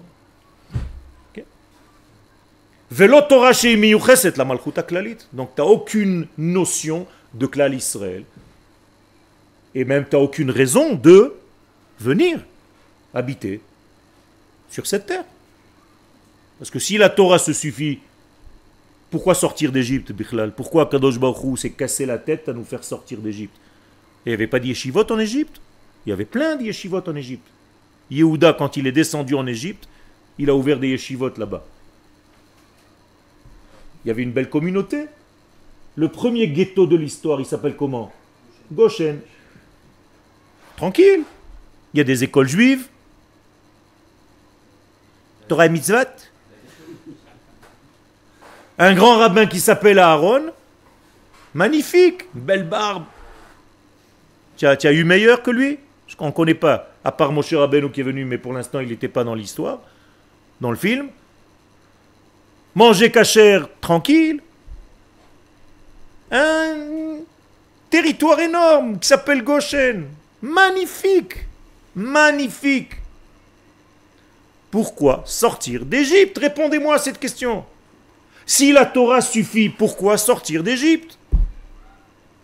Donc 5.34 5.56
tu 5.56 5.62
n'as 5.62 5.68
aucune 5.68 6.28
notion 6.38 7.08
de 7.34 7.46
klal 7.46 7.74
Israël. 7.74 8.24
Et 9.74 9.86
même 9.86 10.06
tu 10.10 10.16
n'as 10.16 10.22
aucune 10.22 10.52
raison 10.52 10.94
de 10.96 11.34
venir 12.00 12.40
habiter 13.14 13.62
sur 14.70 14.86
cette 14.86 15.08
terre. 15.08 15.26
Parce 16.60 16.70
que 16.70 16.80
si 16.80 16.98
la 16.98 17.10
Torah 17.10 17.40
se 17.40 17.54
suffit, 17.54 18.00
pourquoi 19.10 19.36
sortir 19.36 19.72
d'Égypte, 19.72 20.12
Bichlal 20.12 20.54
Pourquoi 20.54 20.88
Kadosh 20.88 21.20
Baruch 21.20 21.60
s'est 21.60 21.72
cassé 21.72 22.06
la 22.06 22.18
tête 22.18 22.50
à 22.50 22.54
nous 22.54 22.64
faire 22.64 22.84
sortir 22.84 23.20
d'Égypte? 23.20 23.56
Il 24.26 24.30
n'y 24.30 24.34
avait 24.34 24.48
pas 24.48 24.60
d'yeshivot 24.60 25.12
en 25.12 25.20
Égypte? 25.20 25.62
Il 26.06 26.10
y 26.10 26.14
avait 26.14 26.26
plein 26.26 26.56
d'yeshivot 26.56 27.02
en 27.08 27.16
Égypte. 27.16 27.48
Yehuda, 28.12 28.54
quand 28.54 28.78
il 28.78 28.88
est 28.88 28.92
descendu 28.92 29.36
en 29.36 29.48
Égypte, 29.48 29.88
il 30.38 30.50
a 30.50 30.56
ouvert 30.56 30.80
des 30.80 30.90
yeshivot 30.90 31.32
là-bas. 31.38 31.66
Il 34.06 34.10
y 34.10 34.12
avait 34.12 34.22
une 34.22 34.32
belle 34.32 34.49
communauté. 34.49 35.08
Le 35.95 36.10
premier 36.10 36.47
ghetto 36.47 36.86
de 36.86 36.95
l'histoire, 36.95 37.39
il 37.39 37.45
s'appelle 37.45 37.76
comment? 37.76 38.14
Goshen. 38.72 39.20
Tranquille. 40.78 41.24
Il 41.93 41.97
y 41.97 42.01
a 42.01 42.03
des 42.03 42.24
écoles 42.24 42.47
juives. 42.47 42.88
Torah 45.47 45.70
mitzvot. 45.70 45.97
Un 48.78 48.93
grand 48.93 49.18
rabbin 49.18 49.47
qui 49.47 49.60
s'appelle 49.60 49.97
Aaron. 49.97 50.51
Magnifique, 51.56 52.26
belle 52.34 52.68
barbe. 52.68 53.06
Tu 54.58 54.68
as, 54.68 54.91
eu 54.91 55.03
meilleur 55.03 55.41
que 55.41 55.51
lui? 55.51 55.80
On 56.20 56.28
ne 56.28 56.32
connaît 56.32 56.53
pas, 56.53 56.89
à 57.03 57.12
part 57.12 57.32
Moshe 57.32 57.53
Rabbeinu 57.53 57.89
qui 57.89 58.01
est 58.01 58.03
venu, 58.03 58.24
mais 58.26 58.38
pour 58.38 58.53
l'instant 58.53 58.80
il 58.80 58.89
n'était 58.89 59.08
pas 59.08 59.24
dans 59.24 59.36
l'histoire, 59.36 59.80
dans 60.62 60.70
le 60.70 60.78
film. 60.78 61.08
Manger 62.76 63.10
cachère 63.10 63.70
tranquille. 63.80 64.42
Un 66.30 67.20
territoire 67.90 68.40
énorme 68.42 69.00
qui 69.00 69.08
s'appelle 69.08 69.44
Goshen. 69.44 70.08
Magnifique. 70.42 71.46
Magnifique. 71.96 72.98
Pourquoi 74.70 75.24
sortir 75.26 75.86
d'Égypte? 75.86 76.38
Répondez-moi 76.38 76.96
à 76.96 77.00
cette 77.00 77.18
question. 77.18 77.64
Si 78.46 78.74
la 78.74 78.86
Torah 78.86 79.22
suffit, 79.22 79.70
pourquoi 79.70 80.18
sortir 80.18 80.62
d'Égypte? 80.62 81.18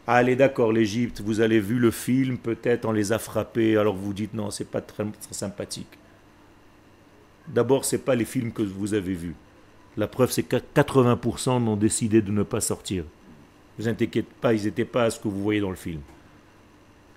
Allez, 0.08 0.38
d'accord, 0.38 0.72
l'Égypte, 0.72 1.22
vous 1.22 1.42
avez 1.42 1.60
vu 1.60 1.78
le 1.78 1.92
film, 1.92 2.38
peut-être 2.38 2.86
on 2.86 2.92
les 2.92 3.12
a 3.12 3.20
frappés, 3.20 3.78
alors 3.78 3.96
vous 3.96 4.14
dites 4.14 4.34
non, 4.34 4.50
c'est 4.50 4.70
pas 4.70 4.82
très, 4.82 5.06
sympathique. 5.30 6.00
D'abord, 7.48 7.86
ce 7.86 7.96
n'est 7.96 8.02
pas 8.02 8.16
les 8.16 8.26
films 8.26 8.52
que 8.52 8.64
vous 8.64 8.94
avez 8.94 9.14
vus. 9.14 9.36
La 9.98 10.08
preuve, 10.08 10.32
c'est 10.32 10.44
que 10.44 10.56
80% 10.56 11.68
ont 11.68 11.76
décidé 11.76 12.22
de 12.22 12.32
ne 12.32 12.44
pas 12.44 12.62
sortir. 12.62 13.04
Ne 13.78 13.84
vous 13.84 13.90
inquiétez 13.90 14.24
pas, 14.24 14.54
ils 14.54 14.64
n'étaient 14.64 14.86
pas 14.86 15.04
à 15.04 15.10
ce 15.10 15.20
que 15.20 15.28
vous 15.28 15.42
voyez 15.42 15.60
dans 15.60 15.70
le 15.70 15.76
film. 15.76 16.02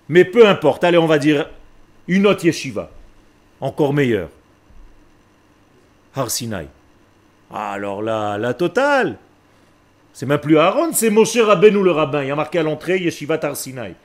Mais 0.09 0.25
peu 0.25 0.47
importe, 0.47 0.83
allez, 0.83 0.97
on 0.97 1.07
va 1.07 1.17
dire 1.17 1.49
une 2.07 2.27
autre 2.27 2.45
yeshiva, 2.45 2.91
encore 3.61 3.93
meilleure. 3.93 4.29
Har 6.15 6.29
Sinai. 6.29 6.67
Ah, 7.51 7.71
alors 7.71 8.01
là, 8.01 8.37
la 8.37 8.53
totale. 8.53 9.17
C'est 10.13 10.25
même 10.25 10.39
plus 10.39 10.57
Aaron, 10.57 10.93
c'est 10.93 11.09
Moshe 11.09 11.37
Rabbeinu 11.37 11.83
le 11.83 11.91
rabbin. 11.91 12.23
Il 12.23 12.27
y 12.27 12.31
a 12.31 12.35
marqué 12.35 12.59
à 12.59 12.63
l'entrée 12.63 12.99
Yeshiva 12.99 13.37
Har 13.41 13.57
Sinai. 13.57 13.95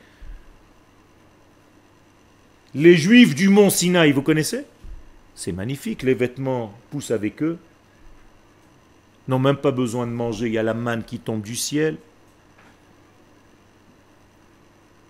Les 2.75 2.97
juifs 2.97 3.35
du 3.35 3.49
mont 3.49 3.71
Sinaï, 3.71 4.13
vous 4.13 4.23
connaissez? 4.23 4.65
C'est 5.35 5.53
magnifique, 5.53 6.03
les 6.03 6.15
vêtements 6.15 6.73
poussent 6.91 7.11
avec 7.11 7.43
eux. 7.43 7.59
N'ont 9.29 9.39
même 9.39 9.57
pas 9.57 9.71
besoin 9.71 10.07
de 10.07 10.13
manger, 10.13 10.47
il 10.47 10.53
y 10.53 10.59
a 10.59 10.63
la 10.63 10.75
manne 10.75 11.05
qui 11.05 11.19
tombe 11.19 11.43
du 11.43 11.57
ciel. 11.57 11.97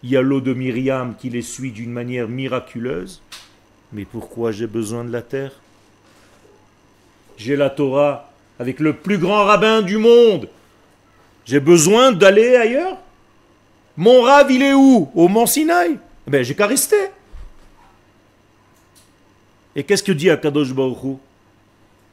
Il 0.02 0.10
y 0.10 0.16
a 0.16 0.22
l'eau 0.22 0.40
de 0.40 0.52
Myriam 0.54 1.14
qui 1.16 1.30
les 1.30 1.42
suit 1.42 1.72
d'une 1.72 1.92
manière 1.92 2.28
miraculeuse. 2.28 3.22
Mais 3.92 4.04
pourquoi 4.04 4.52
j'ai 4.52 4.66
besoin 4.66 5.04
de 5.04 5.12
la 5.12 5.22
terre? 5.22 5.52
J'ai 7.36 7.56
la 7.56 7.70
Torah 7.70 8.30
avec 8.58 8.80
le 8.80 8.94
plus 8.94 9.18
grand 9.18 9.44
rabbin 9.44 9.82
du 9.82 9.96
monde. 9.96 10.48
J'ai 11.46 11.60
besoin 11.60 12.12
d'aller 12.12 12.56
ailleurs? 12.56 12.98
Mon 13.96 14.22
rave, 14.22 14.50
il 14.50 14.62
est 14.62 14.74
où? 14.74 15.10
Au 15.14 15.28
Mont 15.28 15.46
Sinaï? 15.46 15.98
Ben, 16.26 16.44
j'ai 16.44 16.54
qu'à 16.54 16.66
rester. 16.66 17.10
Et 19.74 19.82
qu'est-ce 19.82 20.02
que 20.02 20.12
dit 20.12 20.30
Akadosh 20.30 20.72
Baruch 20.72 21.18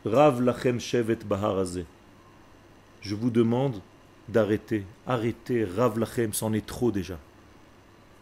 Rav 0.06 0.42
lachem 0.42 0.80
shevet 0.80 1.20
baharazé. 1.26 1.86
Je 3.02 3.16
vous 3.16 3.30
demande 3.30 3.82
d'arrêter. 4.30 4.84
Arrêtez, 5.06 5.66
Rav 5.66 5.98
lachem, 6.00 6.34
c'en 6.34 6.54
est 6.54 6.66
trop 6.66 6.92
déjà. 6.92 7.18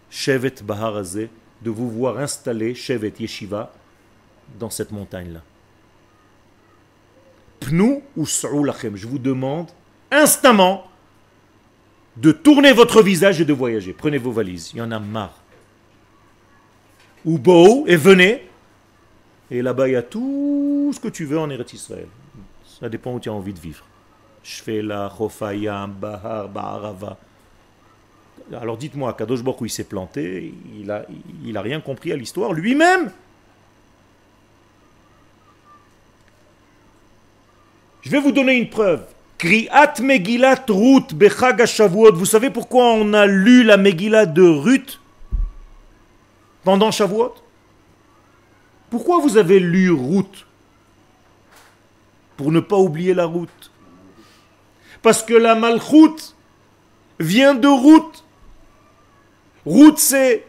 Shevet 0.10 0.56
baharazé, 0.64 1.30
de 1.62 1.70
vous 1.70 1.90
voir 1.90 2.20
installé, 2.20 2.76
Shevet 2.76 3.14
Yeshiva, 3.20 3.74
dans 4.60 4.70
cette 4.70 4.92
montagne-là. 4.92 5.42
Pnou 7.60 8.04
ou 8.16 8.26
lachem, 8.64 8.96
je 8.96 9.08
vous 9.08 9.20
demande 9.20 9.70
instamment 10.12 10.86
de 12.18 12.32
tourner 12.32 12.72
votre 12.72 13.02
visage 13.02 13.42
et 13.42 13.46
de 13.46 13.54
voyager. 13.54 13.94
Prenez 13.94 14.18
vos 14.18 14.32
valises, 14.32 14.72
il 14.74 14.78
y 14.78 14.82
en 14.82 14.92
a 14.92 15.00
marre. 15.00 15.42
Ou 17.26 17.38
beau, 17.38 17.86
et 17.88 17.96
venez, 17.96 18.48
et 19.52 19.62
là-bas, 19.62 19.88
il 19.88 19.94
y 19.94 19.96
a 19.96 20.04
tout 20.04 20.92
ce 20.94 21.00
que 21.00 21.08
tu 21.08 21.26
veux 21.26 21.40
en 21.40 21.50
Eretz 21.50 21.74
Israël. 21.74 22.08
Ça 22.80 22.90
dépend 22.90 23.14
où 23.14 23.20
tu 23.20 23.30
as 23.30 23.34
envie 23.34 23.54
de 23.54 23.60
vivre. 23.60 23.84
Shfela, 24.44 25.12
Chofayam, 25.16 25.94
Bahar, 25.94 26.50
Baharava. 26.50 27.18
Alors 28.54 28.78
dites-moi, 28.78 29.14
Kadosh 29.14 29.42
Baruch 29.42 29.62
il 29.62 29.70
s'est 29.70 29.86
planté, 29.86 30.54
il 31.44 31.58
a 31.58 31.62
rien 31.62 31.82
compris 31.82 32.12
à 32.12 32.16
l'histoire 32.16 32.54
lui-même. 32.54 33.12
Je 38.02 38.12
vais 38.12 38.20
vous 38.20 38.32
donner 38.32 38.54
une 38.54 38.70
preuve. 38.70 39.04
Kriat 39.40 39.96
Megillat 40.02 40.66
Ruth 40.70 41.14
Bechag 41.14 41.62
Vous 42.14 42.26
savez 42.26 42.52
pourquoi 42.52 42.94
on 42.94 43.14
a 43.14 43.26
lu 43.26 43.64
la 43.64 43.78
Megillah 43.78 44.28
de 44.28 44.44
Ruth 44.44 45.00
pendant 46.64 46.92
Shavuot? 46.92 47.34
Pourquoi 48.96 49.20
vous 49.20 49.36
avez 49.36 49.60
lu 49.60 49.92
route 49.92 50.46
Pour 52.38 52.50
ne 52.54 52.62
pas 52.62 52.78
oublier 52.78 53.14
la 53.14 53.26
route? 53.26 53.70
Parce 55.02 55.22
que 55.22 55.34
la 55.34 55.54
malchoute 55.54 56.34
vient 57.20 57.56
de 57.56 57.68
route. 57.68 58.24
Route, 59.66 59.98
c'est 59.98 60.46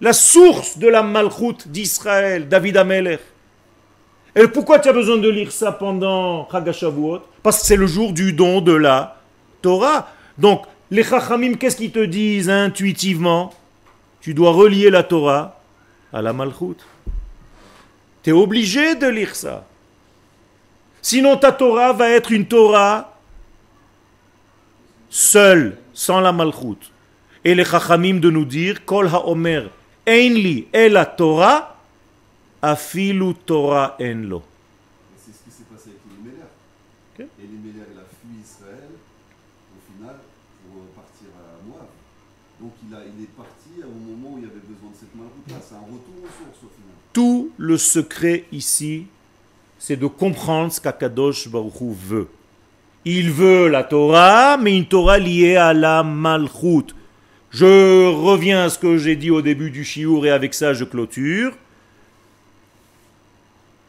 la 0.00 0.12
source 0.12 0.78
de 0.78 0.88
la 0.88 1.04
malchoute 1.04 1.68
d'Israël, 1.68 2.48
David 2.48 2.76
Ameler. 2.76 3.18
Et 4.34 4.48
pourquoi 4.48 4.80
tu 4.80 4.88
as 4.88 4.92
besoin 4.92 5.18
de 5.18 5.28
lire 5.28 5.52
ça 5.52 5.70
pendant 5.70 6.48
Chagashavuot 6.50 7.20
Parce 7.44 7.60
que 7.60 7.66
c'est 7.66 7.76
le 7.76 7.86
jour 7.86 8.12
du 8.12 8.32
don 8.32 8.62
de 8.62 8.72
la 8.72 9.20
Torah. 9.62 10.08
Donc, 10.38 10.64
les 10.90 11.04
Chachamim, 11.04 11.54
qu'est-ce 11.54 11.76
qu'ils 11.76 11.92
te 11.92 12.04
disent 12.04 12.50
intuitivement? 12.50 13.54
Tu 14.20 14.34
dois 14.34 14.50
relier 14.50 14.90
la 14.90 15.04
Torah 15.04 15.60
à 16.12 16.20
la 16.20 16.32
malchoute. 16.32 16.84
Tu 18.26 18.32
obligé 18.32 18.96
de 18.96 19.06
lire 19.06 19.36
ça. 19.36 19.64
Sinon 21.00 21.36
ta 21.36 21.52
Torah 21.52 21.92
va 21.92 22.10
être 22.10 22.32
une 22.32 22.44
Torah 22.44 23.14
seule, 25.08 25.78
sans 25.94 26.18
la 26.18 26.32
malchoute. 26.32 26.90
Et 27.44 27.54
les 27.54 27.64
chachamim 27.64 28.18
de 28.18 28.28
nous 28.28 28.44
dire, 28.44 28.84
Kol 28.84 29.06
ha'omer, 29.06 29.70
einli 30.04 30.66
et 30.72 30.88
la 30.88 31.06
Torah, 31.06 31.76
afilu 32.60 33.32
Torah 33.46 33.96
enlo. 34.00 34.42
C'est 35.16 35.30
ce 35.30 35.44
qui 35.44 35.50
s'est 35.52 35.70
passé 35.70 35.90
avec 35.90 36.02
Elimelech. 36.10 36.50
Okay. 37.14 37.28
Elimelech, 37.38 37.86
il 37.94 38.00
a 38.00 38.06
fui 38.10 38.42
Israël, 38.42 38.90
au 38.90 39.80
final, 39.86 40.16
pour 40.66 40.82
partir 40.98 41.30
à 41.38 41.62
Moab. 41.62 41.86
Donc 42.58 42.72
il, 42.82 42.92
a, 42.92 43.06
il 43.06 43.22
est 43.22 43.36
parti 43.38 43.86
au 43.86 43.94
moment 43.94 44.34
où 44.34 44.38
il 44.38 44.48
y 44.48 44.50
avait 44.50 44.66
besoin 44.66 44.90
de 44.90 44.98
cette 44.98 45.14
malchoute-là. 45.14 45.62
C'est 45.62 45.76
un 45.76 45.86
retour 45.86 46.26
aux 46.26 46.34
sources 46.34 46.66
au 46.66 46.74
final. 46.74 47.05
Tout 47.16 47.50
le 47.56 47.78
secret 47.78 48.44
ici, 48.52 49.06
c'est 49.78 49.96
de 49.96 50.06
comprendre 50.06 50.70
ce 50.70 50.78
qu'Akadosh 50.78 51.48
Baruch 51.48 51.72
veut. 51.80 52.28
Il 53.06 53.30
veut 53.30 53.68
la 53.68 53.84
Torah, 53.84 54.58
mais 54.58 54.76
une 54.76 54.84
Torah 54.84 55.16
liée 55.16 55.56
à 55.56 55.72
la 55.72 56.02
Malchut. 56.02 56.94
Je 57.50 58.06
reviens 58.06 58.64
à 58.64 58.68
ce 58.68 58.78
que 58.78 58.98
j'ai 58.98 59.16
dit 59.16 59.30
au 59.30 59.40
début 59.40 59.70
du 59.70 59.82
Shiur 59.82 60.26
et 60.26 60.30
avec 60.30 60.52
ça 60.52 60.74
je 60.74 60.84
clôture. 60.84 61.54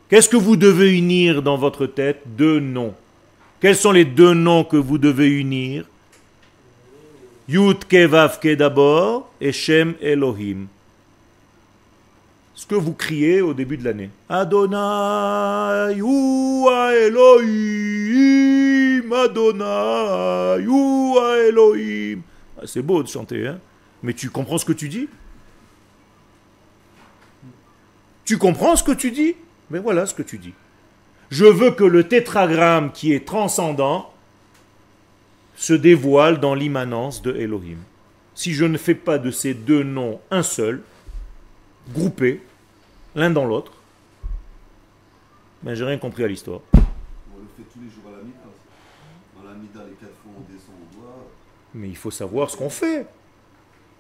Qu'est-ce 0.08 0.30
que 0.30 0.38
vous 0.38 0.56
devez 0.56 0.98
unir 0.98 1.42
dans 1.42 1.58
votre 1.58 1.86
tête? 1.86 2.22
Deux 2.28 2.62
noms. 2.62 2.96
Quels 3.60 3.76
sont 3.76 3.92
les 3.92 4.06
deux 4.06 4.36
noms 4.36 4.64
que 4.64 4.78
vous 4.78 4.98
devez 4.98 5.28
unir? 5.28 5.84
Yud 7.50 7.84
Kevavke 7.90 8.56
d'abord 8.56 9.30
et 9.42 9.52
Shem 9.52 9.96
Elohim 10.02 10.68
ce 12.58 12.66
que 12.66 12.76
vous 12.76 12.94
criez 12.94 13.40
au 13.42 13.54
début 13.54 13.78
de 13.78 13.84
l'année. 13.86 14.10
Adonai, 14.28 16.02
Oua 16.02 16.96
Elohim, 16.96 18.34
Adonai, 19.14 20.66
Oua 20.66 21.38
Elohim. 21.48 22.22
Ah, 22.58 22.64
c'est 22.66 22.82
beau 22.82 23.04
de 23.04 23.08
chanter, 23.08 23.46
hein 23.46 23.60
mais 24.02 24.14
tu 24.14 24.32
comprends 24.32 24.58
ce 24.58 24.66
que 24.66 24.74
tu 24.74 24.90
dis? 24.90 25.08
Tu 28.26 28.40
comprends 28.40 28.76
ce 28.76 28.84
que 28.84 28.92
tu 28.92 29.12
dis? 29.12 29.36
Mais 29.70 29.78
voilà 29.78 30.08
ce 30.08 30.16
que 30.16 30.24
tu 30.24 30.40
dis. 30.40 30.54
Je 31.30 31.46
veux 31.46 31.72
que 31.72 31.84
le 31.84 32.06
tétragramme 32.06 32.92
qui 32.92 33.14
est 33.14 33.26
transcendant 33.26 34.12
se 35.58 35.74
dévoile 35.74 36.40
dans 36.40 36.56
l'immanence 36.56 37.22
de 37.22 37.36
Elohim. 37.36 37.78
Si 38.34 38.54
je 38.54 38.66
ne 38.66 38.80
fais 38.80 38.96
pas 38.96 39.20
de 39.20 39.30
ces 39.30 39.54
deux 39.54 39.84
noms 39.84 40.20
un 40.32 40.44
seul, 40.44 40.82
groupés, 41.94 42.42
l'un 43.16 43.30
dans 43.30 43.46
l'autre. 43.46 43.72
Mais 45.64 45.76
j'ai 45.76 45.86
rien 45.86 45.98
compris 45.98 46.24
à 46.24 46.28
l'histoire. 46.28 46.62
On 46.74 46.78
le 46.78 47.48
fait 47.56 47.64
tous 47.74 47.80
les 47.80 47.90
jours 47.90 48.04
à 48.08 48.12
la 48.12 48.24
la 49.50 49.56
mida, 49.56 49.80
les 49.88 49.96
quatre 49.96 50.14
fois 50.24 50.32
on 50.38 50.52
descend, 50.52 50.76
on 50.76 51.00
doit. 51.00 51.28
Mais 51.74 51.88
il 51.88 51.96
faut 51.96 52.12
savoir 52.12 52.50
ce 52.50 52.58
qu'on 52.58 52.70
fait. 52.70 53.08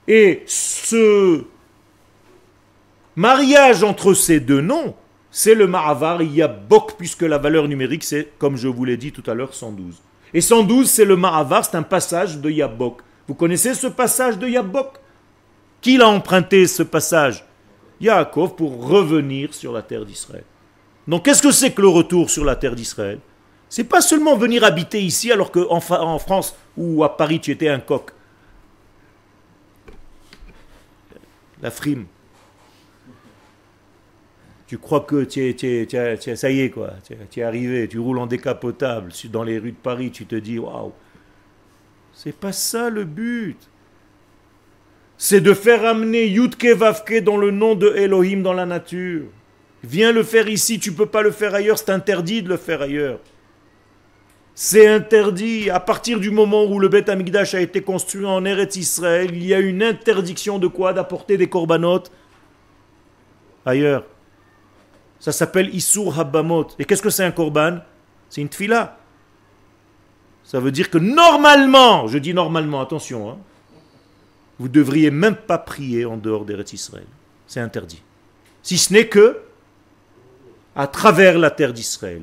Et 0.08 0.44
ce 0.46 1.44
mariage 3.16 3.84
entre 3.84 4.14
ces 4.14 4.40
deux 4.40 4.62
noms, 4.62 4.96
c'est 5.32 5.56
le 5.56 5.68
Ma'avar 5.68 6.22
Yabok, 6.22 6.96
puisque 6.98 7.24
la 7.24 7.38
valeur 7.38 7.68
numérique, 7.68 8.04
c'est, 8.04 8.34
comme 8.38 8.56
je 8.56 8.68
vous 8.68 8.86
l'ai 8.86 8.98
dit 8.98 9.12
tout 9.12 9.24
à 9.30 9.34
l'heure, 9.34 9.54
112. 9.54 10.02
Et 10.34 10.42
112, 10.42 10.90
c'est 10.90 11.06
le 11.06 11.16
Ma'avar, 11.16 11.66
c'est 11.66 11.78
un 11.78 11.84
passage 11.84 12.40
de 12.40 12.50
Yabok. 12.50 13.02
Vous 13.28 13.36
connaissez 13.36 13.74
ce 13.74 13.88
passage 13.88 14.38
de 14.38 14.48
Yabok? 14.48 14.98
Qui 15.82 15.98
l'a 15.98 16.08
emprunté 16.08 16.68
ce 16.68 16.84
passage? 16.84 17.46
Yaakov 18.00 18.56
pour 18.56 18.88
revenir 18.88 19.54
sur 19.54 19.74
la 19.74 19.82
terre 19.82 20.06
d'Israël. 20.06 20.44
Donc 21.08 21.26
qu'est-ce 21.26 21.42
que 21.42 21.52
c'est 21.52 21.72
que 21.72 21.82
le 21.82 21.88
retour 21.88 22.30
sur 22.30 22.44
la 22.44 22.56
terre 22.56 22.76
d'Israël? 22.76 23.20
C'est 23.70 23.84
pas 23.84 24.02
seulement 24.02 24.36
venir 24.36 24.64
habiter 24.64 25.02
ici 25.02 25.32
alors 25.32 25.52
qu'en 25.52 25.68
en 25.70 26.20
France 26.20 26.56
ou 26.76 27.04
à 27.04 27.18
Paris 27.18 27.40
tu 27.40 27.52
étais 27.52 27.70
un 27.70 27.80
coq. 27.80 28.12
La 31.62 31.72
frime. 31.72 32.06
Tu 34.68 34.78
crois 34.78 35.02
que 35.02 35.26
es, 35.40 36.36
ça 36.36 36.52
y 36.52 36.60
est 36.60 36.70
quoi, 36.70 36.92
tu 37.32 37.40
es, 37.40 37.44
arrivé, 37.44 37.88
tu 37.88 38.00
roules 38.00 38.20
en 38.20 38.28
décapotable 38.28 39.14
dans 39.32 39.44
les 39.44 39.60
rues 39.60 39.72
de 39.72 39.78
Paris, 39.78 40.12
tu 40.12 40.26
te 40.26 40.36
dis 40.36 40.60
waouh. 40.60 40.92
C'est 42.12 42.36
pas 42.36 42.52
ça 42.52 42.90
le 42.90 43.06
but 43.06 43.58
c'est 45.18 45.42
de 45.42 45.54
faire 45.54 45.86
amener 45.86 46.28
Yudke 46.28 46.68
Vavke 46.76 47.24
dans 47.24 47.38
le 47.38 47.52
nom 47.52 47.76
de 47.76 47.94
Elohim 47.96 48.42
dans 48.42 48.54
la 48.54 48.66
nature. 48.66 49.24
Viens 49.84 50.12
le 50.12 50.24
faire 50.24 50.48
ici, 50.48 50.80
tu 50.80 50.92
ne 50.92 50.96
peux 50.96 51.06
pas 51.06 51.22
le 51.22 51.32
faire 51.32 51.56
ailleurs, 51.56 51.78
c'est 51.78 51.90
interdit 51.90 52.42
de 52.42 52.50
le 52.50 52.58
faire 52.58 52.82
ailleurs. 52.82 53.20
C'est 54.60 54.88
interdit. 54.88 55.70
À 55.70 55.80
partir 55.80 56.20
du 56.20 56.32
moment 56.32 56.66
où 56.66 56.80
le 56.80 56.88
Beth 56.88 57.10
Amikdash 57.10 57.54
a 57.54 57.62
été 57.62 57.82
construit 57.82 58.26
en 58.26 58.44
Eretz 58.44 58.76
Israël, 58.76 59.30
il 59.32 59.46
y 59.46 59.54
a 59.54 59.60
une 59.60 59.84
interdiction 59.84 60.58
de 60.58 60.66
quoi? 60.66 60.94
D'apporter 60.94 61.38
des 61.38 61.48
corbanotes 61.48 62.12
ailleurs. 63.68 64.04
Ça 65.20 65.32
s'appelle 65.32 65.74
Isur 65.76 66.20
Habamot. 66.20 66.70
Et 66.80 66.86
qu'est-ce 66.86 67.04
que 67.04 67.12
c'est 67.12 67.24
un 67.24 67.32
korban? 67.32 67.78
C'est 68.30 68.42
une 68.42 68.50
tfila. 68.50 68.98
Ça 70.44 70.60
veut 70.60 70.72
dire 70.72 70.90
que 70.90 70.98
normalement, 70.98 72.08
je 72.08 72.18
dis 72.18 72.34
normalement, 72.34 72.82
attention, 72.82 73.30
hein, 73.30 73.38
vous 74.60 74.68
devriez 74.68 75.12
même 75.12 75.36
pas 75.36 75.58
prier 75.58 76.06
en 76.06 76.18
dehors 76.18 76.46
d'Eretz 76.46 76.74
Israël. 76.74 77.06
C'est 77.46 77.60
interdit. 77.60 78.02
Si 78.64 78.78
ce 78.78 78.92
n'est 78.94 79.08
que 79.08 79.42
à 80.76 80.86
travers 80.86 81.40
la 81.40 81.50
terre 81.50 81.74
d'Israël. 81.74 82.22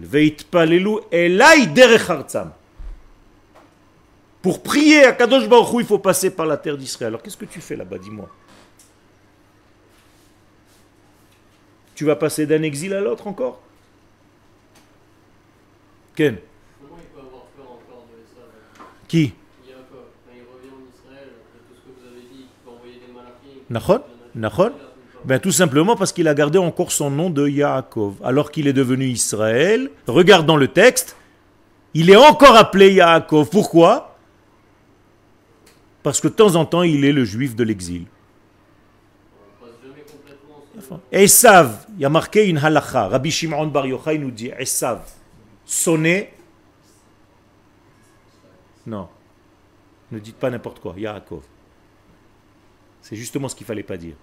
Pour 4.42 4.62
prier 4.62 5.04
à 5.04 5.12
Kadosh 5.12 5.48
Baruch 5.48 5.80
il 5.80 5.86
faut 5.86 5.98
passer 5.98 6.30
par 6.30 6.46
la 6.46 6.56
terre 6.56 6.76
d'Israël. 6.76 7.08
Alors 7.08 7.22
qu'est-ce 7.22 7.36
que 7.36 7.46
tu 7.46 7.60
fais 7.60 7.74
là-bas, 7.74 7.98
dis-moi 7.98 8.28
Tu 11.96 12.04
vas 12.04 12.16
passer 12.16 12.46
d'un 12.46 12.62
exil 12.62 12.94
à 12.94 13.00
l'autre 13.00 13.26
encore? 13.26 13.60
Ken? 16.14 16.38
Qui? 19.08 19.34
Nachon 23.70 24.00
ben, 25.24 25.38
Tout 25.38 25.52
simplement 25.52 25.96
parce 25.96 26.12
qu'il 26.12 26.28
a 26.28 26.34
gardé 26.34 26.58
encore 26.58 26.92
son 26.92 27.10
nom 27.10 27.30
de 27.30 27.48
Yaakov. 27.48 28.14
Alors 28.22 28.50
qu'il 28.50 28.66
est 28.66 28.72
devenu 28.72 29.06
Israël, 29.06 29.90
regardons 30.06 30.56
le 30.56 30.68
texte, 30.68 31.16
il 31.94 32.10
est 32.10 32.16
encore 32.16 32.56
appelé 32.56 32.92
Yaakov. 32.94 33.48
Pourquoi? 33.50 34.16
Parce 36.02 36.20
que 36.20 36.28
de 36.28 36.34
temps 36.34 36.56
en 36.56 36.66
temps, 36.66 36.82
il 36.82 37.04
est 37.04 37.12
le 37.12 37.24
juif 37.24 37.56
de 37.56 37.64
l'exil. 37.64 38.04
Esav, 41.10 41.86
il 41.94 42.02
y 42.02 42.04
a 42.04 42.10
marqué 42.10 42.46
une 42.46 42.58
halakha. 42.58 43.08
Rabbi 43.08 43.30
Shimon 43.30 43.68
Bar 43.68 43.86
Yochai 43.86 44.18
nous 44.18 44.30
dit 44.30 44.50
Esav, 44.58 45.00
sonné. 45.64 46.34
Non, 48.86 49.08
ne 50.12 50.18
dites 50.18 50.36
pas 50.36 50.50
n'importe 50.50 50.80
quoi, 50.80 50.94
Yaakov. 50.96 51.42
C'est 53.04 53.16
justement 53.16 53.48
ce 53.48 53.54
qu'il 53.54 53.66
fallait 53.66 53.82
pas 53.82 53.98
dire. 53.98 54.14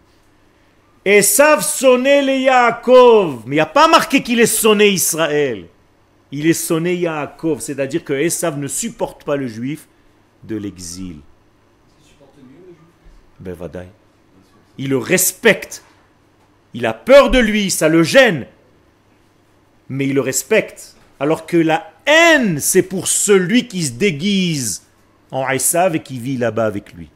Esav 1.06 1.62
sonné 1.62 2.24
les 2.24 2.40
Yaakov. 2.40 3.44
Mais 3.46 3.56
il 3.56 3.58
n'y 3.58 3.60
a 3.60 3.68
pas 3.68 3.88
marqué 3.88 4.24
qu'il 4.24 4.40
est 4.40 4.48
sonné 4.48 4.90
Israël. 4.90 5.68
Il 6.32 6.48
est 6.48 6.54
sonné 6.54 6.96
Yaakov. 6.96 7.60
C'est-à-dire 7.60 8.04
que 8.04 8.14
Esav 8.14 8.58
ne 8.58 8.68
supporte 8.68 9.24
pas 9.24 9.36
le 9.36 9.48
juif 9.48 9.88
de 10.44 10.56
l'exil. 10.56 11.18
Ben, 13.40 13.56
il 14.80 14.90
le 14.90 14.98
respecte. 14.98 15.84
Il 16.74 16.88
a 16.88 16.94
peur 16.96 17.30
de 17.30 17.38
lui, 17.38 17.70
ça 17.70 17.88
le 17.88 18.02
gêne. 18.02 18.48
Mais 19.90 20.08
il 20.08 20.16
le 20.16 20.22
respecte. 20.22 20.96
Alors 21.20 21.46
que 21.46 21.58
la 21.58 21.94
haine, 22.08 22.60
c'est 22.60 22.82
pour 22.82 23.08
celui 23.08 23.68
qui 23.68 23.84
se 23.84 23.92
déguise 23.92 24.88
en 25.30 25.48
Esav 25.48 25.96
et 25.96 26.02
qui 26.02 26.18
vit 26.18 26.38
là-bas 26.38 26.66
avec 26.66 26.94
lui. 26.94 27.10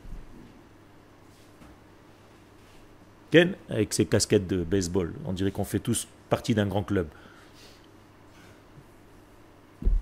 Avec 3.69 3.93
ses 3.93 4.05
casquettes 4.05 4.47
de 4.47 4.63
baseball. 4.63 5.13
On 5.25 5.33
dirait 5.33 5.51
qu'on 5.51 5.63
fait 5.63 5.79
tous 5.79 6.07
partie 6.29 6.55
d'un 6.55 6.67
grand 6.67 6.83
club. 6.83 7.07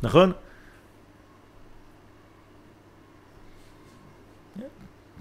D'accord 0.02 0.34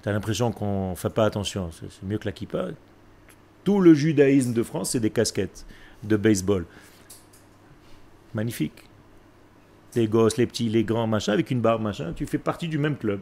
Tu 0.03 0.09
as 0.09 0.13
l'impression 0.13 0.51
qu'on 0.51 0.91
ne 0.91 0.95
fait 0.97 1.11
pas 1.11 1.25
attention. 1.25 1.71
C'est 1.73 2.03
mieux 2.03 2.19
que 2.19 2.27
la 2.27 2.33
kippa. 2.33 2.69
Tout 3.63 3.81
le 3.81 3.95
judaïsme 3.95 4.53
de 4.53 4.63
France, 4.65 4.91
c'est 4.91 5.01
des 5.01 5.11
casquettes 5.11 5.65
de 6.03 6.17
baseball. 6.17 6.67
Magnifique. 8.35 8.85
Les 9.95 10.09
gosses, 10.09 10.37
les 10.37 10.47
petits, 10.47 10.69
les 10.69 10.83
grands, 10.83 11.07
machin, 11.07 11.33
avec 11.33 11.51
une 11.51 11.61
barbe, 11.61 11.83
machin. 11.83 12.13
Tu 12.15 12.27
fais 12.27 12.39
partie 12.39 12.67
du 12.67 12.79
même 12.79 12.97
club. 12.97 13.21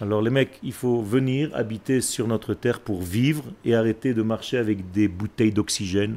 Alors 0.00 0.20
les 0.20 0.30
mecs, 0.30 0.58
il 0.62 0.74
faut 0.74 1.00
venir 1.00 1.50
habiter 1.54 2.02
sur 2.02 2.26
notre 2.26 2.52
terre 2.52 2.80
pour 2.80 3.00
vivre 3.00 3.44
et 3.64 3.74
arrêter 3.74 4.12
de 4.12 4.22
marcher 4.22 4.58
avec 4.58 4.90
des 4.90 5.08
bouteilles 5.08 5.52
d'oxygène 5.52 6.16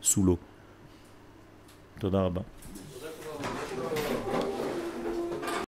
sous 0.00 0.24
l'eau. 0.24 0.38